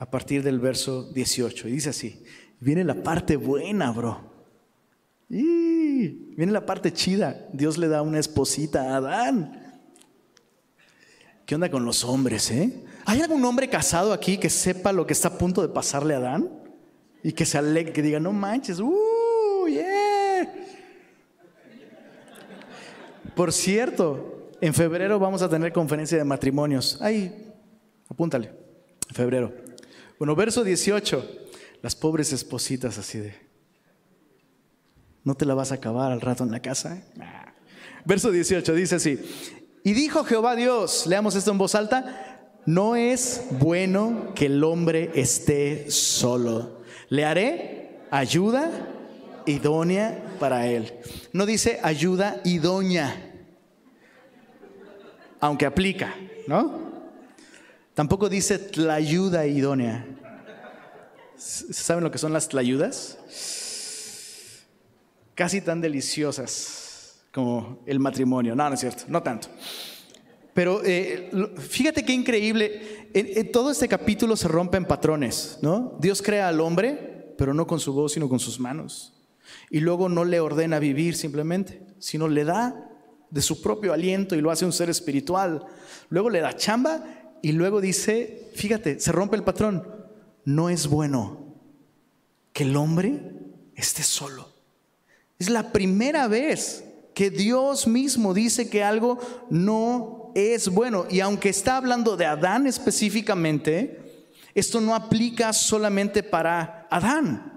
a 0.00 0.10
partir 0.10 0.42
del 0.42 0.58
verso 0.58 1.04
18. 1.12 1.68
Y 1.68 1.70
dice 1.70 1.90
así, 1.90 2.24
viene 2.58 2.82
la 2.82 3.04
parte 3.04 3.36
buena, 3.36 3.92
bro. 3.92 4.20
Y 5.30 6.34
viene 6.34 6.50
la 6.50 6.66
parte 6.66 6.92
chida. 6.92 7.46
Dios 7.52 7.78
le 7.78 7.86
da 7.86 8.02
una 8.02 8.18
esposita 8.18 8.94
a 8.94 8.96
Adán. 8.96 9.80
¿Qué 11.46 11.54
onda 11.54 11.70
con 11.70 11.84
los 11.84 12.02
hombres, 12.02 12.50
eh? 12.50 12.84
¿Hay 13.04 13.20
algún 13.20 13.44
hombre 13.44 13.68
casado 13.68 14.12
aquí 14.12 14.38
que 14.38 14.50
sepa 14.50 14.92
lo 14.92 15.06
que 15.06 15.12
está 15.12 15.28
a 15.28 15.38
punto 15.38 15.62
de 15.62 15.68
pasarle 15.68 16.14
a 16.14 16.18
Adán? 16.18 16.61
Y 17.22 17.32
que 17.32 17.44
se 17.44 17.58
alegre, 17.58 17.92
que 17.92 18.02
diga, 18.02 18.18
no 18.18 18.32
manches, 18.32 18.80
uh, 18.80 19.66
yeah. 19.68 20.52
Por 23.34 23.52
cierto, 23.52 24.50
en 24.60 24.74
febrero 24.74 25.18
vamos 25.18 25.42
a 25.42 25.48
tener 25.48 25.72
conferencia 25.72 26.18
de 26.18 26.24
matrimonios. 26.24 27.00
Ahí, 27.00 27.52
apúntale, 28.08 28.52
febrero. 29.10 29.52
Bueno, 30.18 30.36
verso 30.36 30.62
18, 30.62 31.48
las 31.80 31.96
pobres 31.96 32.32
espositas 32.32 32.98
así 32.98 33.18
de, 33.18 33.34
¿no 35.24 35.34
te 35.34 35.46
la 35.46 35.54
vas 35.54 35.72
a 35.72 35.76
acabar 35.76 36.12
al 36.12 36.20
rato 36.20 36.44
en 36.44 36.50
la 36.50 36.60
casa? 36.60 37.02
Verso 38.04 38.30
18 38.30 38.74
dice 38.74 38.96
así, 38.96 39.18
y 39.84 39.94
dijo 39.94 40.24
Jehová 40.24 40.54
Dios, 40.54 41.06
leamos 41.06 41.34
esto 41.34 41.50
en 41.50 41.58
voz 41.58 41.74
alta, 41.74 42.50
no 42.66 42.94
es 42.94 43.42
bueno 43.58 44.32
que 44.34 44.46
el 44.46 44.62
hombre 44.62 45.10
esté 45.14 45.90
solo. 45.90 46.81
Le 47.12 47.26
haré 47.26 47.90
ayuda 48.10 48.70
idónea 49.44 50.18
para 50.40 50.66
él. 50.66 50.90
No 51.34 51.44
dice 51.44 51.78
ayuda 51.82 52.40
idónea, 52.42 53.14
aunque 55.38 55.66
aplica, 55.66 56.14
¿no? 56.46 56.90
Tampoco 57.92 58.30
dice 58.30 58.58
tlayuda 58.58 59.44
idónea. 59.44 60.06
¿Saben 61.36 62.02
lo 62.02 62.10
que 62.10 62.16
son 62.16 62.32
las 62.32 62.48
tlayudas? 62.48 63.18
Casi 65.34 65.60
tan 65.60 65.82
deliciosas 65.82 67.20
como 67.30 67.82
el 67.84 67.98
matrimonio. 67.98 68.56
No, 68.56 68.66
no 68.70 68.74
es 68.74 68.80
cierto, 68.80 69.04
no 69.08 69.22
tanto. 69.22 69.48
Pero 70.54 70.82
eh, 70.84 71.30
fíjate 71.58 72.04
qué 72.04 72.12
increíble, 72.12 73.08
en, 73.14 73.50
todo 73.52 73.70
este 73.70 73.88
capítulo 73.88 74.36
se 74.36 74.48
rompen 74.48 74.84
patrones, 74.84 75.58
¿no? 75.62 75.96
Dios 76.00 76.20
crea 76.20 76.48
al 76.48 76.60
hombre, 76.60 77.34
pero 77.38 77.54
no 77.54 77.66
con 77.66 77.80
su 77.80 77.92
voz, 77.92 78.12
sino 78.12 78.28
con 78.28 78.38
sus 78.38 78.60
manos. 78.60 79.14
Y 79.70 79.80
luego 79.80 80.08
no 80.08 80.24
le 80.24 80.40
ordena 80.40 80.78
vivir 80.78 81.16
simplemente, 81.16 81.82
sino 81.98 82.28
le 82.28 82.44
da 82.44 82.90
de 83.30 83.40
su 83.40 83.62
propio 83.62 83.94
aliento 83.94 84.36
y 84.36 84.42
lo 84.42 84.50
hace 84.50 84.66
un 84.66 84.72
ser 84.72 84.90
espiritual. 84.90 85.64
Luego 86.10 86.28
le 86.28 86.40
da 86.40 86.54
chamba 86.54 87.02
y 87.40 87.52
luego 87.52 87.80
dice, 87.80 88.50
fíjate, 88.54 89.00
se 89.00 89.10
rompe 89.10 89.36
el 89.36 89.44
patrón, 89.44 89.86
no 90.44 90.68
es 90.68 90.86
bueno 90.86 91.56
que 92.52 92.64
el 92.64 92.76
hombre 92.76 93.22
esté 93.74 94.02
solo. 94.02 94.48
Es 95.38 95.48
la 95.48 95.72
primera 95.72 96.28
vez 96.28 96.84
que 97.14 97.30
Dios 97.30 97.86
mismo 97.86 98.34
dice 98.34 98.68
que 98.70 98.84
algo 98.84 99.18
no 99.50 100.21
es 100.34 100.68
bueno. 100.68 101.06
Y 101.10 101.20
aunque 101.20 101.48
está 101.48 101.76
hablando 101.76 102.16
de 102.16 102.26
Adán 102.26 102.66
específicamente, 102.66 104.26
esto 104.54 104.80
no 104.80 104.94
aplica 104.94 105.52
solamente 105.52 106.22
para 106.22 106.86
Adán. 106.90 107.52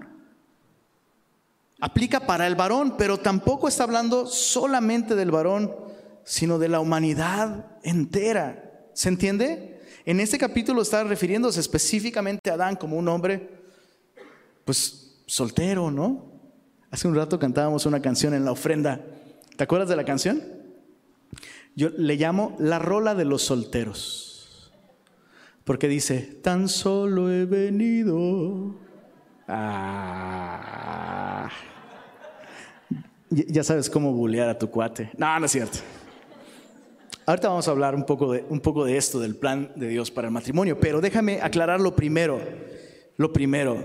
Aplica 1.80 2.20
para 2.20 2.46
el 2.46 2.54
varón, 2.54 2.94
pero 2.96 3.18
tampoco 3.18 3.68
está 3.68 3.84
hablando 3.84 4.26
solamente 4.26 5.14
del 5.14 5.30
varón, 5.30 5.74
sino 6.24 6.58
de 6.58 6.68
la 6.68 6.80
humanidad 6.80 7.66
entera. 7.82 8.88
¿Se 8.94 9.08
entiende? 9.08 9.82
En 10.06 10.20
este 10.20 10.38
capítulo 10.38 10.82
está 10.82 11.04
refiriéndose 11.04 11.60
específicamente 11.60 12.50
a 12.50 12.54
Adán 12.54 12.76
como 12.76 12.96
un 12.96 13.08
hombre, 13.08 13.50
pues 14.64 15.22
soltero, 15.26 15.90
¿no? 15.90 16.32
Hace 16.90 17.08
un 17.08 17.14
rato 17.14 17.38
cantábamos 17.38 17.84
una 17.84 18.00
canción 18.00 18.32
en 18.32 18.44
la 18.44 18.52
ofrenda. 18.52 19.04
¿Te 19.56 19.64
acuerdas 19.64 19.88
de 19.88 19.96
la 19.96 20.04
canción? 20.04 20.55
Yo 21.76 21.90
le 21.90 22.16
llamo 22.16 22.56
la 22.58 22.78
rola 22.78 23.14
de 23.14 23.26
los 23.26 23.42
solteros. 23.42 24.72
Porque 25.62 25.88
dice, 25.88 26.20
tan 26.42 26.68
solo 26.68 27.30
he 27.30 27.44
venido. 27.44 28.74
Ah. 29.46 31.50
Ya 33.28 33.62
sabes 33.62 33.90
cómo 33.90 34.12
bulear 34.12 34.48
a 34.48 34.58
tu 34.58 34.70
cuate. 34.70 35.10
No, 35.18 35.38
no 35.38 35.44
es 35.44 35.52
cierto. 35.52 35.78
Ahorita 37.26 37.48
vamos 37.48 37.68
a 37.68 37.72
hablar 37.72 37.94
un 37.94 38.06
poco, 38.06 38.32
de, 38.32 38.46
un 38.48 38.60
poco 38.60 38.84
de 38.84 38.96
esto, 38.96 39.20
del 39.20 39.36
plan 39.36 39.72
de 39.76 39.88
Dios 39.88 40.10
para 40.10 40.28
el 40.28 40.32
matrimonio, 40.32 40.80
pero 40.80 41.02
déjame 41.02 41.42
aclarar 41.42 41.80
lo 41.80 41.94
primero. 41.94 42.40
Lo 43.16 43.32
primero, 43.32 43.82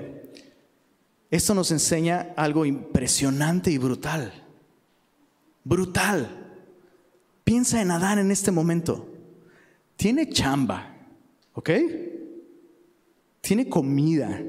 esto 1.30 1.56
nos 1.56 1.72
enseña 1.72 2.34
algo 2.38 2.66
impresionante 2.66 3.72
y 3.72 3.78
brutal. 3.78 4.32
Brutal. 5.64 6.41
Piensa 7.44 7.82
en 7.82 7.92
Adán 7.92 8.20
en 8.20 8.32
este 8.32 8.52
momento. 8.52 9.08
Tiene 9.96 10.30
chamba, 10.30 10.96
¿ok? 11.54 11.70
Tiene 13.42 13.68
comida, 13.70 14.42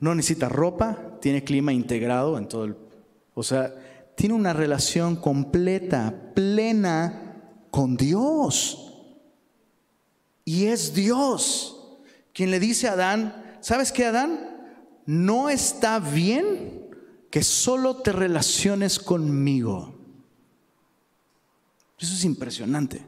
no 0.00 0.14
necesita 0.14 0.48
ropa, 0.48 1.18
tiene 1.20 1.44
clima 1.44 1.72
integrado 1.72 2.38
en 2.38 2.48
todo 2.48 2.64
el... 2.64 2.76
O 3.34 3.42
sea, 3.42 3.74
tiene 4.14 4.34
una 4.34 4.52
relación 4.52 5.16
completa, 5.16 6.32
plena 6.34 7.42
con 7.70 7.96
Dios. 7.96 8.94
Y 10.44 10.66
es 10.66 10.94
Dios 10.94 11.76
quien 12.36 12.50
le 12.50 12.60
dice 12.60 12.86
a 12.86 12.92
Adán, 12.92 13.56
¿sabes 13.60 13.92
qué 13.92 14.04
Adán? 14.04 14.58
No 15.06 15.48
está 15.48 15.98
bien 15.98 16.90
que 17.30 17.42
solo 17.42 17.96
te 17.96 18.12
relaciones 18.12 18.98
conmigo. 18.98 19.95
Eso 21.98 22.14
es 22.14 22.24
impresionante. 22.24 23.02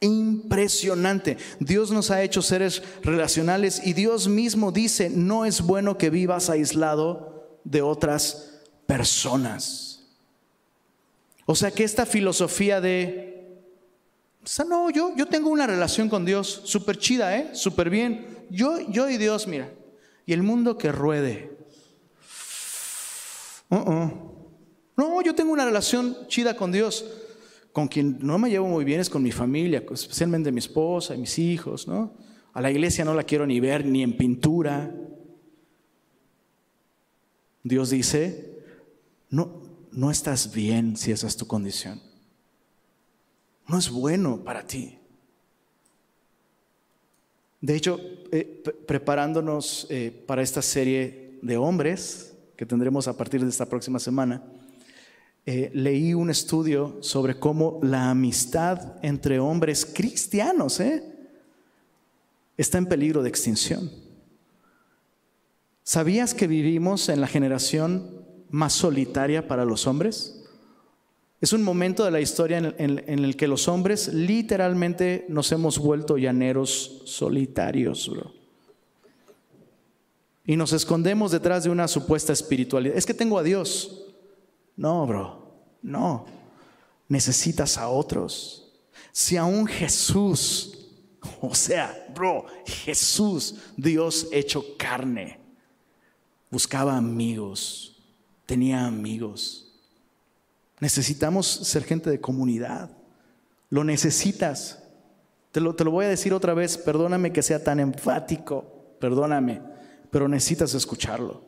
Impresionante. 0.00 1.36
Dios 1.58 1.90
nos 1.90 2.10
ha 2.10 2.22
hecho 2.22 2.40
seres 2.40 2.82
relacionales 3.02 3.82
y 3.84 3.94
Dios 3.94 4.28
mismo 4.28 4.70
dice, 4.70 5.10
no 5.10 5.44
es 5.44 5.60
bueno 5.60 5.98
que 5.98 6.10
vivas 6.10 6.50
aislado 6.50 7.58
de 7.64 7.82
otras 7.82 8.60
personas. 8.86 10.04
O 11.46 11.54
sea 11.54 11.70
que 11.70 11.82
esta 11.82 12.06
filosofía 12.06 12.80
de, 12.80 13.58
o 14.44 14.46
sea, 14.46 14.64
no, 14.64 14.90
yo, 14.90 15.14
yo 15.16 15.26
tengo 15.26 15.50
una 15.50 15.66
relación 15.66 16.08
con 16.08 16.24
Dios 16.24 16.62
súper 16.64 16.96
chida, 16.98 17.36
¿eh? 17.36 17.50
Súper 17.54 17.90
bien. 17.90 18.46
Yo, 18.50 18.80
yo 18.88 19.10
y 19.10 19.18
Dios, 19.18 19.46
mira. 19.48 19.72
Y 20.26 20.32
el 20.32 20.42
mundo 20.42 20.78
que 20.78 20.92
ruede. 20.92 21.56
Uh-uh. 23.70 24.10
No, 24.96 25.22
yo 25.22 25.34
tengo 25.34 25.52
una 25.52 25.64
relación 25.64 26.28
chida 26.28 26.56
con 26.56 26.70
Dios 26.70 27.04
con 27.72 27.88
quien 27.88 28.18
no 28.20 28.38
me 28.38 28.50
llevo 28.50 28.66
muy 28.66 28.84
bien 28.84 29.00
es 29.00 29.10
con 29.10 29.22
mi 29.22 29.32
familia, 29.32 29.84
especialmente 29.90 30.52
mi 30.52 30.58
esposa 30.58 31.14
y 31.14 31.18
mis 31.18 31.38
hijos, 31.38 31.86
¿no? 31.86 32.12
A 32.52 32.60
la 32.60 32.70
iglesia 32.70 33.04
no 33.04 33.14
la 33.14 33.24
quiero 33.24 33.46
ni 33.46 33.60
ver 33.60 33.84
ni 33.84 34.02
en 34.02 34.16
pintura. 34.16 34.92
Dios 37.62 37.90
dice, 37.90 38.64
no, 39.30 39.62
no 39.92 40.10
estás 40.10 40.52
bien 40.52 40.96
si 40.96 41.12
esa 41.12 41.26
es 41.26 41.36
tu 41.36 41.46
condición. 41.46 42.00
No 43.68 43.78
es 43.78 43.90
bueno 43.90 44.42
para 44.42 44.66
ti. 44.66 44.98
De 47.60 47.76
hecho, 47.76 48.00
eh, 48.32 48.62
preparándonos 48.86 49.86
eh, 49.90 50.10
para 50.26 50.42
esta 50.42 50.62
serie 50.62 51.38
de 51.42 51.56
hombres 51.56 52.36
que 52.56 52.66
tendremos 52.66 53.08
a 53.08 53.16
partir 53.16 53.42
de 53.42 53.50
esta 53.50 53.66
próxima 53.66 53.98
semana, 53.98 54.42
eh, 55.50 55.70
leí 55.72 56.12
un 56.12 56.28
estudio 56.28 56.98
sobre 57.00 57.38
cómo 57.38 57.80
la 57.82 58.10
amistad 58.10 58.96
entre 59.00 59.38
hombres 59.38 59.86
cristianos 59.86 60.78
eh, 60.78 61.02
está 62.58 62.76
en 62.76 62.84
peligro 62.84 63.22
de 63.22 63.30
extinción. 63.30 63.90
¿Sabías 65.82 66.34
que 66.34 66.46
vivimos 66.48 67.08
en 67.08 67.22
la 67.22 67.26
generación 67.26 68.26
más 68.50 68.74
solitaria 68.74 69.48
para 69.48 69.64
los 69.64 69.86
hombres? 69.86 70.44
Es 71.40 71.54
un 71.54 71.62
momento 71.62 72.04
de 72.04 72.10
la 72.10 72.20
historia 72.20 72.58
en, 72.58 73.08
el 73.08 73.36
que 73.38 73.48
los 73.48 73.68
hombres 73.68 74.12
literalmente 74.12 75.24
nos 75.30 75.50
hemos 75.50 75.78
vuelto 75.78 76.18
llaneros 76.18 77.00
solitarios, 77.06 78.10
Y 80.44 80.56
nos 80.56 80.74
escondemos 80.74 81.32
detrás 81.32 81.64
de 81.64 81.70
una 81.70 81.88
supuesta 81.88 82.34
espiritualidad. 82.34 82.98
Es 82.98 83.06
que 83.06 83.14
tengo 83.14 83.38
a 83.38 83.42
Dios. 83.42 84.04
No, 84.78 85.04
bro, 85.08 85.42
no. 85.82 86.24
Necesitas 87.08 87.76
a 87.76 87.88
otros. 87.88 88.72
Si 89.10 89.36
aún 89.36 89.66
Jesús, 89.66 90.86
o 91.40 91.52
sea, 91.54 92.06
bro, 92.14 92.46
Jesús, 92.64 93.56
Dios 93.76 94.28
hecho 94.30 94.64
carne, 94.78 95.40
buscaba 96.48 96.96
amigos, 96.96 98.00
tenía 98.46 98.86
amigos. 98.86 99.66
Necesitamos 100.78 101.46
ser 101.46 101.82
gente 101.82 102.08
de 102.08 102.20
comunidad. 102.20 102.88
Lo 103.70 103.82
necesitas. 103.82 104.80
Te 105.50 105.60
lo, 105.60 105.74
te 105.74 105.82
lo 105.82 105.90
voy 105.90 106.04
a 106.04 106.10
decir 106.10 106.32
otra 106.32 106.54
vez, 106.54 106.78
perdóname 106.78 107.32
que 107.32 107.42
sea 107.42 107.64
tan 107.64 107.80
enfático, 107.80 108.94
perdóname, 109.00 109.60
pero 110.12 110.28
necesitas 110.28 110.72
escucharlo. 110.74 111.47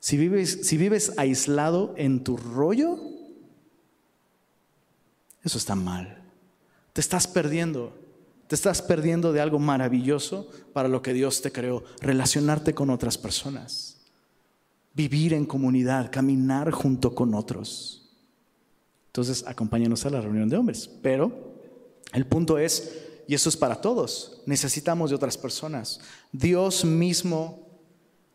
Si 0.00 0.16
vives, 0.16 0.60
si 0.62 0.76
vives 0.76 1.12
aislado 1.16 1.94
en 1.96 2.22
tu 2.22 2.36
rollo, 2.36 2.98
eso 5.42 5.58
está 5.58 5.74
mal. 5.74 6.22
Te 6.92 7.00
estás 7.00 7.26
perdiendo. 7.26 7.92
Te 8.48 8.54
estás 8.54 8.80
perdiendo 8.82 9.32
de 9.32 9.40
algo 9.40 9.58
maravilloso 9.58 10.48
para 10.72 10.88
lo 10.88 11.02
que 11.02 11.12
Dios 11.12 11.42
te 11.42 11.52
creó. 11.52 11.82
Relacionarte 12.00 12.74
con 12.74 12.90
otras 12.90 13.18
personas. 13.18 13.96
Vivir 14.94 15.34
en 15.34 15.46
comunidad, 15.46 16.10
caminar 16.10 16.70
junto 16.70 17.14
con 17.14 17.34
otros. 17.34 18.08
Entonces, 19.08 19.44
acompáñanos 19.46 20.06
a 20.06 20.10
la 20.10 20.20
reunión 20.20 20.48
de 20.48 20.56
hombres. 20.56 20.88
Pero 21.02 21.32
el 22.12 22.26
punto 22.26 22.58
es, 22.58 22.92
y 23.26 23.34
eso 23.34 23.48
es 23.48 23.56
para 23.56 23.80
todos, 23.80 24.42
necesitamos 24.46 25.10
de 25.10 25.16
otras 25.16 25.36
personas. 25.36 26.00
Dios 26.32 26.84
mismo 26.84 27.65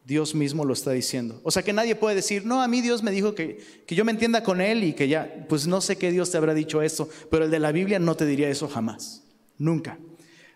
Dios 0.05 0.33
mismo 0.33 0.65
lo 0.65 0.73
está 0.73 0.91
diciendo. 0.91 1.39
O 1.43 1.51
sea 1.51 1.63
que 1.63 1.73
nadie 1.73 1.95
puede 1.95 2.15
decir, 2.15 2.45
no, 2.45 2.61
a 2.61 2.67
mí 2.67 2.81
Dios 2.81 3.03
me 3.03 3.11
dijo 3.11 3.35
que, 3.35 3.59
que, 3.85 3.95
yo 3.95 4.03
me 4.03 4.11
entienda 4.11 4.43
con 4.43 4.59
Él 4.59 4.83
y 4.83 4.93
que 4.93 5.07
ya, 5.07 5.45
pues 5.47 5.67
no 5.67 5.79
sé 5.79 5.97
qué 5.97 6.11
Dios 6.11 6.31
te 6.31 6.37
habrá 6.37 6.53
dicho 6.53 6.81
esto, 6.81 7.07
pero 7.29 7.45
el 7.45 7.51
de 7.51 7.59
la 7.59 7.71
Biblia 7.71 7.99
no 7.99 8.15
te 8.15 8.25
diría 8.25 8.49
eso 8.49 8.67
jamás, 8.67 9.23
nunca. 9.57 9.99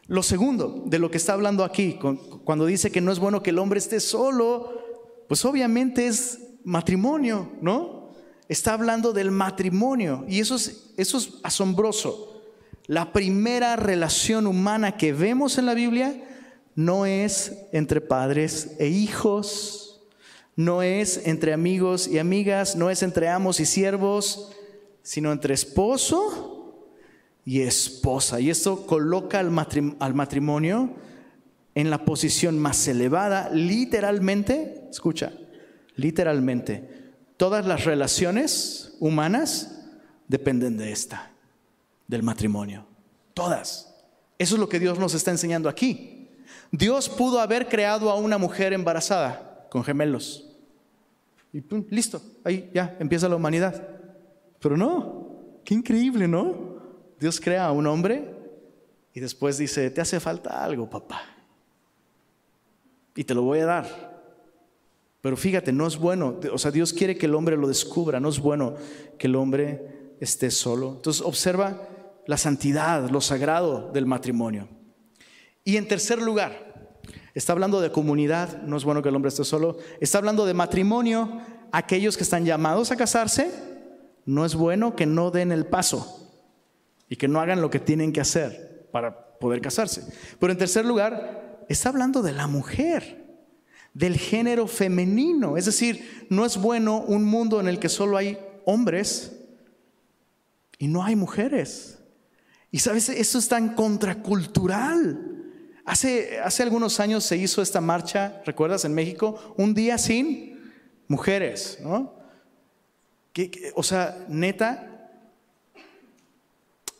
Lo 0.07 0.21
segundo 0.21 0.83
de 0.85 0.99
lo 0.99 1.09
que 1.09 1.17
está 1.17 1.33
hablando 1.33 1.63
aquí, 1.63 1.97
cuando 2.43 2.65
dice 2.65 2.91
que 2.91 3.01
no 3.01 3.11
es 3.11 3.19
bueno 3.19 3.41
que 3.41 3.49
el 3.49 3.59
hombre 3.59 3.79
esté 3.79 3.99
solo, 3.99 4.85
pues 5.27 5.43
obviamente 5.45 6.07
es 6.07 6.39
matrimonio, 6.63 7.51
¿no? 7.61 8.11
Está 8.47 8.73
hablando 8.73 9.13
del 9.13 9.31
matrimonio 9.31 10.25
y 10.27 10.39
eso 10.39 10.55
es, 10.55 10.93
eso 10.97 11.17
es 11.17 11.33
asombroso. 11.41 12.43
La 12.85 13.11
primera 13.13 13.75
relación 13.75 14.45
humana 14.45 14.95
que 14.95 15.11
vemos 15.11 15.57
en 15.57 15.65
la 15.65 15.73
Biblia 15.73 16.21
no 16.76 17.05
es 17.05 17.53
entre 17.71 18.01
padres 18.01 18.76
e 18.80 18.88
hijos, 18.88 20.01
no 20.57 20.82
es 20.82 21.26
entre 21.26 21.53
amigos 21.53 22.07
y 22.07 22.19
amigas, 22.19 22.76
no 22.76 22.89
es 22.89 23.01
entre 23.01 23.30
amos 23.30 23.59
y 23.59 23.65
siervos, 23.65 24.51
sino 25.01 25.32
entre 25.32 25.53
esposo 25.53 26.84
y 27.45 27.61
esposa. 27.61 28.39
Y 28.39 28.49
esto 28.49 28.86
coloca 28.86 29.39
al, 29.39 29.51
matrimonio 29.51 30.95
en 31.76 31.89
la 31.89 32.03
posición 32.03 32.59
más 32.59 32.88
elevada, 32.88 33.49
literalmente, 33.51 34.88
escucha, 34.89 35.34
literalmente, 35.95 37.13
todas 37.38 37.65
las 37.65 37.86
relaciones 37.86 38.95
humanas 38.99 39.82
dependen 40.28 40.78
de 40.78 40.91
esta, 40.91 41.32
del 42.07 42.23
matrimonio. 42.23 42.86
Todas. 43.34 43.93
Eso 44.38 44.55
es 44.55 44.59
lo 44.59 44.69
que 44.69 44.80
Dios 44.80 44.99
nos 44.99 45.13
está 45.13 45.32
enseñando 45.32 45.67
aquí. 45.67 46.14
Dios 46.78 47.07
pudo 47.09 47.39
haber 47.39 47.67
creado 47.67 48.09
a 48.09 48.15
una 48.15 48.38
mujer 48.38 48.73
embarazada 48.73 49.67
con 49.69 49.84
gemelos. 49.84 50.45
Y 51.53 51.63
listo, 51.89 52.21
ahí 52.43 52.69
ya 52.73 52.97
empieza 52.99 53.30
la 53.30 53.38
humanidad. 53.38 53.88
Pero 54.59 54.76
no, 54.76 55.59
qué 55.63 55.73
increíble, 55.73 56.28
¿no? 56.28 56.76
Dios 57.17 57.39
crea 57.39 57.67
a 57.67 57.71
un 57.71 57.88
hombre 57.88 58.36
y 59.13 59.21
después 59.21 59.57
dice, 59.57 59.89
te 59.89 60.01
hace 60.01 60.19
falta 60.19 60.63
algo, 60.63 60.89
papá. 60.89 61.21
Y 63.15 63.23
te 63.23 63.34
lo 63.34 63.43
voy 63.43 63.59
a 63.59 63.65
dar. 63.65 64.15
Pero 65.21 65.38
fíjate, 65.38 65.71
no 65.71 65.88
es 65.88 65.97
bueno, 65.97 66.39
o 66.51 66.57
sea, 66.57 66.71
Dios 66.71 66.91
quiere 66.91 67.17
que 67.17 67.26
el 67.26 67.36
hombre 67.36 67.55
lo 67.55 67.67
descubra, 67.67 68.19
no 68.19 68.30
es 68.30 68.39
bueno 68.39 68.76
que 69.17 69.28
el 69.28 69.36
hombre 69.36 70.15
esté 70.19 70.51
solo. 70.51 70.95
Entonces 70.97 71.21
observa 71.21 71.82
la 72.28 72.38
santidad, 72.38 73.09
lo 73.09 73.21
sagrado 73.21 73.91
del 73.93 74.05
matrimonio. 74.05 74.67
Y 75.63 75.78
en 75.78 75.88
tercer 75.88 76.21
lugar, 76.21 76.64
está 77.36 77.51
hablando 77.51 77.81
de 77.81 77.91
comunidad, 77.91 78.63
no 78.63 78.77
es 78.77 78.86
bueno 78.86 79.01
que 79.01 79.09
el 79.09 79.15
hombre 79.15 79.29
esté 79.29 79.43
solo, 79.43 79.77
está 79.99 80.17
hablando 80.17 80.45
de 80.45 80.53
matrimonio, 80.53 81.41
aquellos 81.71 82.15
que 82.15 82.23
están 82.23 82.45
llamados 82.45 82.91
a 82.91 82.95
casarse, 82.95 83.51
no 84.25 84.45
es 84.45 84.55
bueno 84.55 84.95
que 84.95 85.05
no 85.05 85.29
den 85.31 85.51
el 85.51 85.65
paso 85.65 86.31
y 87.09 87.17
que 87.17 87.27
no 87.27 87.41
hagan 87.41 87.61
lo 87.61 87.69
que 87.69 87.79
tienen 87.79 88.13
que 88.13 88.21
hacer 88.21 88.88
para 88.91 89.38
poder 89.38 89.61
casarse. 89.61 90.01
Pero 90.39 90.53
en 90.53 90.57
tercer 90.57 90.86
lugar, 90.86 91.65
está 91.67 91.89
hablando 91.89 92.21
de 92.21 92.31
la 92.31 92.47
mujer, 92.47 93.25
del 93.93 94.17
género 94.17 94.67
femenino, 94.67 95.57
es 95.57 95.65
decir, 95.65 96.27
no 96.29 96.45
es 96.45 96.57
bueno 96.57 97.01
un 97.01 97.25
mundo 97.25 97.59
en 97.59 97.67
el 97.67 97.79
que 97.79 97.89
solo 97.89 98.17
hay 98.17 98.38
hombres 98.65 99.38
y 100.77 100.88
no 100.88 101.03
hay 101.03 101.17
mujeres. 101.17 101.99
Y 102.71 102.79
sabes, 102.79 103.09
eso 103.09 103.38
es 103.38 103.47
tan 103.47 103.75
contracultural. 103.75 105.34
Hace, 105.86 106.39
hace 106.39 106.63
algunos 106.63 106.99
años 106.99 107.23
se 107.23 107.38
hizo 107.38 107.61
esta 107.61 107.79
marcha, 107.79 108.41
¿recuerdas? 108.43 108.86
En 108.86 108.93
México, 108.95 109.53
un 109.55 109.75
día 109.75 109.99
sin 109.99 110.73
mujeres, 111.07 111.77
¿no? 111.81 112.15
o 113.75 113.83
sea, 113.83 114.25
neta, 114.29 115.11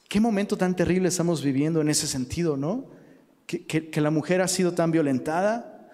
qué 0.09 0.19
momento 0.19 0.57
tan 0.57 0.75
terrible 0.75 1.07
estamos 1.07 1.41
viviendo 1.41 1.79
en 1.79 1.89
ese 1.89 2.07
sentido, 2.07 2.57
¿no? 2.57 2.88
Que, 3.47 3.65
que, 3.65 4.01
la 4.01 4.11
mujer 4.11 4.41
ha 4.41 4.47
sido 4.47 4.73
tan 4.73 4.91
violentada. 4.91 5.89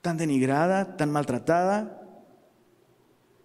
tan 0.00 0.16
denigrada, 0.16 0.96
tan 0.96 1.10
maltratada, 1.12 2.02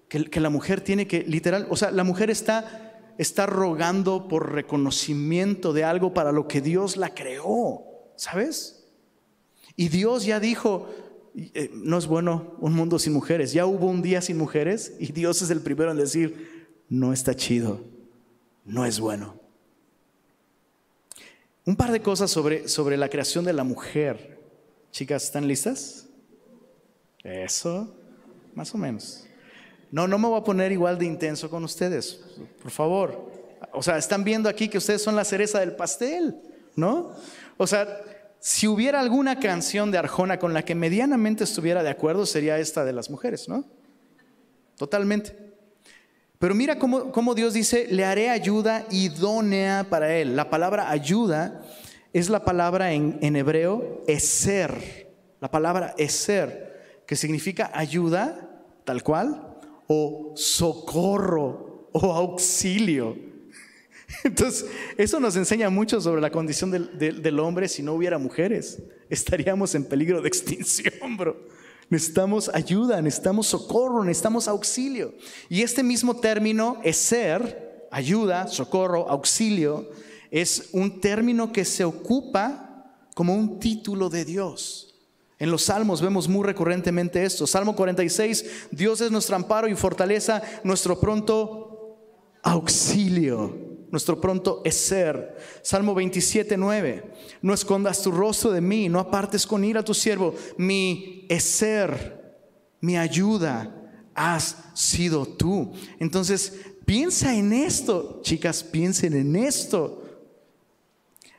que, 0.08 0.26
que 0.30 0.40
la 0.40 0.50
mujer 0.50 0.82
tiene 0.82 1.06
que, 1.06 1.24
literal, 1.24 1.68
o 1.70 1.76
sea, 1.76 1.92
la 1.92 2.06
mujer 2.06 2.30
está, 2.30 3.14
está 3.18 3.46
rogando 3.46 4.28
por 4.28 4.54
reconocimiento 4.54 5.74
de 5.74 5.84
algo 5.84 6.14
para 6.14 6.32
lo 6.32 6.48
que 6.48 6.62
Dios 6.62 6.96
la 6.96 7.14
creó, 7.14 7.95
¿sabes? 8.16 8.86
Y 9.76 9.90
Dios 9.90 10.26
ya 10.26 10.40
dijo, 10.40 10.88
eh, 11.36 11.70
no 11.74 11.98
es 11.98 12.08
bueno 12.08 12.56
un 12.60 12.74
mundo 12.74 12.98
sin 12.98 13.14
mujeres. 13.14 13.52
Ya 13.52 13.66
hubo 13.66 13.88
un 13.88 14.02
día 14.02 14.22
sin 14.22 14.38
mujeres 14.38 14.94
y 15.00 15.12
Dios 15.12 15.42
es 15.42 15.50
el 15.50 15.62
primero 15.62 15.92
en 15.92 15.98
decir, 15.98 16.78
no 16.88 17.12
está 17.12 17.36
chido, 17.36 17.82
no 18.64 18.86
es 18.86 19.00
bueno. 19.00 19.40
Un 21.66 21.76
par 21.76 21.92
de 21.92 22.02
cosas 22.02 22.32
sobre, 22.32 22.68
sobre 22.68 22.96
la 22.96 23.10
creación 23.10 23.44
de 23.44 23.54
la 23.54 23.64
mujer. 23.64 24.40
Chicas, 24.92 25.24
¿están 25.24 25.48
listas? 25.48 26.08
Eso, 27.24 27.94
más 28.54 28.74
o 28.74 28.78
menos. 28.78 29.26
No, 29.92 30.08
no 30.08 30.18
me 30.18 30.28
voy 30.28 30.40
a 30.40 30.44
poner 30.44 30.72
igual 30.72 30.98
de 30.98 31.06
intenso 31.06 31.50
con 31.50 31.64
ustedes, 31.64 32.22
por 32.62 32.72
favor. 32.72 33.32
O 33.74 33.82
sea, 33.82 33.98
están 33.98 34.24
viendo 34.24 34.48
aquí 34.48 34.70
que 34.70 34.78
ustedes 34.78 35.02
son 35.02 35.16
la 35.16 35.26
cereza 35.26 35.60
del 35.60 35.76
pastel, 35.76 36.36
¿no? 36.76 37.14
O 37.58 37.68
sea, 37.68 38.02
si 38.40 38.68
hubiera 38.68 39.00
alguna 39.00 39.40
canción 39.40 39.92
de 39.92 39.98
Arjona 39.98 40.38
con 40.38 40.54
la 40.54 40.64
que 40.64 40.76
medianamente 40.76 41.44
estuviera 41.44 41.82
de 41.82 41.90
acuerdo, 41.90 42.26
sería 42.26 42.60
esta 42.60 42.86
de 42.86 42.94
las 42.94 43.10
mujeres, 43.10 43.50
¿no? 43.50 43.66
Totalmente. 44.78 45.36
Pero 46.38 46.54
mira 46.54 46.78
cómo, 46.78 47.34
Dios 47.34 47.54
dice, 47.54 47.88
le 47.90 48.06
haré 48.06 48.30
ayuda 48.30 48.86
idónea 48.92 49.88
para 49.90 50.14
él. 50.16 50.36
La 50.36 50.50
palabra 50.50 50.92
ayuda 50.92 51.64
es 52.14 52.30
la 52.30 52.44
palabra 52.44 52.92
en, 52.92 53.18
en 53.22 53.36
hebreo 53.36 54.04
eser. 54.06 55.12
La 55.40 55.50
palabra 55.50 55.96
eser, 55.98 57.02
que 57.08 57.16
significa 57.16 57.72
ayuda, 57.74 58.64
tal 58.84 59.02
cual, 59.02 59.58
o 59.88 60.34
socorro 60.36 61.90
o 61.94 62.14
auxilio. 62.14 63.18
Entonces, 64.24 64.66
eso 64.98 65.20
nos 65.20 65.36
enseña 65.36 65.70
mucho 65.70 66.02
sobre 66.02 66.22
la 66.22 66.32
condición 66.32 66.72
del, 66.72 67.40
hombre 67.40 67.68
si 67.68 67.84
no 67.84 67.94
hubiera 67.94 68.18
mujeres. 68.18 68.82
Estaríamos 69.10 69.76
en 69.76 69.86
peligro 69.86 70.22
de 70.22 70.28
extinción, 70.28 71.18
bro. 71.18 71.38
Necesitamos 71.90 72.50
ayuda, 72.54 73.02
necesitamos 73.02 73.48
socorro, 73.48 74.04
necesitamos 74.04 74.48
auxilio. 74.48 75.14
Y 75.50 75.62
este 75.62 75.84
mismo 75.84 76.16
término, 76.16 76.80
es 76.84 76.98
ser, 76.98 77.88
ayuda, 77.92 78.48
socorro, 78.48 79.08
auxilio, 79.10 79.90
es 80.32 80.70
un 80.72 81.00
término 81.00 81.54
que 81.54 81.64
se 81.64 81.84
ocupa 81.84 82.96
como 83.14 83.36
un 83.36 83.60
título 83.60 84.10
de 84.10 84.26
Dios. 84.26 84.96
En 85.38 85.52
los 85.52 85.64
salmos 85.64 86.02
vemos 86.02 86.28
muy 86.28 86.44
recurrentemente 86.44 87.24
esto. 87.24 87.46
Salmo 87.46 87.76
46, 87.76 88.68
Dios 88.72 89.02
es 89.02 89.12
nuestro 89.12 89.36
amparo 89.36 89.68
y 89.68 89.76
fortaleza, 89.76 90.42
nuestro 90.64 91.00
pronto 91.00 91.98
auxilio 92.42 93.65
nuestro 93.96 94.20
pronto 94.20 94.62
es 94.66 94.76
ser. 94.76 95.38
Salmo 95.62 95.96
27, 95.96 96.58
9. 96.58 97.14
No 97.42 97.54
escondas 97.54 98.02
tu 98.02 98.12
rostro 98.12 98.52
de 98.52 98.60
mí, 98.60 98.90
no 98.90 99.00
apartes 99.00 99.48
con 99.48 99.64
ira 99.64 99.80
a 99.80 99.86
tu 99.86 99.94
siervo. 99.94 100.36
Mi 100.58 101.26
ser, 101.40 102.36
mi 102.82 102.98
ayuda, 102.98 103.74
has 104.14 104.58
sido 104.74 105.26
tú. 105.26 105.72
Entonces, 105.98 106.60
piensa 106.86 107.34
en 107.34 107.54
esto, 107.54 108.20
chicas, 108.22 108.66
piensen 108.66 109.14
en 109.14 109.34
esto. 109.38 110.04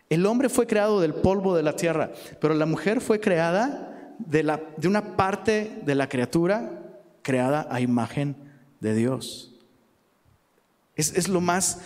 El 0.08 0.24
hombre 0.24 0.48
fue 0.48 0.66
creado 0.66 1.02
del 1.02 1.12
polvo 1.12 1.54
de 1.54 1.62
la 1.62 1.76
tierra, 1.76 2.10
pero 2.40 2.54
la 2.54 2.64
mujer 2.64 3.02
fue 3.02 3.20
creada 3.20 4.16
de, 4.18 4.42
la, 4.42 4.62
de 4.78 4.88
una 4.88 5.14
parte 5.14 5.82
de 5.84 5.94
la 5.94 6.08
criatura 6.08 7.02
creada 7.20 7.68
a 7.70 7.82
imagen 7.82 8.34
de 8.80 8.94
Dios. 8.94 9.52
Es, 10.96 11.14
es, 11.14 11.28
lo 11.28 11.42
más 11.42 11.82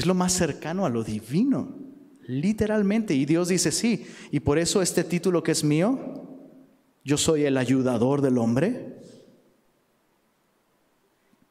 es 0.00 0.06
lo 0.06 0.14
más 0.14 0.32
cercano 0.32 0.86
a 0.86 0.88
lo 0.88 1.04
divino, 1.04 1.76
literalmente. 2.26 3.12
Y 3.12 3.26
Dios 3.26 3.48
dice, 3.48 3.70
sí, 3.70 4.06
y 4.30 4.40
por 4.40 4.58
eso 4.58 4.80
este 4.80 5.04
título 5.04 5.42
que 5.42 5.52
es 5.52 5.62
mío, 5.62 6.24
yo 7.04 7.18
soy 7.18 7.44
el 7.44 7.58
ayudador 7.58 8.22
del 8.22 8.38
hombre. 8.38 8.96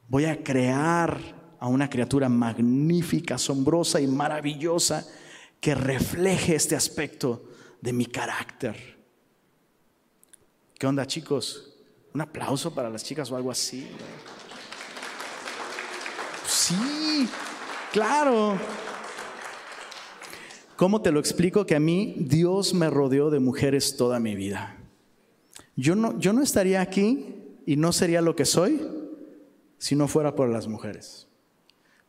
Voy 0.07 0.25
a 0.25 0.43
crear 0.43 1.19
a 1.59 1.67
una 1.67 1.91
criatura 1.91 2.27
magnífica, 2.27 3.35
asombrosa 3.35 4.01
y 4.01 4.07
maravillosa 4.07 5.07
que 5.61 5.75
refleje 5.75 6.55
este 6.55 6.75
aspecto 6.75 7.51
de 7.81 7.93
mi 7.93 8.07
carácter. 8.07 8.97
¿Qué 10.73 10.87
onda 10.87 11.05
chicos? 11.05 11.71
Un 12.15 12.21
aplauso 12.21 12.73
para 12.73 12.89
las 12.89 13.03
chicas 13.03 13.29
o 13.29 13.35
algo 13.35 13.51
así. 13.51 13.87
Sí, 16.47 17.29
claro. 17.91 18.57
¿Cómo 20.75 21.01
te 21.01 21.11
lo 21.11 21.19
explico 21.19 21.65
que 21.65 21.75
a 21.75 21.79
mí 21.79 22.15
Dios 22.19 22.73
me 22.73 22.89
rodeó 22.89 23.29
de 23.29 23.39
mujeres 23.39 23.97
toda 23.97 24.19
mi 24.19 24.35
vida? 24.35 24.77
Yo 25.75 25.95
no, 25.95 26.17
yo 26.19 26.31
no 26.31 26.41
estaría 26.41 26.79
aquí 26.79 27.35
y 27.65 27.75
no 27.75 27.91
sería 27.91 28.21
lo 28.21 28.35
que 28.35 28.45
soy 28.45 28.81
si 29.77 29.95
no 29.95 30.07
fuera 30.07 30.35
por 30.35 30.47
las 30.49 30.67
mujeres. 30.67 31.27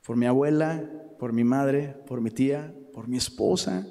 Por 0.06 0.16
mi 0.16 0.26
abuela, 0.26 0.88
por 1.18 1.32
mi 1.32 1.44
madre, 1.44 1.96
por 2.06 2.20
mi 2.20 2.30
tía, 2.30 2.72
por 2.92 3.08
mi 3.08 3.16
esposa, 3.16 3.86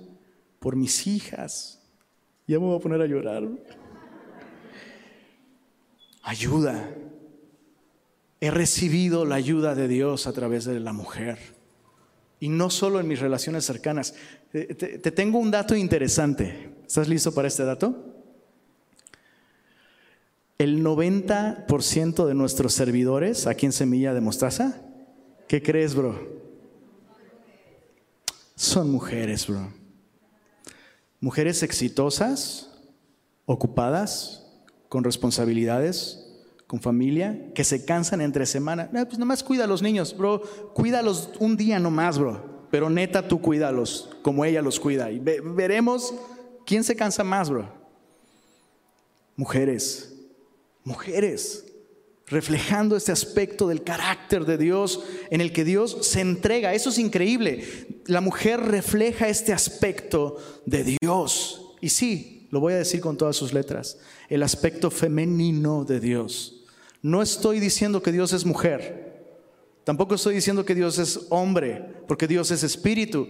por 0.59 0.75
mis 0.75 1.07
hijas. 1.07 1.81
Ya 2.47 2.59
me 2.59 2.65
voy 2.65 2.77
a 2.77 2.81
poner 2.81 3.01
a 3.01 3.05
llorar. 3.05 3.43
Ayuda. 6.23 6.89
He 8.39 8.49
recibido 8.49 9.25
la 9.25 9.35
ayuda 9.35 9.75
de 9.75 9.87
Dios 9.87 10.25
a 10.25 10.33
través 10.33 10.65
de 10.65 10.79
la 10.79 10.93
mujer. 10.93 11.58
Y 12.39 12.49
no 12.49 12.69
solo 12.69 12.99
en 12.99 13.07
mis 13.07 13.19
relaciones 13.19 13.65
cercanas. 13.65 14.13
Te, 14.51 14.99
tengo 15.11 15.39
un 15.39 15.51
dato 15.51 15.75
interesante. 15.75 16.71
¿Estás 16.87 17.07
listo 17.07 17.33
para 17.33 17.47
este 17.47 17.63
dato? 17.63 18.15
El 20.57 20.83
90% 20.83 22.25
de 22.25 22.33
nuestros 22.33 22.73
servidores 22.73 23.47
aquí 23.47 23.65
en 23.65 23.71
Semilla 23.71 24.13
de 24.13 24.21
Mostaza, 24.21 24.81
¿qué 25.47 25.61
crees, 25.63 25.95
bro? 25.95 26.39
Son 28.55 28.89
mujeres, 28.91 29.47
bro. 29.47 29.71
Mujeres 31.21 31.63
exitosas, 31.63 32.69
ocupadas, 33.45 34.45
con 34.89 35.03
responsabilidades, 35.03 36.28
con 36.69 36.79
familia, 36.79 37.51
que 37.55 37.63
se 37.63 37.83
cansan 37.83 38.21
entre 38.21 38.45
semana. 38.45 38.91
No, 38.93 39.03
pues 39.03 39.17
nomás 39.17 39.41
cuida 39.41 39.63
a 39.63 39.67
los 39.67 39.81
niños, 39.81 40.15
bro. 40.15 40.39
Cuídalos 40.75 41.31
un 41.39 41.57
día 41.57 41.79
nomás, 41.79 42.19
bro. 42.19 42.67
Pero 42.69 42.91
neta, 42.91 43.27
tú 43.27 43.41
cuídalos 43.41 44.11
como 44.21 44.45
ella 44.45 44.61
los 44.61 44.79
cuida. 44.79 45.09
Y 45.09 45.17
veremos 45.17 46.13
quién 46.67 46.83
se 46.83 46.95
cansa 46.95 47.23
más, 47.23 47.49
bro. 47.49 47.67
Mujeres, 49.35 50.13
mujeres, 50.83 51.65
reflejando 52.27 52.95
este 52.95 53.11
aspecto 53.11 53.67
del 53.67 53.83
carácter 53.83 54.45
de 54.45 54.59
Dios 54.59 55.03
en 55.31 55.41
el 55.41 55.51
que 55.51 55.63
Dios 55.63 55.97
se 56.05 56.21
entrega. 56.21 56.75
Eso 56.75 56.91
es 56.91 56.99
increíble. 56.99 57.63
La 58.05 58.21
mujer 58.21 58.59
refleja 58.59 59.27
este 59.27 59.53
aspecto 59.53 60.37
de 60.67 60.97
Dios. 61.01 61.73
Y 61.81 61.89
sí, 61.89 62.47
lo 62.51 62.59
voy 62.59 62.73
a 62.73 62.77
decir 62.77 63.01
con 63.01 63.17
todas 63.17 63.35
sus 63.35 63.53
letras, 63.53 63.97
el 64.27 64.43
aspecto 64.43 64.91
femenino 64.91 65.83
de 65.83 65.99
Dios. 65.99 66.57
No 67.01 67.21
estoy 67.21 67.59
diciendo 67.59 68.01
que 68.01 68.11
Dios 68.11 68.33
es 68.33 68.45
mujer. 68.45 69.09
Tampoco 69.83 70.15
estoy 70.15 70.35
diciendo 70.35 70.65
que 70.65 70.75
Dios 70.75 70.99
es 70.99 71.27
hombre, 71.29 72.03
porque 72.07 72.27
Dios 72.27 72.51
es 72.51 72.63
espíritu. 72.63 73.29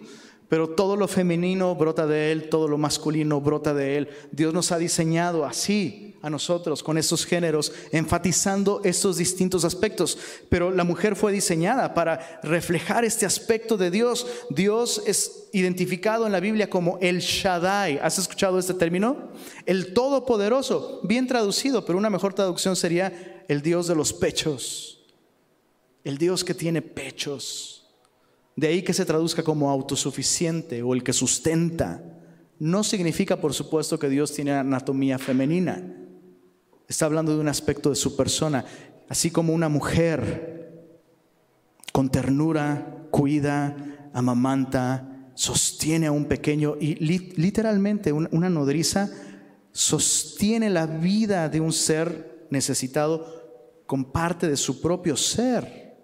Pero 0.49 0.69
todo 0.69 0.95
lo 0.95 1.07
femenino 1.07 1.75
brota 1.75 2.07
de 2.07 2.31
Él, 2.31 2.49
todo 2.49 2.67
lo 2.67 2.79
masculino 2.79 3.39
brota 3.39 3.73
de 3.75 3.97
Él. 3.97 4.09
Dios 4.31 4.51
nos 4.51 4.71
ha 4.71 4.79
diseñado 4.79 5.45
así 5.45 6.15
a 6.23 6.29
nosotros, 6.29 6.81
con 6.81 6.97
estos 6.97 7.25
géneros, 7.25 7.71
enfatizando 7.91 8.81
estos 8.83 9.17
distintos 9.17 9.63
aspectos. 9.63 10.17
Pero 10.49 10.71
la 10.71 10.83
mujer 10.83 11.15
fue 11.15 11.31
diseñada 11.31 11.93
para 11.93 12.41
reflejar 12.41 13.05
este 13.05 13.27
aspecto 13.27 13.77
de 13.77 13.91
Dios. 13.91 14.25
Dios 14.49 15.03
es 15.05 15.49
identificado 15.53 16.25
en 16.25 16.31
la 16.31 16.39
Biblia 16.39 16.67
como 16.67 16.97
el 16.99 17.19
Shaddai. 17.19 17.99
¿Has 17.99 18.17
escuchado 18.17 18.57
este 18.57 18.73
término? 18.73 19.29
El 19.67 19.93
Todopoderoso, 19.93 20.99
bien 21.03 21.27
traducido, 21.27 21.85
pero 21.85 21.99
una 21.99 22.09
mejor 22.09 22.33
traducción 22.33 22.75
sería 22.75 23.38
el 23.49 23.63
Dios 23.63 23.87
de 23.87 23.95
los 23.95 24.13
pechos, 24.13 25.01
el 26.03 26.19
Dios 26.19 26.43
que 26.43 26.53
tiene 26.53 26.83
pechos. 26.83 27.87
De 28.55 28.67
ahí 28.67 28.83
que 28.83 28.93
se 28.93 29.05
traduzca 29.05 29.43
como 29.43 29.71
autosuficiente 29.71 30.83
o 30.83 30.93
el 30.93 31.03
que 31.03 31.13
sustenta. 31.13 32.01
No 32.59 32.83
significa, 32.83 33.41
por 33.41 33.55
supuesto, 33.55 33.97
que 33.97 34.07
Dios 34.07 34.33
tiene 34.33 34.51
anatomía 34.51 35.17
femenina. 35.17 35.81
Está 36.87 37.05
hablando 37.05 37.33
de 37.33 37.39
un 37.39 37.47
aspecto 37.47 37.89
de 37.89 37.95
su 37.95 38.15
persona, 38.15 38.65
así 39.07 39.31
como 39.31 39.51
una 39.53 39.67
mujer 39.67 40.99
con 41.91 42.09
ternura, 42.09 43.07
cuida, 43.09 44.11
amamanta, 44.13 45.31
sostiene 45.33 46.05
a 46.05 46.11
un 46.11 46.25
pequeño 46.25 46.75
y 46.79 46.95
literalmente 46.95 48.11
una 48.11 48.49
nodriza 48.49 49.09
sostiene 49.71 50.69
la 50.69 50.85
vida 50.85 51.49
de 51.49 51.61
un 51.61 51.73
ser 51.73 52.45
necesitado 52.51 53.38
con 53.89 54.05
parte 54.05 54.47
de 54.47 54.55
su 54.55 54.81
propio 54.81 55.17
ser. 55.17 55.97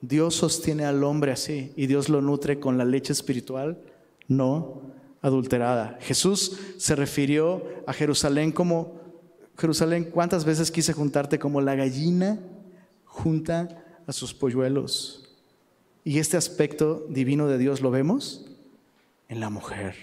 Dios 0.00 0.36
sostiene 0.36 0.84
al 0.84 1.02
hombre 1.02 1.32
así 1.32 1.72
y 1.74 1.88
Dios 1.88 2.08
lo 2.08 2.20
nutre 2.20 2.60
con 2.60 2.78
la 2.78 2.84
leche 2.84 3.12
espiritual 3.12 3.82
no 4.28 4.82
adulterada. 5.22 5.98
Jesús 6.00 6.56
se 6.78 6.94
refirió 6.94 7.64
a 7.88 7.92
Jerusalén 7.92 8.52
como, 8.52 9.00
Jerusalén, 9.58 10.04
¿cuántas 10.04 10.44
veces 10.44 10.70
quise 10.70 10.92
juntarte 10.92 11.40
como 11.40 11.60
la 11.60 11.74
gallina 11.74 12.38
junta 13.06 13.84
a 14.06 14.12
sus 14.12 14.32
polluelos? 14.32 15.34
Y 16.04 16.20
este 16.20 16.36
aspecto 16.36 17.08
divino 17.08 17.48
de 17.48 17.58
Dios 17.58 17.80
lo 17.80 17.90
vemos 17.90 18.46
en 19.28 19.40
la 19.40 19.50
mujer. 19.50 19.96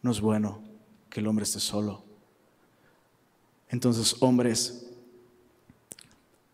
No 0.00 0.12
es 0.12 0.20
bueno 0.20 0.62
que 1.10 1.18
el 1.18 1.26
hombre 1.26 1.42
esté 1.42 1.58
solo. 1.58 2.05
Entonces, 3.68 4.16
hombres 4.20 4.86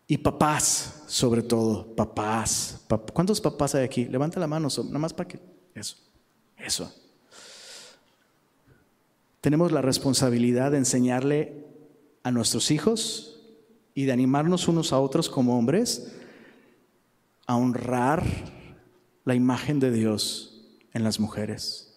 y 0.07 0.17
papás, 0.17 1.03
sobre 1.07 1.41
todo, 1.41 1.95
papás. 1.95 2.85
¿Cuántos 3.13 3.39
papás 3.39 3.75
hay 3.75 3.83
aquí? 3.83 4.05
Levanta 4.05 4.39
la 4.39 4.47
mano, 4.47 4.67
nada 4.85 4.99
más 4.99 5.13
para 5.13 5.27
que... 5.27 5.39
Eso, 5.75 5.97
eso. 6.57 6.93
Tenemos 9.41 9.71
la 9.71 9.81
responsabilidad 9.81 10.71
de 10.71 10.77
enseñarle 10.77 11.65
a 12.23 12.31
nuestros 12.31 12.71
hijos 12.71 13.41
y 13.93 14.05
de 14.05 14.11
animarnos 14.11 14.67
unos 14.67 14.93
a 14.93 14.99
otros 14.99 15.29
como 15.29 15.57
hombres 15.57 16.13
a 17.45 17.55
honrar 17.55 18.23
la 19.25 19.35
imagen 19.35 19.79
de 19.79 19.91
Dios 19.91 20.69
en 20.93 21.03
las 21.03 21.19
mujeres 21.19 21.93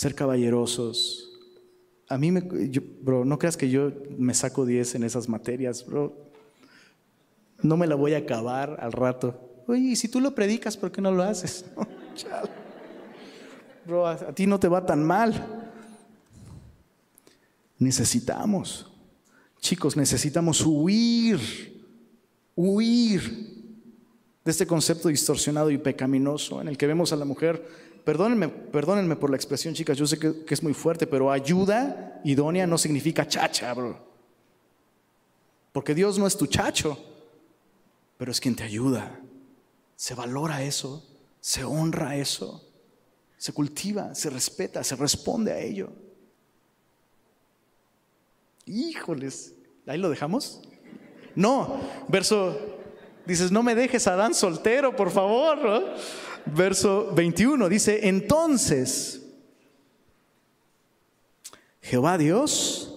ser 0.00 0.14
caballerosos. 0.14 1.29
A 2.10 2.18
mí, 2.18 2.32
me, 2.32 2.40
bro, 2.40 3.24
no 3.24 3.38
creas 3.38 3.56
que 3.56 3.70
yo 3.70 3.92
me 4.18 4.34
saco 4.34 4.66
10 4.66 4.96
en 4.96 5.04
esas 5.04 5.28
materias, 5.28 5.86
bro. 5.86 6.12
No 7.62 7.76
me 7.76 7.86
la 7.86 7.94
voy 7.94 8.14
a 8.14 8.18
acabar 8.18 8.78
al 8.80 8.90
rato. 8.90 9.62
Oye, 9.68 9.94
si 9.94 10.08
tú 10.08 10.20
lo 10.20 10.34
predicas, 10.34 10.76
¿por 10.76 10.90
qué 10.90 11.00
no 11.00 11.12
lo 11.12 11.22
haces? 11.22 11.64
bro, 13.86 14.08
a 14.08 14.34
ti 14.34 14.48
no 14.48 14.58
te 14.58 14.66
va 14.66 14.84
tan 14.84 15.04
mal. 15.04 15.70
Necesitamos, 17.78 18.90
chicos, 19.60 19.96
necesitamos 19.96 20.66
huir, 20.66 21.38
huir 22.56 23.22
de 24.44 24.50
este 24.50 24.66
concepto 24.66 25.08
distorsionado 25.08 25.70
y 25.70 25.78
pecaminoso 25.78 26.60
en 26.60 26.66
el 26.66 26.76
que 26.76 26.88
vemos 26.88 27.12
a 27.12 27.16
la 27.16 27.24
mujer 27.24 27.64
perdónenme, 28.04 28.48
perdónenme 28.48 29.16
por 29.16 29.30
la 29.30 29.36
expresión, 29.36 29.74
chicas, 29.74 29.96
yo 29.96 30.06
sé 30.06 30.18
que, 30.18 30.44
es 30.48 30.62
muy 30.62 30.74
fuerte, 30.74 31.06
pero 31.06 31.30
ayuda 31.30 32.20
idónea 32.24 32.66
no 32.66 32.78
significa 32.78 33.26
chacha, 33.26 33.72
bro. 33.74 33.98
Porque 35.72 35.94
Dios 35.94 36.18
no 36.18 36.26
es 36.26 36.36
tu 36.36 36.46
chacho, 36.46 36.98
pero 38.16 38.32
es 38.32 38.40
quien 38.40 38.56
te 38.56 38.64
ayuda. 38.64 39.20
Se 39.96 40.14
valora 40.14 40.62
eso, 40.62 41.06
se 41.40 41.64
honra 41.64 42.16
eso, 42.16 42.66
se 43.36 43.52
cultiva, 43.52 44.14
se 44.14 44.30
respeta, 44.30 44.82
se 44.82 44.96
responde 44.96 45.52
a 45.52 45.58
ello. 45.58 45.92
Híjoles, 48.66 49.54
¿ahí 49.86 49.98
lo 49.98 50.10
dejamos? 50.10 50.60
No, 51.34 51.80
verso, 52.08 52.79
dices, 53.26 53.52
no 53.52 53.62
me 53.62 53.74
dejes 53.74 54.06
a 54.06 54.14
Adán 54.14 54.34
soltero, 54.34 54.94
por 54.96 55.10
favor. 55.10 55.94
verso 56.46 57.12
21. 57.14 57.68
Dice, 57.68 58.08
entonces 58.08 59.22
Jehová 61.82 62.18
Dios 62.18 62.94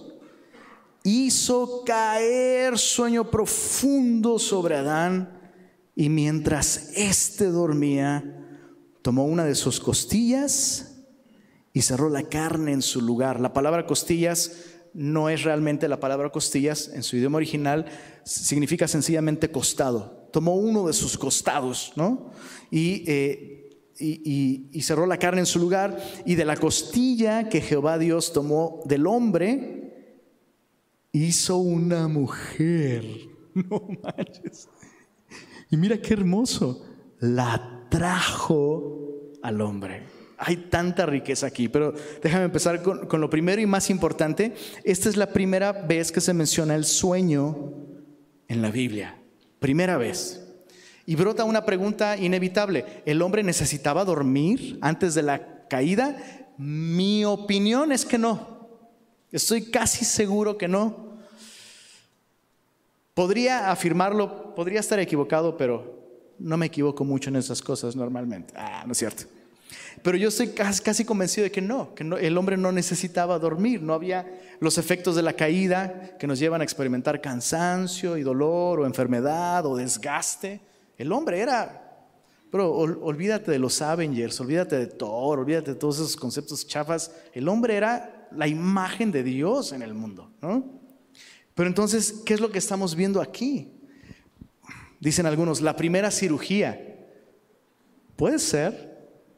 hizo 1.02 1.82
caer 1.84 2.78
sueño 2.78 3.30
profundo 3.30 4.38
sobre 4.38 4.76
Adán 4.76 5.52
y 5.94 6.08
mientras 6.08 6.92
éste 6.96 7.46
dormía, 7.50 8.40
tomó 9.02 9.26
una 9.26 9.44
de 9.44 9.54
sus 9.54 9.80
costillas 9.80 10.94
y 11.72 11.82
cerró 11.82 12.08
la 12.08 12.22
carne 12.22 12.72
en 12.72 12.82
su 12.82 13.00
lugar. 13.00 13.40
La 13.40 13.52
palabra 13.52 13.86
costillas 13.86 14.52
no 14.94 15.28
es 15.28 15.42
realmente 15.42 15.88
la 15.88 16.00
palabra 16.00 16.30
costillas, 16.30 16.88
en 16.94 17.02
su 17.02 17.16
idioma 17.16 17.36
original 17.36 17.86
significa 18.22 18.86
sencillamente 18.86 19.50
costado. 19.50 20.28
Tomó 20.32 20.54
uno 20.54 20.86
de 20.86 20.92
sus 20.92 21.18
costados, 21.18 21.92
¿no? 21.96 22.30
Eh, 22.70 23.60
y, 23.98 24.68
y, 24.72 24.82
cerró 24.82 25.06
la 25.06 25.18
carne 25.18 25.40
en 25.40 25.46
su 25.46 25.58
lugar, 25.58 26.00
y 26.24 26.34
de 26.36 26.44
la 26.44 26.56
costilla 26.56 27.48
que 27.48 27.60
Jehová 27.60 27.98
Dios 27.98 28.32
tomó 28.32 28.82
del 28.86 29.06
hombre, 29.06 29.84
hizo 31.12 31.56
una 31.56 32.08
mujer. 32.08 33.04
No 33.54 33.86
manches. 34.02 34.68
Y 35.70 35.76
mira 35.76 35.96
qué 35.98 36.14
hermoso, 36.14 36.84
la 37.20 37.86
trajo 37.88 39.32
al 39.42 39.60
hombre. 39.60 40.02
Hay 40.38 40.56
tanta 40.56 41.06
riqueza 41.06 41.46
aquí, 41.46 41.68
pero 41.68 41.94
déjame 42.22 42.44
empezar 42.44 42.82
con, 42.82 43.20
lo 43.20 43.30
primero 43.30 43.60
y 43.60 43.66
más 43.66 43.90
importante. 43.90 44.54
Esta 44.82 45.08
es 45.08 45.16
la 45.16 45.28
primera 45.28 45.72
vez 45.72 46.10
que 46.10 46.20
se 46.20 46.34
menciona 46.34 46.74
el 46.74 46.84
sueño 46.84 47.72
en 48.48 48.62
la 48.62 48.70
Biblia. 48.70 49.16
Primera 49.60 49.96
vez. 49.96 50.40
Y 51.06 51.14
brota 51.16 51.44
una 51.44 51.64
pregunta 51.64 52.16
inevitable. 52.16 53.02
¿El 53.06 53.22
hombre 53.22 53.42
necesitaba 53.42 54.04
dormir 54.04 54.78
antes 54.80 55.14
de 55.14 55.22
la 55.22 55.66
caída? 55.68 56.16
Mi 56.56 57.24
opinión 57.24 57.92
es 57.92 58.04
que 58.04 58.18
no. 58.18 58.68
Estoy 59.30 59.70
casi 59.70 60.04
seguro 60.04 60.56
que 60.58 60.68
no. 60.68 61.14
Podría 63.14 63.70
afirmarlo, 63.70 64.54
podría 64.54 64.80
estar 64.80 64.98
equivocado, 64.98 65.56
pero 65.56 66.04
no 66.38 66.56
me 66.56 66.66
equivoco 66.66 67.04
mucho 67.04 67.30
en 67.30 67.36
esas 67.36 67.62
cosas 67.62 67.94
normalmente. 67.94 68.52
Ah, 68.56 68.82
no 68.86 68.92
es 68.92 68.98
cierto. 68.98 69.24
Pero 70.02 70.16
yo 70.16 70.28
estoy 70.28 70.48
casi, 70.48 71.04
convencido 71.04 71.44
de 71.44 71.50
que 71.50 71.62
no, 71.62 71.94
que 71.94 72.02
el 72.02 72.36
hombre 72.36 72.56
no 72.56 72.72
necesitaba 72.72 73.38
dormir, 73.38 73.82
no 73.82 73.94
había 73.94 74.26
los 74.60 74.78
efectos 74.78 75.16
de 75.16 75.22
la 75.22 75.32
caída 75.32 76.16
que 76.18 76.26
nos 76.26 76.38
llevan 76.38 76.60
a 76.60 76.64
experimentar 76.64 77.20
cansancio 77.20 78.16
y 78.16 78.22
dolor 78.22 78.80
o 78.80 78.86
enfermedad 78.86 79.64
o 79.66 79.76
desgaste. 79.76 80.60
El 80.98 81.10
hombre 81.12 81.40
era, 81.40 82.08
pero 82.50 82.72
olvídate 82.72 83.50
de 83.50 83.58
los 83.58 83.80
Avengers, 83.82 84.38
olvídate 84.40 84.76
de 84.76 84.86
Thor, 84.86 85.40
olvídate 85.40 85.72
de 85.72 85.76
todos 85.76 85.96
esos 85.96 86.16
conceptos 86.16 86.66
chafas. 86.66 87.10
El 87.32 87.48
hombre 87.48 87.76
era 87.76 88.28
la 88.30 88.46
imagen 88.46 89.10
de 89.10 89.22
Dios 89.22 89.72
en 89.72 89.82
el 89.82 89.94
mundo, 89.94 90.30
¿no? 90.40 90.64
Pero 91.54 91.68
entonces, 91.68 92.22
¿qué 92.26 92.34
es 92.34 92.40
lo 92.40 92.50
que 92.50 92.58
estamos 92.58 92.94
viendo 92.94 93.20
aquí? 93.20 93.72
Dicen 95.00 95.26
algunos, 95.26 95.60
la 95.60 95.76
primera 95.76 96.10
cirugía. 96.10 96.96
Puede 98.16 98.38
ser, 98.38 98.93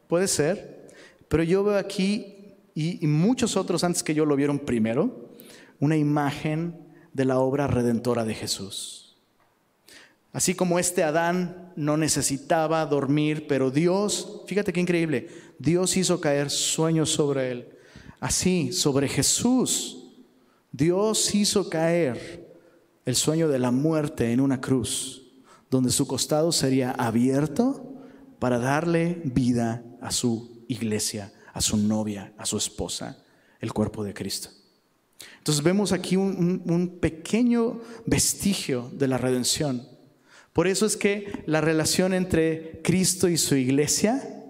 puede 0.09 0.28
ser, 0.28 0.88
pero 1.28 1.42
yo 1.42 1.64
veo 1.64 1.78
aquí, 1.78 2.54
y, 2.74 3.07
muchos 3.07 3.57
otros 3.57 3.84
antes 3.84 4.02
que 4.02 4.14
yo 4.14 4.24
lo 4.24 4.36
vieron 4.36 4.59
primero, 4.59 5.30
una 5.80 5.96
imagen 5.96 6.76
de 7.12 7.24
la 7.24 7.38
obra 7.38 7.66
redentora 7.66 8.24
de 8.24 8.34
Jesús. 8.34 9.16
Así 10.32 10.54
como 10.54 10.78
este 10.78 11.02
Adán 11.02 11.72
no 11.76 11.96
necesitaba 11.96 12.84
dormir, 12.84 13.46
pero 13.48 13.70
Dios, 13.70 14.42
fíjate 14.46 14.72
qué 14.72 14.80
increíble, 14.80 15.28
Dios 15.59 15.96
hizo 15.96 16.20
caer 16.20 16.50
sueños 16.50 17.11
sobre 17.11 17.50
él. 17.50 17.68
Así, 18.20 18.72
sobre 18.72 19.09
Jesús, 19.09 20.12
Dios 20.72 21.34
hizo 21.34 21.70
caer 21.70 22.54
el 23.07 23.16
sueño 23.16 23.48
de 23.48 23.59
la 23.59 23.70
muerte 23.70 24.32
en 24.32 24.40
una 24.40 24.61
cruz, 24.61 25.22
donde 25.70 25.90
su 25.90 26.07
costado 26.07 26.52
sería 26.52 26.90
abierto 26.90 27.95
para 28.39 28.59
darle 28.59 29.20
vida 29.24 29.82
a 30.01 30.11
su 30.11 30.64
iglesia, 30.68 31.32
a 31.53 31.61
su 31.61 31.76
novia, 31.76 32.32
a 32.39 32.47
su 32.47 32.57
esposa, 32.57 33.18
el 33.61 33.72
cuerpo 33.72 34.05
de 34.05 34.14
Cristo. 34.14 34.51
Entonces 35.39 35.62
vemos 35.62 35.93
aquí 35.93 36.16
un, 36.16 36.99
pequeño 37.01 37.80
vestigio 38.05 38.91
de 38.93 39.09
la 39.09 39.18
redención 39.18 39.97
por 40.57 40.66
eso 40.66 40.87
es 40.87 40.97
que 40.97 41.43
la 41.45 41.61
relación 41.61 42.14
entre 42.14 42.80
Cristo 42.82 43.28
y 43.28 43.37
su 43.37 43.57
iglesia 43.57 44.43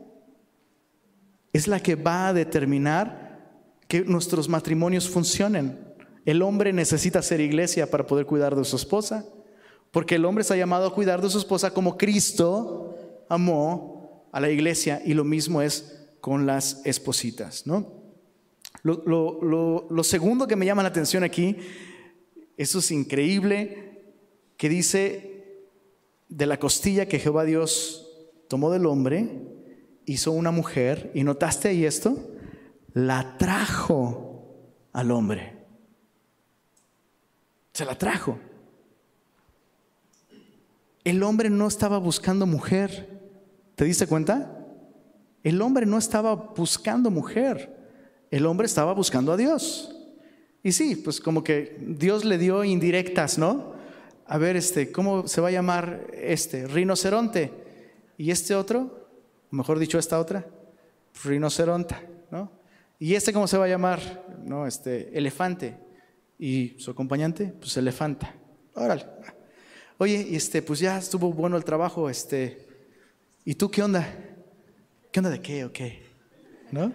es 1.53 1.67
la 1.67 1.81
que 1.81 1.97
va 1.97 2.29
a 2.29 2.33
determinar 2.33 3.41
que 3.89 4.03
nuestros 4.03 4.49
matrimonios 4.49 5.11
funcionen. 5.11 5.77
El 6.25 6.43
hombre 6.43 6.73
necesita 6.73 7.23
ser 7.23 7.41
iglesia 7.41 7.91
para 7.91 8.07
poder 8.07 8.25
cuidar 8.25 8.55
de 8.55 8.65
su 8.65 8.77
esposa, 8.77 9.27
porque 9.91 10.15
el 10.15 10.25
hombre 10.27 10.43
está 10.43 10.55
llamado 10.55 10.87
a 10.87 10.95
cuidar 10.95 11.21
de 11.21 11.29
su 11.29 11.39
esposa 11.39 11.75
como 11.75 11.99
Cristo 11.99 12.96
amó 13.29 14.29
a 14.33 14.41
la 14.41 14.51
iglesia 14.51 15.03
y 15.05 15.15
lo 15.15 15.25
mismo 15.25 15.63
es 15.63 16.09
con 16.21 16.47
las 16.47 16.81
espositas. 16.85 17.67
¿no? 17.67 17.93
Lo, 18.83 19.87
lo 19.89 20.05
segundo 20.05 20.47
que 20.47 20.57
me 20.57 20.67
llama 20.67 20.83
la 20.83 20.89
atención 20.89 21.25
aquí, 21.25 21.57
eso 22.57 22.79
es 22.79 22.91
increíble, 22.91 23.87
que 24.57 24.69
dice 24.69 25.67
de 26.29 26.47
la 26.47 26.59
costilla 26.59 27.07
que 27.07 27.19
Jehová 27.19 27.45
Dios 27.45 28.07
tomó 28.49 28.71
del 28.71 28.87
hombre, 28.87 29.43
hizo 30.07 30.33
una 30.33 30.51
mujer, 30.51 31.11
y 31.15 31.25
notaste 31.25 31.69
ahí 31.69 31.85
esto, 31.85 32.31
la 32.95 33.37
trajo 33.39 34.37
al 34.93 35.11
hombre. 35.11 35.53
Se 37.73 37.85
la 37.85 37.99
trajo. 37.99 38.39
El 41.05 41.23
hombre 41.23 41.51
no 41.51 41.69
estaba 41.69 41.99
buscando 41.99 42.47
mujer. 42.47 43.16
¿Te 43.77 43.85
diste 43.85 44.07
cuenta? 44.07 44.67
El 45.43 45.61
hombre 45.63 45.87
no 45.87 45.99
estaba 45.99 46.35
buscando 46.35 47.11
mujer. 47.11 47.77
El 48.31 48.47
hombre 48.47 48.67
estaba 48.67 48.95
buscando 48.95 49.33
a 49.33 49.37
Dios. 49.37 49.95
Y 50.63 50.73
sí, 50.73 50.97
pues 50.97 51.21
como 51.21 51.45
que 51.45 51.77
Dios 51.81 52.25
le 52.25 52.39
dio 52.39 52.65
indirectas, 52.65 53.39
¿no? 53.39 53.75
A 54.27 54.39
ver, 54.39 54.57
este, 54.57 54.91
¿cómo 54.91 55.29
se 55.29 55.41
va 55.41 55.49
a 55.49 55.53
llamar 55.53 56.11
este? 56.15 56.67
Rinoceronte. 56.67 57.53
¿Y 58.17 58.31
este 58.31 58.55
otro? 58.55 59.09
Mejor 59.51 59.79
dicho, 59.79 59.99
esta 59.99 60.19
otra. 60.19 60.47
Rinoceronta, 61.23 62.03
¿no? 62.31 62.51
¿Y 62.99 63.15
este 63.15 63.33
cómo 63.33 63.47
se 63.47 63.59
va 63.59 63.67
a 63.67 63.69
llamar? 63.69 64.25
No, 64.43 64.67
este, 64.67 65.17
elefante. 65.17 65.77
¿Y 66.39 66.75
su 66.79 66.91
acompañante? 66.91 67.53
Pues 67.61 67.77
elefanta. 67.77 68.35
Órale. 68.75 69.05
Oye, 69.99 70.35
este, 70.35 70.63
pues 70.63 70.81
ya 70.81 70.99
estuvo 70.99 71.31
bueno 71.31 71.59
el 71.59 71.65
trabajo, 71.65 72.09
este. 72.09 72.66
¿Y 73.47 73.55
tú 73.55 73.71
qué 73.71 73.81
onda? 73.81 74.05
¿Qué 75.13 75.21
onda 75.21 75.31
de 75.31 75.41
qué 75.41 75.65
o 75.65 75.73
qué? 75.73 76.03
¿No? 76.73 76.93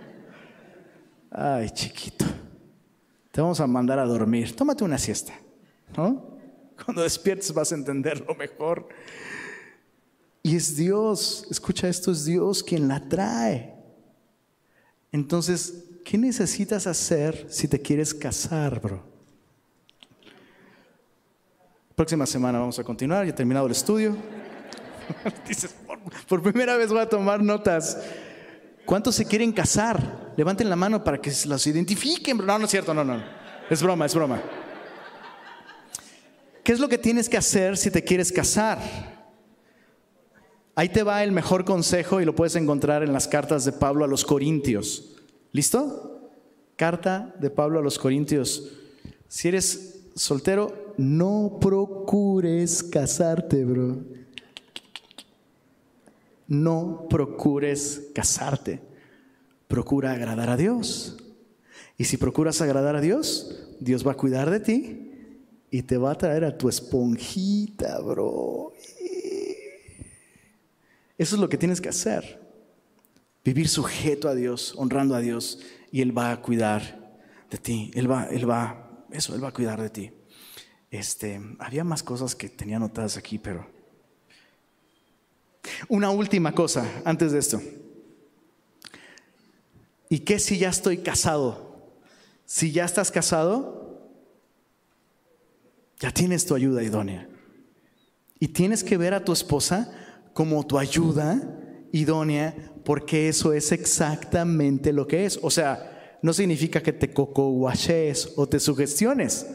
Ay, 1.32 1.70
chiquito. 1.70 2.26
Te 3.32 3.40
vamos 3.40 3.62
a 3.62 3.68
mandar 3.68 3.98
a 4.00 4.06
dormir. 4.06 4.54
Tómate 4.54 4.84
una 4.84 4.98
siesta, 4.98 5.34
¿no? 5.96 6.38
Cuando 6.84 7.04
despiertes 7.04 7.54
vas 7.54 7.72
a 7.72 7.76
entenderlo 7.76 8.36
mejor. 8.36 8.90
Y 10.44 10.58
es 10.58 10.76
Dios, 10.76 11.48
escucha 11.50 11.88
esto, 11.88 12.12
es 12.12 12.26
Dios 12.26 12.62
quien 12.62 12.90
la 12.90 13.08
trae. 13.08 13.74
Entonces, 15.14 15.86
¿qué 16.04 16.18
necesitas 16.18 16.86
hacer 16.86 17.46
si 17.50 17.70
te 17.70 17.82
quieres 17.82 18.14
casar, 18.14 18.82
bro? 18.82 19.02
Próxima 21.96 22.26
semana 22.26 22.60
vamos 22.60 22.78
a 22.78 22.84
continuar, 22.84 23.26
ya 23.26 23.30
he 23.30 23.34
terminado 23.34 23.68
el 23.68 23.72
estudio. 23.72 24.18
Dices, 25.48 25.76
por, 26.28 26.42
primera 26.42 26.78
vez 26.78 26.90
voy 26.90 27.00
a 27.00 27.10
tomar 27.10 27.42
notas. 27.42 27.98
¿Cuántos 28.86 29.16
se 29.16 29.26
quieren 29.26 29.52
casar? 29.52 30.34
Levanten 30.38 30.70
la 30.70 30.76
mano 30.76 31.04
para 31.04 31.20
que 31.20 31.32
los 31.46 31.68
identifiquen. 31.68 32.38
No, 32.38 32.58
no 32.58 32.66
es 32.66 32.72
cierto, 32.72 32.94
no, 32.94 33.04
no. 33.04 33.22
Es 33.70 33.82
broma, 33.82 34.06
es 34.06 34.16
broma. 34.16 34.42
¿Qué 36.64 36.72
es 36.72 36.80
lo 36.80 36.90
que 36.90 36.98
tienes 36.98 37.28
que 37.28 37.38
hacer 37.38 37.78
si 37.78 37.90
te 37.90 38.04
quieres 38.04 38.32
casar? 38.32 38.80
Ahí 40.76 40.90
te 40.90 41.04
va 41.04 41.24
el 41.24 41.32
mejor 41.32 41.66
consejo 41.66 42.22
y 42.22 42.26
lo 42.26 42.36
puedes 42.36 42.56
encontrar 42.56 43.04
en 43.04 43.14
las 43.14 43.28
cartas 43.28 43.66
de 43.66 43.72
Pablo 43.72 44.06
a 44.06 44.08
los 44.08 44.24
Corintios. 44.24 45.16
¿Listo? 45.52 46.32
Carta 46.76 47.36
de 47.40 47.50
Pablo 47.50 47.80
a 47.80 47.82
los 47.82 48.00
Corintios. 48.00 48.72
Si 49.28 49.48
eres 49.48 50.06
soltero, 50.16 50.94
no 50.98 51.58
procures 51.60 52.84
casarte, 52.84 53.64
bro. 53.66 54.21
No 56.52 57.08
procures 57.10 58.10
casarte. 58.14 58.82
Procura 59.70 60.12
agradar 60.12 60.50
a 60.50 60.58
Dios. 60.58 61.16
Y 61.98 62.04
si 62.04 62.18
procuras 62.18 62.60
agradar 62.60 62.98
a 62.98 63.00
Dios, 63.00 63.70
Dios 63.80 64.06
va 64.06 64.12
a 64.12 64.18
cuidar 64.18 64.50
de 64.50 64.60
ti 64.60 65.12
y 65.72 65.84
te 65.84 65.96
va 65.96 66.12
a 66.12 66.18
traer 66.18 66.44
a 66.44 66.58
tu 66.58 66.68
esponjita, 66.68 68.02
bro. 68.02 68.74
Eso 71.18 71.36
es 71.36 71.40
lo 71.40 71.48
que 71.48 71.58
tienes 71.58 71.80
que 71.80 71.88
hacer. 71.88 72.42
Vivir 73.46 73.70
sujeto 73.70 74.28
a 74.28 74.36
Dios, 74.36 74.74
honrando 74.76 75.16
a 75.16 75.22
Dios, 75.22 75.60
y 75.90 76.02
Él 76.02 76.16
va 76.16 76.34
a 76.34 76.42
cuidar 76.42 77.16
de 77.50 77.60
ti. 77.60 77.92
Él 77.94 78.12
va, 78.12 78.26
Él 78.26 78.50
va, 78.50 79.06
eso, 79.10 79.34
Él 79.36 79.42
va 79.42 79.48
a 79.48 79.54
cuidar 79.54 79.82
de 79.82 79.90
ti. 79.90 80.12
Este, 80.90 81.40
había 81.60 81.86
más 81.86 82.04
cosas 82.04 82.36
que 82.36 82.50
tenía 82.50 82.76
anotadas 82.76 83.16
aquí, 83.16 83.38
pero. 83.38 83.81
Una 85.88 86.10
última 86.10 86.54
cosa 86.54 86.86
antes 87.06 87.32
de 87.32 87.40
esto. 87.40 87.62
¿Y 90.10 90.20
qué 90.20 90.40
si 90.40 90.58
ya 90.58 90.70
estoy 90.70 90.98
casado? 90.98 91.72
Si 92.46 92.72
ya 92.72 92.86
estás 92.86 93.12
casado, 93.12 94.10
ya 96.00 96.12
tienes 96.12 96.46
tu 96.46 96.56
ayuda 96.56 96.84
idónea. 96.84 97.30
Y 98.40 98.50
tienes 98.50 98.84
que 98.84 98.98
ver 98.98 99.14
a 99.14 99.24
tu 99.24 99.32
esposa 99.32 99.90
como 100.34 100.66
tu 100.66 100.78
ayuda 100.78 101.42
idónea, 101.92 102.56
porque 102.84 103.30
eso 103.30 103.54
es 103.54 103.72
exactamente 103.72 104.92
lo 104.92 105.08
que 105.08 105.26
es. 105.26 105.40
O 105.42 105.50
sea, 105.50 106.18
no 106.22 106.34
significa 106.34 106.82
que 106.82 106.94
te 106.94 107.14
cocoguaches 107.14 108.34
o 108.36 108.48
te 108.48 108.60
sugestiones. 108.60 109.48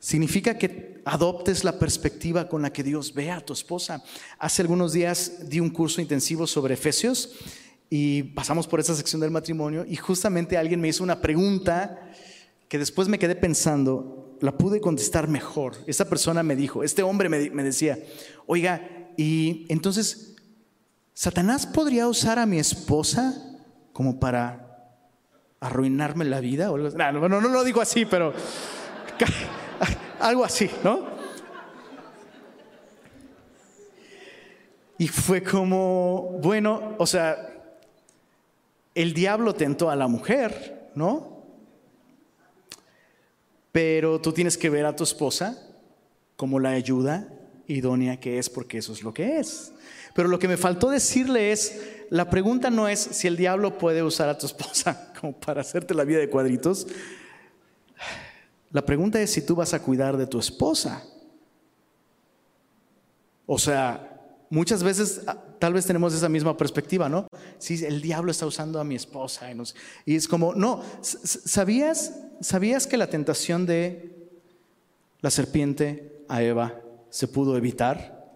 Significa 0.00 0.58
que 0.58 0.93
adoptes 1.04 1.64
la 1.64 1.78
perspectiva 1.78 2.48
con 2.48 2.62
la 2.62 2.72
que 2.72 2.82
Dios 2.82 3.12
ve 3.14 3.30
a 3.30 3.40
tu 3.40 3.52
esposa. 3.52 4.02
Hace 4.38 4.62
algunos 4.62 4.92
días 4.92 5.48
di 5.48 5.60
un 5.60 5.70
curso 5.70 6.00
intensivo 6.00 6.46
sobre 6.46 6.74
Efesios 6.74 7.32
y 7.90 8.22
pasamos 8.22 8.66
por 8.66 8.80
esa 8.80 8.94
sección 8.94 9.20
del 9.20 9.30
matrimonio 9.30 9.84
y 9.86 9.96
justamente 9.96 10.56
alguien 10.56 10.80
me 10.80 10.88
hizo 10.88 11.04
una 11.04 11.20
pregunta 11.20 12.10
que 12.68 12.78
después 12.78 13.08
me 13.08 13.18
quedé 13.18 13.36
pensando, 13.36 14.36
la 14.40 14.56
pude 14.56 14.80
contestar 14.80 15.28
mejor. 15.28 15.76
Esa 15.86 16.08
persona 16.08 16.42
me 16.42 16.56
dijo, 16.56 16.82
este 16.82 17.02
hombre 17.02 17.28
me, 17.28 17.50
me 17.50 17.62
decía, 17.62 17.98
oiga, 18.46 19.12
y 19.16 19.66
entonces, 19.68 20.34
¿Satanás 21.12 21.66
podría 21.66 22.08
usar 22.08 22.40
a 22.40 22.46
mi 22.46 22.58
esposa 22.58 23.34
como 23.92 24.18
para 24.18 24.64
arruinarme 25.60 26.24
la 26.24 26.40
vida? 26.40 26.66
No, 26.66 27.28
no, 27.28 27.40
no 27.40 27.48
lo 27.48 27.62
digo 27.62 27.80
así, 27.80 28.04
pero 28.04 28.32
algo 30.24 30.42
así, 30.42 30.70
¿no? 30.82 31.06
Y 34.96 35.08
fue 35.08 35.42
como, 35.42 36.38
bueno, 36.42 36.94
o 36.98 37.06
sea, 37.06 37.50
el 38.94 39.12
diablo 39.12 39.54
tentó 39.54 39.90
a 39.90 39.96
la 39.96 40.08
mujer, 40.08 40.90
¿no? 40.94 41.44
Pero 43.70 44.20
tú 44.20 44.32
tienes 44.32 44.56
que 44.56 44.70
ver 44.70 44.86
a 44.86 44.96
tu 44.96 45.04
esposa 45.04 45.58
como 46.36 46.58
la 46.58 46.70
ayuda 46.70 47.28
idónea 47.66 48.18
que 48.18 48.38
es, 48.38 48.48
porque 48.48 48.78
eso 48.78 48.92
es 48.94 49.02
lo 49.02 49.12
que 49.12 49.38
es. 49.38 49.72
Pero 50.14 50.28
lo 50.28 50.38
que 50.38 50.48
me 50.48 50.56
faltó 50.56 50.88
decirle 50.88 51.52
es, 51.52 51.82
la 52.08 52.30
pregunta 52.30 52.70
no 52.70 52.88
es 52.88 53.00
si 53.00 53.26
el 53.26 53.36
diablo 53.36 53.76
puede 53.76 54.02
usar 54.02 54.30
a 54.30 54.38
tu 54.38 54.46
esposa 54.46 55.12
como 55.20 55.38
para 55.38 55.60
hacerte 55.60 55.92
la 55.92 56.04
vida 56.04 56.20
de 56.20 56.30
cuadritos. 56.30 56.86
La 58.74 58.84
pregunta 58.84 59.22
es 59.22 59.30
si 59.30 59.40
tú 59.42 59.54
vas 59.54 59.72
a 59.72 59.80
cuidar 59.80 60.16
de 60.16 60.26
tu 60.26 60.40
esposa. 60.40 61.04
O 63.46 63.56
sea, 63.56 64.20
muchas 64.50 64.82
veces 64.82 65.20
ah, 65.28 65.38
tal 65.60 65.74
vez 65.74 65.86
tenemos 65.86 66.12
esa 66.12 66.28
misma 66.28 66.56
perspectiva, 66.56 67.08
¿no? 67.08 67.28
Si 67.58 67.84
el 67.84 68.02
diablo 68.02 68.32
está 68.32 68.46
usando 68.46 68.80
a 68.80 68.84
mi 68.84 68.96
esposa 68.96 69.48
y, 69.52 69.56
y 70.06 70.16
es 70.16 70.26
como, 70.26 70.56
no, 70.56 70.82
¿sabías, 71.02 72.18
¿sabías 72.40 72.88
que 72.88 72.96
la 72.96 73.06
tentación 73.06 73.64
de 73.64 74.28
la 75.20 75.30
serpiente 75.30 76.24
a 76.28 76.42
Eva 76.42 76.74
se 77.10 77.28
pudo 77.28 77.56
evitar? 77.56 78.28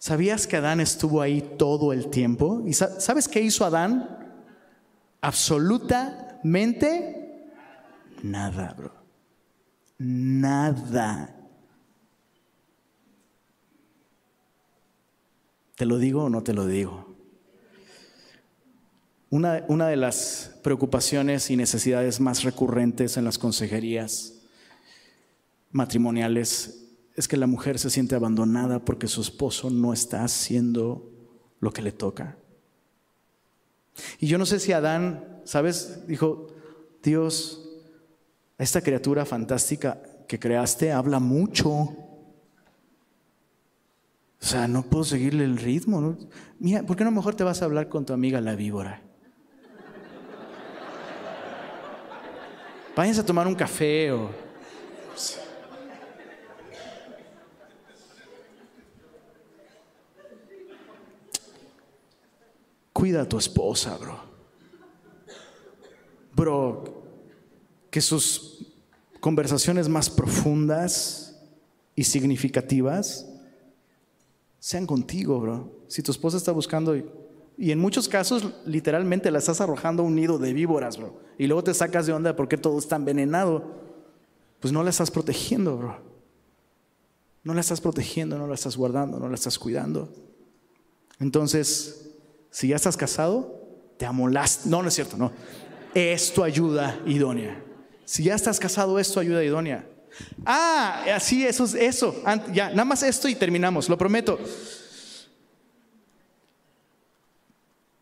¿Sabías 0.00 0.48
que 0.48 0.56
Adán 0.56 0.80
estuvo 0.80 1.22
ahí 1.22 1.48
todo 1.56 1.92
el 1.92 2.10
tiempo? 2.10 2.64
¿Y 2.66 2.72
sabes 2.72 3.28
qué 3.28 3.40
hizo 3.40 3.64
Adán? 3.64 4.34
Absolutamente 5.20 7.22
nada, 8.30 8.74
bro. 8.76 8.92
Nada. 9.98 11.34
¿Te 15.76 15.86
lo 15.86 15.98
digo 15.98 16.24
o 16.24 16.30
no 16.30 16.42
te 16.42 16.54
lo 16.54 16.66
digo? 16.66 17.14
Una, 19.28 19.64
una, 19.68 19.88
de 19.88 19.96
las 19.96 20.58
preocupaciones 20.62 21.50
y 21.50 21.56
necesidades 21.56 22.20
más 22.20 22.44
recurrentes 22.44 23.16
en 23.16 23.24
las 23.24 23.38
consejerías 23.38 24.42
matrimoniales 25.72 26.84
es 27.16 27.28
que 27.28 27.36
la 27.36 27.46
mujer 27.46 27.78
se 27.78 27.90
siente 27.90 28.14
abandonada 28.14 28.84
porque 28.84 29.08
su 29.08 29.20
esposo 29.20 29.70
no 29.70 29.92
está 29.92 30.22
haciendo 30.22 31.10
lo 31.60 31.72
que 31.72 31.82
le 31.82 31.92
toca. 31.92 32.36
Y 34.18 34.26
yo 34.26 34.38
no 34.38 34.46
sé 34.46 34.60
si 34.60 34.72
Adán, 34.72 35.40
¿sabes? 35.44 36.06
Dijo, 36.06 36.48
Dios, 37.02 37.65
esta 38.58 38.80
criatura 38.80 39.24
fantástica 39.24 40.00
que 40.26 40.38
creaste 40.38 40.92
habla 40.92 41.20
mucho. 41.20 41.70
O 44.40 44.48
sea, 44.48 44.68
no 44.68 44.82
puedo 44.82 45.04
seguirle 45.04 45.44
el 45.44 45.56
ritmo. 45.56 46.16
Mira, 46.58 46.82
¿por 46.82 46.96
qué 46.96 47.04
no 47.04 47.10
mejor 47.10 47.34
te 47.34 47.44
vas 47.44 47.62
a 47.62 47.64
hablar 47.64 47.88
con 47.88 48.06
tu 48.06 48.12
amiga 48.12 48.40
la 48.40 48.54
víbora? 48.54 49.02
Váyanse 52.94 53.20
a 53.20 53.26
tomar 53.26 53.46
un 53.46 53.54
café 53.54 54.10
o... 54.12 54.30
Cuida 62.92 63.20
a 63.20 63.28
tu 63.28 63.36
esposa, 63.36 63.98
bro. 63.98 64.18
bro, 66.34 66.95
que 67.96 68.02
sus 68.02 68.58
conversaciones 69.20 69.88
más 69.88 70.10
profundas 70.10 71.34
y 71.94 72.04
significativas 72.04 73.26
sean 74.58 74.86
contigo, 74.86 75.40
bro. 75.40 75.72
Si 75.88 76.02
tu 76.02 76.10
esposa 76.12 76.36
está 76.36 76.52
buscando, 76.52 76.94
y, 76.94 77.06
en 77.70 77.78
muchos 77.78 78.06
casos 78.06 78.52
literalmente 78.66 79.30
la 79.30 79.38
estás 79.38 79.62
arrojando 79.62 80.02
a 80.02 80.06
un 80.06 80.14
nido 80.14 80.36
de 80.36 80.52
víboras, 80.52 80.98
bro, 80.98 81.18
y 81.38 81.46
luego 81.46 81.64
te 81.64 81.72
sacas 81.72 82.04
de 82.04 82.12
onda 82.12 82.36
porque 82.36 82.58
todo 82.58 82.78
está 82.78 82.96
envenenado, 82.96 83.64
pues 84.60 84.74
no 84.74 84.82
la 84.82 84.90
estás 84.90 85.10
protegiendo, 85.10 85.78
bro. 85.78 85.98
No 87.44 87.54
la 87.54 87.62
estás 87.62 87.80
protegiendo, 87.80 88.36
no 88.36 88.46
la 88.46 88.56
estás 88.56 88.76
guardando, 88.76 89.18
no 89.18 89.30
la 89.30 89.36
estás 89.36 89.58
cuidando. 89.58 90.12
Entonces, 91.18 92.10
si 92.50 92.68
ya 92.68 92.76
estás 92.76 92.98
casado, 92.98 93.58
te 93.96 94.04
amolaste. 94.04 94.68
No, 94.68 94.82
no 94.82 94.88
es 94.88 94.94
cierto, 94.94 95.16
no. 95.16 95.32
Es 95.94 96.34
tu 96.34 96.44
ayuda 96.44 97.00
idónea. 97.06 97.62
Si 98.06 98.22
ya 98.22 98.36
estás 98.36 98.58
casado, 98.58 98.98
es 98.98 99.12
tu 99.12 99.20
ayuda 99.20 99.44
idónea. 99.44 99.84
Ah, 100.44 101.04
así, 101.14 101.44
eso 101.44 101.64
es 101.64 101.74
eso. 101.74 102.22
Ya, 102.54 102.70
nada 102.70 102.84
más 102.84 103.02
esto 103.02 103.28
y 103.28 103.34
terminamos, 103.34 103.88
lo 103.88 103.98
prometo. 103.98 104.38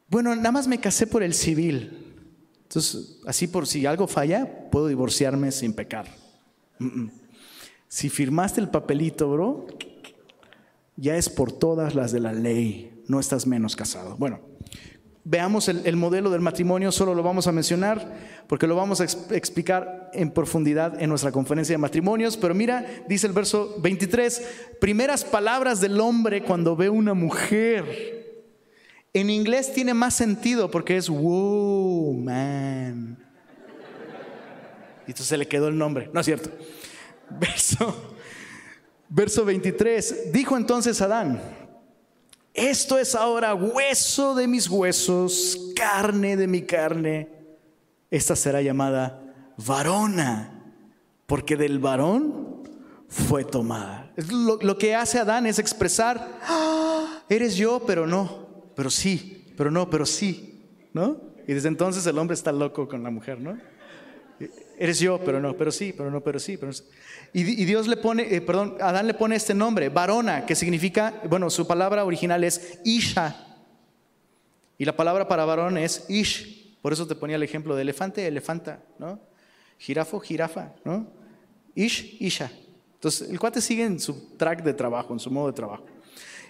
Bueno, 0.08 0.36
nada 0.36 0.52
más 0.52 0.68
me 0.68 0.78
casé 0.78 1.06
por 1.06 1.22
el 1.22 1.34
civil. 1.34 2.14
Entonces, 2.62 3.18
así 3.26 3.48
por 3.48 3.66
si 3.66 3.86
algo 3.86 4.06
falla, 4.06 4.70
puedo 4.70 4.88
divorciarme 4.88 5.50
sin 5.50 5.72
pecar. 5.72 6.06
Si 7.88 8.10
firmaste 8.10 8.60
el 8.60 8.68
papelito, 8.68 9.30
bro, 9.30 9.66
ya 10.96 11.16
es 11.16 11.30
por 11.30 11.50
todas 11.50 11.94
las 11.94 12.12
de 12.12 12.20
la 12.20 12.32
ley. 12.32 13.02
No 13.08 13.20
estás 13.20 13.46
menos 13.46 13.74
casado. 13.74 14.16
Bueno, 14.18 14.40
veamos 15.24 15.68
el, 15.68 15.96
modelo 15.96 16.30
del 16.30 16.42
matrimonio, 16.42 16.92
solo 16.92 17.14
lo 17.14 17.22
vamos 17.22 17.46
a 17.46 17.52
mencionar 17.52 18.44
porque 18.46 18.66
lo 18.66 18.76
vamos 18.76 19.00
a 19.00 19.04
explicar 19.04 20.10
en 20.12 20.30
profundidad 20.30 21.00
en 21.02 21.08
nuestra 21.08 21.32
conferencia 21.32 21.72
de 21.72 21.78
matrimonios. 21.78 22.36
Pero 22.36 22.54
mira, 22.54 22.84
dice 23.08 23.26
el 23.26 23.32
verso 23.32 23.76
23, 23.78 24.76
primeras 24.80 25.24
palabras 25.24 25.80
del 25.80 25.98
hombre 25.98 26.42
cuando 26.42 26.76
ve 26.76 26.90
una 26.90 27.14
mujer. 27.14 28.22
En 29.14 29.30
inglés 29.30 29.72
tiene 29.72 29.94
más 29.94 30.14
sentido 30.14 30.70
porque 30.70 30.96
es 30.96 31.08
wow, 31.08 32.12
man. 32.14 33.16
Y 35.06 35.10
entonces 35.10 35.26
se 35.26 35.36
le 35.36 35.48
quedó 35.48 35.68
el 35.68 35.78
nombre, 35.78 36.10
no 36.12 36.20
es 36.20 36.26
cierto. 36.26 36.50
Verso, 37.30 38.14
verso 39.08 39.44
23, 39.44 40.32
dijo 40.32 40.56
entonces 40.56 41.00
Adán, 41.00 41.40
esto 42.54 42.98
es 42.98 43.16
ahora 43.16 43.54
hueso 43.54 44.36
de 44.36 44.46
mis 44.46 44.70
huesos, 44.70 45.72
carne 45.74 46.36
de 46.36 46.46
mi 46.46 46.62
carne. 46.62 47.28
Esta 48.10 48.36
será 48.36 48.62
llamada 48.62 49.52
varona, 49.56 50.72
porque 51.26 51.56
del 51.56 51.80
varón 51.80 52.62
fue 53.08 53.44
tomada. 53.44 54.12
Lo, 54.28 54.78
que 54.78 54.94
hace 54.94 55.18
Adán 55.18 55.46
es 55.46 55.58
expresar, 55.58 56.38
ah, 56.42 57.22
eres 57.28 57.56
yo, 57.56 57.82
pero 57.84 58.06
no, 58.06 58.46
pero 58.76 58.88
sí, 58.88 59.52
pero 59.56 59.72
no, 59.72 59.90
pero 59.90 60.06
sí, 60.06 60.62
¿no? 60.92 61.20
Y 61.48 61.54
desde 61.54 61.68
entonces 61.68 62.06
el 62.06 62.18
hombre 62.18 62.34
está 62.34 62.52
loco 62.52 62.88
con 62.88 63.02
la 63.02 63.10
mujer, 63.10 63.40
¿no? 63.40 63.58
Eres 64.78 64.98
yo, 64.98 65.20
pero 65.24 65.40
no, 65.40 65.56
pero 65.56 65.70
sí, 65.70 65.94
pero 65.96 66.10
no, 66.10 66.20
pero 66.20 66.38
sí. 66.38 66.56
Pero 66.56 66.72
Y, 67.32 67.42
Dios 67.42 67.86
le 67.86 67.96
pone, 67.96 68.34
eh, 68.34 68.40
perdón, 68.40 68.76
Adán 68.80 69.06
le 69.06 69.14
pone 69.14 69.36
este 69.36 69.54
nombre, 69.54 69.88
varona, 69.88 70.46
que 70.46 70.54
significa, 70.54 71.14
bueno, 71.28 71.50
su 71.50 71.66
palabra 71.66 72.04
original 72.04 72.44
es 72.44 72.78
Isha. 72.84 73.44
Y 74.78 74.84
la 74.84 74.96
palabra 74.96 75.28
para 75.28 75.44
varón 75.44 75.78
es 75.78 76.04
Ish. 76.08 76.78
Por 76.82 76.92
eso 76.92 77.06
te 77.06 77.14
ponía 77.14 77.36
el 77.36 77.42
ejemplo 77.42 77.76
de 77.76 77.82
elefante, 77.82 78.26
elefanta, 78.26 78.82
¿no? 78.98 79.20
Jirafo, 79.78 80.20
jirafa, 80.20 80.72
¿no? 80.84 81.06
Ish, 81.74 82.16
Isha. 82.20 82.50
Entonces, 82.94 83.30
el 83.30 83.38
cuate 83.38 83.60
sigue 83.60 83.84
en 83.84 84.00
su 84.00 84.36
track 84.36 84.62
de 84.62 84.74
trabajo, 84.74 85.12
en 85.12 85.20
su 85.20 85.30
modo 85.30 85.46
de 85.48 85.52
trabajo. 85.52 85.84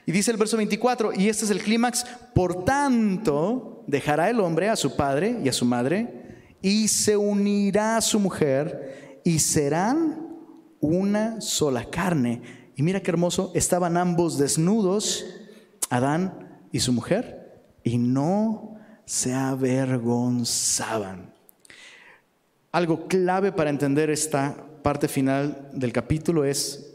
Y 0.06 0.12
dice 0.12 0.30
el 0.30 0.36
verso 0.36 0.56
24, 0.56 1.12
y 1.14 1.28
este 1.28 1.44
es 1.44 1.50
el 1.50 1.62
clímax, 1.62 2.04
por 2.34 2.64
tanto, 2.64 3.84
dejará 3.86 4.28
el 4.28 4.40
hombre 4.40 4.68
a 4.68 4.76
su 4.76 4.96
padre 4.96 5.38
y 5.42 5.48
a 5.48 5.52
su 5.52 5.64
madre 5.64 6.23
y 6.64 6.88
se 6.88 7.14
unirá 7.14 7.98
a 7.98 8.00
su 8.00 8.18
mujer 8.18 9.20
y 9.22 9.38
serán 9.38 10.34
una 10.80 11.42
sola 11.42 11.90
carne. 11.90 12.40
Y 12.74 12.82
mira 12.82 13.02
qué 13.02 13.10
hermoso, 13.10 13.52
estaban 13.54 13.98
ambos 13.98 14.38
desnudos, 14.38 15.26
Adán 15.90 16.62
y 16.72 16.80
su 16.80 16.94
mujer, 16.94 17.66
y 17.82 17.98
no 17.98 18.76
se 19.04 19.34
avergonzaban. 19.34 21.34
Algo 22.72 23.08
clave 23.08 23.52
para 23.52 23.68
entender 23.68 24.08
esta 24.08 24.56
parte 24.82 25.06
final 25.06 25.68
del 25.74 25.92
capítulo 25.92 26.46
es 26.46 26.94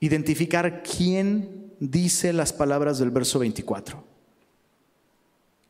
identificar 0.00 0.82
quién 0.82 1.76
dice 1.78 2.32
las 2.32 2.52
palabras 2.52 2.98
del 2.98 3.12
verso 3.12 3.38
24. 3.38 4.13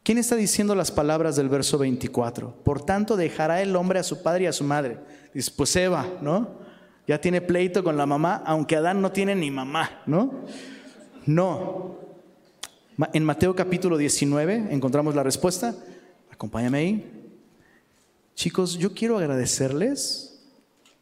¿Quién 0.05 0.19
está 0.19 0.37
diciendo 0.37 0.75
las 0.75 0.91
palabras 0.91 1.35
del 1.35 1.49
verso 1.49 1.79
24? 1.79 2.63
Por 2.63 2.85
tanto, 2.85 3.17
dejará 3.17 3.63
el 3.63 3.75
hombre 3.75 3.99
a 3.99 4.03
su 4.03 4.23
padre 4.23 4.45
y 4.45 4.47
a 4.47 4.53
su 4.53 4.63
madre. 4.63 4.99
Dice, 5.33 5.51
pues 5.57 5.75
Eva, 5.77 6.07
¿no? 6.21 6.59
Ya 7.09 7.19
tiene 7.19 7.41
pleito 7.41 7.83
con 7.83 7.97
la 7.97 8.05
mamá, 8.05 8.43
aunque 8.45 8.77
Adán 8.77 9.01
no 9.01 9.13
tiene 9.13 9.35
ni 9.35 9.51
mamá, 9.51 10.03
¿no? 10.05 10.45
No. 11.25 11.97
En 13.15 13.25
Mateo 13.25 13.57
capítulo 13.57 13.97
19 13.97 14.67
encontramos 14.71 15.15
la 15.15 15.23
respuesta. 15.23 15.75
Acompáñame 16.31 16.79
ahí. 16.79 17.33
Chicos, 18.35 18.77
yo 18.77 18.93
quiero 18.93 19.17
agradecerles 19.17 20.47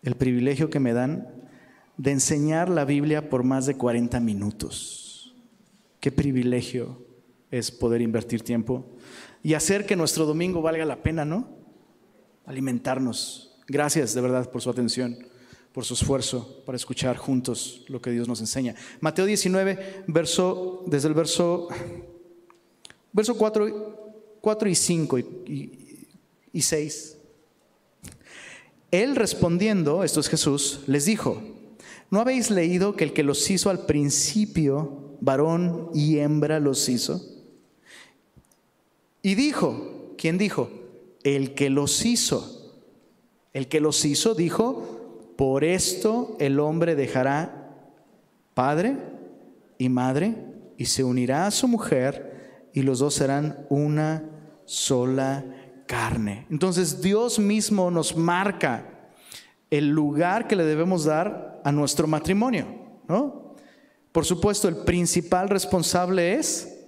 el 0.05 0.15
privilegio 0.15 0.71
que 0.71 0.79
me 0.79 0.93
dan 0.93 1.27
de 1.97 2.13
enseñar 2.13 2.69
la 2.69 2.85
Biblia 2.85 3.29
por 3.31 3.43
más 3.43 3.67
de 3.67 3.77
40 3.77 4.21
minutos. 4.21 5.35
Qué 5.99 6.13
privilegio 6.13 7.02
es 7.53 7.71
poder 7.71 8.01
invertir 8.01 8.43
tiempo 8.43 8.85
y 9.43 9.55
hacer 9.55 9.87
que 9.87 9.95
nuestro 9.95 10.25
domingo 10.25 10.63
valga 10.63 10.85
la 10.85 11.03
pena, 11.03 11.25
¿no? 11.25 11.47
Alimentarnos. 12.47 13.61
Gracias 13.69 14.15
de 14.15 14.21
verdad 14.23 14.51
por 14.51 14.63
su 14.63 14.71
atención, 14.71 15.19
por 15.73 15.85
su 15.85 15.95
esfuerzo 15.95 16.63
para 16.65 16.77
escuchar 16.77 17.17
juntos 17.17 17.85
lo 17.89 18.01
que 18.01 18.11
Dios 18.11 18.27
nos 18.27 18.41
enseña. 18.41 18.75
Mateo 19.01 19.27
19, 19.27 20.05
verso, 20.07 20.83
desde 20.87 21.09
el 21.09 21.15
verso, 21.15 21.69
verso 23.13 23.37
4, 23.37 24.39
4 24.41 24.69
y 24.69 24.75
5 24.75 25.19
y, 25.19 26.09
y 26.53 26.63
6. 26.63 27.19
Él 28.91 29.15
respondiendo, 29.15 30.05
esto 30.05 30.21
es 30.21 30.29
Jesús, 30.29 30.81
les 30.87 31.05
dijo, 31.05 31.43
¿no 32.11 32.21
habéis 32.21 32.51
leído 32.51 32.97
que 32.97 33.05
el 33.05 33.13
que 33.13 33.23
los 33.23 33.51
hizo 33.51 33.69
al 33.69 33.85
principio, 33.85 35.17
varón 35.21 35.91
y 35.93 36.19
hembra 36.19 36.59
los 36.59 36.89
hizo? 36.89 37.42
Y 39.23 39.37
dijo, 39.37 40.15
¿quién 40.19 40.37
dijo? 40.37 40.69
El 41.23 41.55
que 41.55 41.71
los 41.71 42.05
hizo. 42.05 42.81
El 43.53 43.69
que 43.69 43.81
los 43.81 44.05
hizo 44.05 44.35
dijo, 44.35 45.35
por 45.37 45.65
esto 45.65 46.37
el 46.41 46.59
hombre 46.59 46.97
dejará 46.97 47.63
padre 48.55 48.97
y 49.79 49.89
madre 49.89 50.35
y 50.77 50.87
se 50.87 51.05
unirá 51.05 51.47
a 51.47 51.51
su 51.51 51.69
mujer 51.69 52.69
y 52.73 52.83
los 52.83 52.99
dos 52.99 53.15
serán 53.15 53.67
una 53.69 54.29
sola 54.65 55.45
carne. 55.87 56.47
Entonces 56.51 57.03
Dios 57.03 57.39
mismo 57.39 57.91
nos 57.91 58.17
marca 58.17 59.11
el 59.71 59.89
lugar 59.89 60.49
que 60.49 60.57
le 60.57 60.65
debemos 60.65 61.05
dar 61.05 61.61
a 61.65 61.73
nuestro 61.73 62.07
matrimonio, 62.07 62.67
¿no? 63.09 63.55
Por 64.11 64.27
supuesto, 64.27 64.69
el 64.69 64.77
principal 64.77 65.49
responsable 65.49 66.35
es 66.35 66.79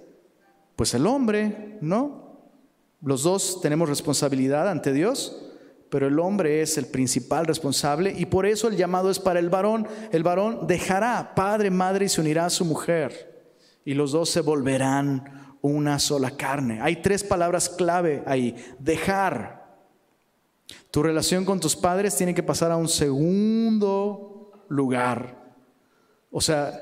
pues 0.75 0.93
el 0.93 1.07
hombre, 1.07 1.77
¿no? 1.81 2.24
Los 3.05 3.21
dos 3.21 3.61
tenemos 3.61 3.87
responsabilidad 3.87 4.67
ante 4.67 4.91
Dios, 4.91 5.39
pero 5.91 6.07
el 6.07 6.17
hombre 6.17 6.63
es 6.63 6.75
el 6.79 6.87
principal 6.87 7.45
responsable 7.45 8.11
y 8.17 8.25
por 8.25 8.47
eso 8.47 8.67
el 8.67 8.77
llamado 8.77 9.11
es 9.11 9.19
para 9.19 9.39
el 9.39 9.51
varón. 9.51 9.87
El 10.11 10.23
varón 10.23 10.65
dejará 10.65 11.35
padre, 11.35 11.69
madre 11.69 12.05
y 12.05 12.09
se 12.09 12.19
unirá 12.19 12.47
a 12.47 12.49
su 12.49 12.65
mujer 12.65 13.53
y 13.85 13.93
los 13.93 14.11
dos 14.11 14.31
se 14.31 14.41
volverán 14.41 15.55
una 15.61 15.99
sola 15.99 16.31
carne. 16.31 16.79
Hay 16.81 17.03
tres 17.03 17.23
palabras 17.23 17.69
clave 17.69 18.23
ahí. 18.25 18.55
Dejar. 18.79 19.63
Tu 20.89 21.03
relación 21.03 21.45
con 21.45 21.59
tus 21.59 21.75
padres 21.75 22.15
tiene 22.15 22.33
que 22.33 22.41
pasar 22.41 22.71
a 22.71 22.75
un 22.75 22.87
segundo 22.87 24.65
lugar. 24.67 25.53
O 26.31 26.41
sea, 26.41 26.73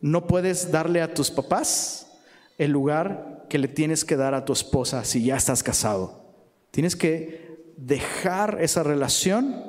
no 0.00 0.28
puedes 0.28 0.70
darle 0.70 1.02
a 1.02 1.12
tus 1.12 1.28
papás 1.28 2.16
el 2.56 2.70
lugar 2.70 3.35
que 3.48 3.58
le 3.58 3.68
tienes 3.68 4.04
que 4.04 4.16
dar 4.16 4.34
a 4.34 4.44
tu 4.44 4.52
esposa 4.52 5.04
si 5.04 5.24
ya 5.24 5.36
estás 5.36 5.62
casado. 5.62 6.24
Tienes 6.70 6.96
que 6.96 7.72
dejar 7.76 8.58
esa 8.60 8.82
relación 8.82 9.64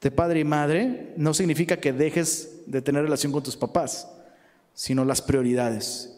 de 0.00 0.10
padre 0.10 0.40
y 0.40 0.44
madre. 0.44 1.14
No 1.16 1.34
significa 1.34 1.78
que 1.78 1.92
dejes 1.92 2.62
de 2.66 2.82
tener 2.82 3.02
relación 3.02 3.32
con 3.32 3.42
tus 3.42 3.56
papás, 3.56 4.08
sino 4.72 5.04
las 5.04 5.22
prioridades. 5.22 6.10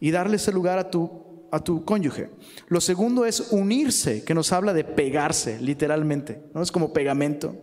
Y 0.00 0.10
darle 0.10 0.36
ese 0.36 0.52
lugar 0.52 0.78
a 0.78 0.90
tu 0.90 1.24
a 1.54 1.60
tu 1.60 1.84
cónyuge. 1.84 2.30
Lo 2.66 2.80
segundo 2.80 3.24
es 3.24 3.52
unirse, 3.52 4.24
que 4.24 4.34
nos 4.34 4.50
habla 4.50 4.74
de 4.74 4.82
pegarse, 4.82 5.60
literalmente, 5.60 6.42
¿no? 6.52 6.60
Es 6.60 6.72
como 6.72 6.92
pegamento. 6.92 7.54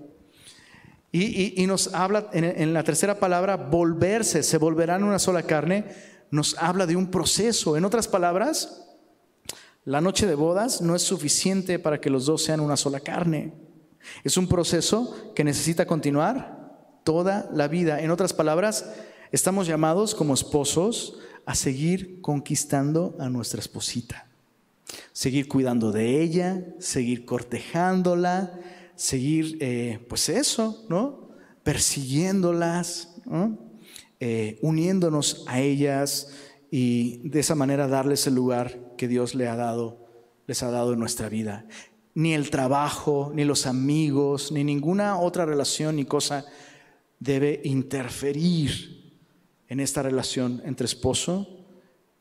Y, 1.12 1.66
nos 1.68 1.94
habla 1.94 2.30
en, 2.32 2.74
la 2.74 2.86
tercera 2.86 3.20
palabra, 3.20 3.58
volverse, 3.58 4.44
se 4.44 4.58
volverán 4.58 5.04
una 5.04 5.20
sola 5.20 5.44
carne, 5.44 5.84
nos 6.32 6.58
habla 6.58 6.88
de 6.88 6.96
un 6.96 7.12
proceso. 7.12 7.78
En 7.78 7.86
otras 7.86 8.08
palabras, 8.08 8.88
la 9.84 10.02
noche 10.02 10.26
de 10.26 10.36
bodas 10.36 10.82
no 10.82 10.96
es 10.96 11.02
suficiente 11.02 11.78
para 11.78 12.00
que 12.00 12.10
los 12.10 12.26
dos 12.26 12.44
sean 12.44 12.62
una 12.62 12.78
sola 12.78 13.00
carne. 13.00 13.54
Es 14.24 14.38
un 14.38 14.48
proceso 14.48 15.34
que 15.36 15.44
necesita 15.44 15.86
continuar 15.86 17.00
toda 17.04 17.50
la 17.54 17.68
vida. 17.68 18.02
En 18.02 18.12
otras 18.12 18.34
palabras, 18.34 18.86
estamos 19.32 19.68
llamados 19.68 20.16
como 20.16 20.34
esposos 20.34 21.20
a 21.46 21.56
seguir 21.56 22.22
conquistando 22.22 23.16
a 23.20 23.30
nuestra 23.30 23.60
esposita, 23.60 24.28
seguir 25.12 25.48
cuidando 25.48 25.92
de 25.92 26.22
ella, 26.22 26.64
seguir 26.80 27.26
cortejándola, 27.26 28.60
seguir, 28.96 29.58
eh, 29.60 30.06
pues 30.08 30.30
eso, 30.30 30.86
¿no? 30.90 31.30
Persiguiéndolas, 31.64 33.16
eh, 34.24 34.60
uniéndonos 34.62 35.44
a 35.48 35.62
ellas 35.62 36.30
y 36.70 37.28
de 37.28 37.40
esa 37.40 37.56
manera 37.56 37.88
darles 37.88 38.28
el 38.28 38.36
lugar 38.36 38.94
que 38.96 39.08
Dios 39.08 39.34
ha 39.34 39.56
dado, 39.56 40.08
les 40.46 40.62
ha 40.62 40.70
dado 40.70 40.94
en 40.94 41.00
nuestra 41.00 41.28
vida. 41.28 41.66
Ni 42.14 42.36
el 42.36 42.52
trabajo, 42.52 43.32
ni 43.34 43.46
los 43.46 43.66
amigos, 43.66 44.52
ni 44.52 44.64
ninguna 44.64 45.18
otra 45.18 45.48
relación 45.48 45.96
ni 45.96 46.06
cosa 46.06 46.46
debe 47.20 47.62
interferir 47.64 49.12
en 49.68 49.80
esta 49.80 50.04
relación 50.04 50.62
entre 50.66 50.86
esposo 50.86 51.66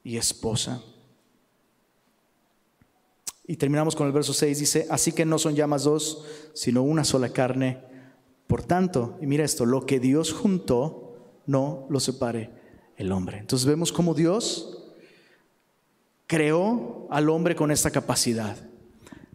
y 0.03 0.17
esposa. 0.17 0.83
Y 3.47 3.57
terminamos 3.57 3.95
con 3.95 4.07
el 4.07 4.15
verso 4.15 4.33
6, 4.33 4.59
dice, 4.59 4.87
así 4.89 5.13
que 5.13 5.27
no 5.27 5.39
son 5.39 5.55
ya 5.55 5.67
más 5.67 5.85
dos, 5.85 6.25
sino 6.55 6.83
una 6.83 7.05
sola 7.05 7.29
carne. 7.29 7.79
Por 8.47 8.63
tanto, 8.63 9.19
y 9.21 9.27
mira 9.27 9.45
esto, 9.45 9.67
lo 9.67 9.85
que 9.85 10.01
Dios 10.01 10.33
juntó, 10.33 11.10
no 11.51 11.87
lo 11.91 11.99
separe 11.99 12.51
el 12.97 13.11
hombre. 13.11 13.39
Entonces 13.39 13.67
vemos 13.67 13.93
cómo 13.93 14.15
Dios 14.15 14.93
creó 16.27 17.09
al 17.11 17.29
hombre 17.29 17.57
con 17.57 17.73
esta 17.73 17.91
capacidad, 17.91 18.57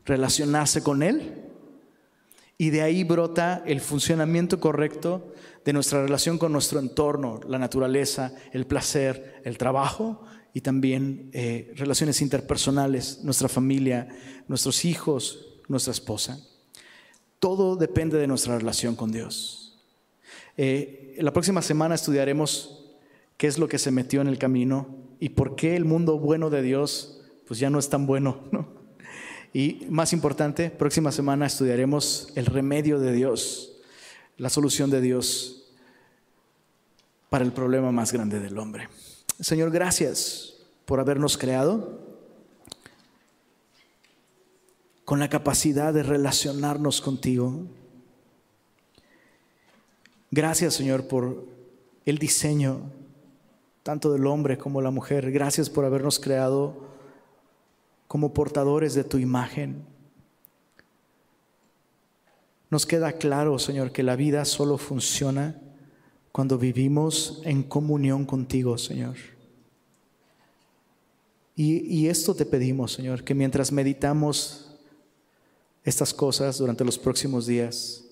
relacionarse 0.05 0.81
con 0.81 1.03
Él, 1.03 1.41
y 2.57 2.69
de 2.69 2.83
ahí 2.83 3.03
brota 3.03 3.63
el 3.65 3.81
funcionamiento 3.81 4.61
correcto 4.61 5.33
de 5.65 5.73
nuestra 5.73 6.01
relación 6.03 6.37
con 6.37 6.53
nuestro 6.53 6.79
entorno, 6.79 7.41
la 7.49 7.59
naturaleza, 7.59 8.33
el 8.53 8.65
placer, 8.65 9.41
el 9.43 9.57
trabajo 9.57 10.21
y 10.53 10.61
también 10.61 11.29
eh, 11.33 11.73
relaciones 11.75 12.21
interpersonales, 12.21 13.23
nuestra 13.23 13.49
familia, 13.49 14.07
nuestros 14.47 14.85
hijos, 14.85 15.59
nuestra 15.67 15.91
esposa. 15.91 16.39
Todo 17.39 17.75
depende 17.75 18.17
de 18.17 18.27
nuestra 18.27 18.57
relación 18.57 18.95
con 18.95 19.11
Dios. 19.11 19.64
Eh, 20.57 21.15
la 21.19 21.33
próxima 21.33 21.61
semana 21.61 21.95
estudiaremos 21.95 22.85
qué 23.37 23.47
es 23.47 23.57
lo 23.57 23.67
que 23.67 23.79
se 23.79 23.91
metió 23.91 24.21
en 24.21 24.27
el 24.27 24.37
camino 24.37 24.87
y 25.19 25.29
por 25.29 25.55
qué 25.55 25.75
el 25.75 25.85
mundo 25.85 26.19
bueno 26.19 26.49
de 26.49 26.61
Dios 26.61 27.21
pues 27.47 27.59
ya 27.59 27.69
no 27.69 27.79
es 27.79 27.89
tan 27.89 28.05
bueno. 28.05 28.39
Y 29.53 29.85
más 29.89 30.11
importante, 30.11 30.69
próxima 30.69 31.13
semana 31.13 31.45
estudiaremos 31.45 32.33
el 32.35 32.45
remedio 32.45 32.99
de 32.99 33.13
Dios 33.13 33.75
la 34.37 34.49
solución 34.49 34.89
de 34.89 35.01
Dios 35.01 35.63
para 37.29 37.45
el 37.45 37.53
problema 37.53 37.91
más 37.91 38.11
grande 38.11 38.39
del 38.39 38.57
hombre. 38.57 38.89
Señor, 39.39 39.71
gracias 39.71 40.55
por 40.85 40.99
habernos 40.99 41.37
creado 41.37 41.99
con 45.03 45.19
la 45.19 45.29
capacidad 45.29 45.93
de 45.93 46.03
relacionarnos 46.03 47.01
contigo. 47.01 47.67
Gracias, 50.31 50.73
Señor, 50.73 51.07
por 51.07 51.45
el 52.05 52.17
diseño 52.17 52.91
tanto 53.83 54.11
del 54.11 54.25
hombre 54.25 54.57
como 54.57 54.81
la 54.81 54.89
mujer. 54.89 55.31
Gracias 55.31 55.69
por 55.69 55.85
habernos 55.85 56.19
creado 56.19 56.87
como 58.07 58.33
portadores 58.33 58.95
de 58.95 59.03
tu 59.03 59.17
imagen. 59.17 59.85
Nos 62.71 62.85
queda 62.85 63.11
claro, 63.13 63.59
Señor, 63.59 63.91
que 63.91 64.03
la 64.03 64.15
vida 64.15 64.43
solo 64.45 64.77
funciona 64.77 65.61
cuando 66.31 66.57
vivimos 66.57 67.41
en 67.45 67.63
comunión 67.63 68.25
contigo, 68.25 68.77
Señor. 68.77 69.15
Y, 71.55 72.07
esto 72.07 72.35
te 72.35 72.45
pedimos, 72.45 72.91
Señor, 72.91 73.23
que 73.23 73.33
mientras 73.33 73.71
meditamos 73.71 74.75
estas 75.83 76.13
cosas 76.13 76.57
durante 76.57 76.83
los 76.83 76.97
próximos 76.97 77.45
días, 77.45 78.04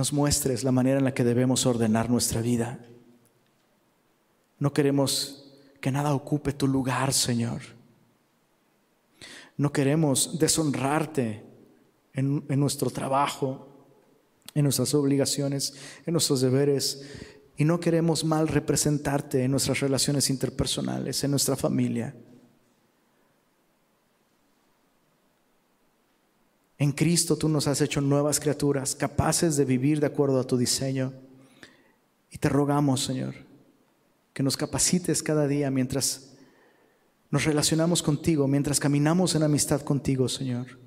nos 0.00 0.14
muestres 0.14 0.64
la 0.64 0.72
manera 0.72 0.96
en 0.96 1.04
la 1.04 1.12
que 1.12 1.24
debemos 1.24 1.66
ordenar 1.66 2.08
nuestra 2.08 2.40
vida. 2.40 2.78
No 4.58 4.72
queremos 4.72 5.52
que 5.78 5.92
nada 5.92 6.14
ocupe 6.14 6.54
tu 6.54 6.66
lugar, 6.66 7.12
Señor. 7.12 7.60
No 9.58 9.70
queremos 9.74 10.38
deshonrarte 10.38 11.44
en, 12.14 12.46
nuestro 12.48 12.88
trabajo, 12.88 13.68
en 14.54 14.62
nuestras 14.62 14.94
obligaciones, 14.94 15.74
en 16.06 16.14
nuestros 16.14 16.40
deberes. 16.40 17.02
Y 17.58 17.66
no 17.66 17.78
queremos 17.78 18.24
mal 18.24 18.48
representarte 18.48 19.44
en 19.44 19.50
nuestras 19.50 19.80
relaciones 19.80 20.30
interpersonales, 20.30 21.22
en 21.24 21.30
nuestra 21.30 21.56
familia. 21.56 22.16
En 26.80 26.92
Cristo 26.92 27.36
tú 27.36 27.50
nos 27.50 27.66
has 27.66 27.82
hecho 27.82 28.00
nuevas 28.00 28.40
criaturas, 28.40 28.94
capaces 28.94 29.58
de 29.58 29.66
vivir 29.66 30.00
de 30.00 30.06
acuerdo 30.06 30.40
a 30.40 30.46
tu 30.46 30.56
diseño. 30.56 31.12
Y 32.30 32.38
te 32.38 32.48
rogamos, 32.48 33.04
Señor, 33.04 33.34
que 34.32 34.42
nos 34.42 34.56
capacites 34.56 35.22
cada 35.22 35.46
día 35.46 35.70
mientras 35.70 36.30
nos 37.30 37.44
relacionamos 37.44 38.02
contigo, 38.02 38.48
mientras 38.48 38.80
caminamos 38.80 39.34
en 39.34 39.42
amistad 39.42 39.82
contigo, 39.82 40.26
Señor. 40.26 40.78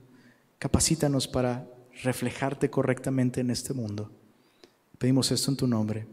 Capacítanos 0.57 1.27
para 1.27 1.69
reflejarte 2.01 2.71
correctamente 2.71 3.41
en 3.41 3.51
este 3.51 3.75
mundo. 3.75 4.09
Pedimos 4.97 5.31
esto 5.31 5.51
en 5.51 5.57
tu 5.57 5.67
nombre. 5.67 6.07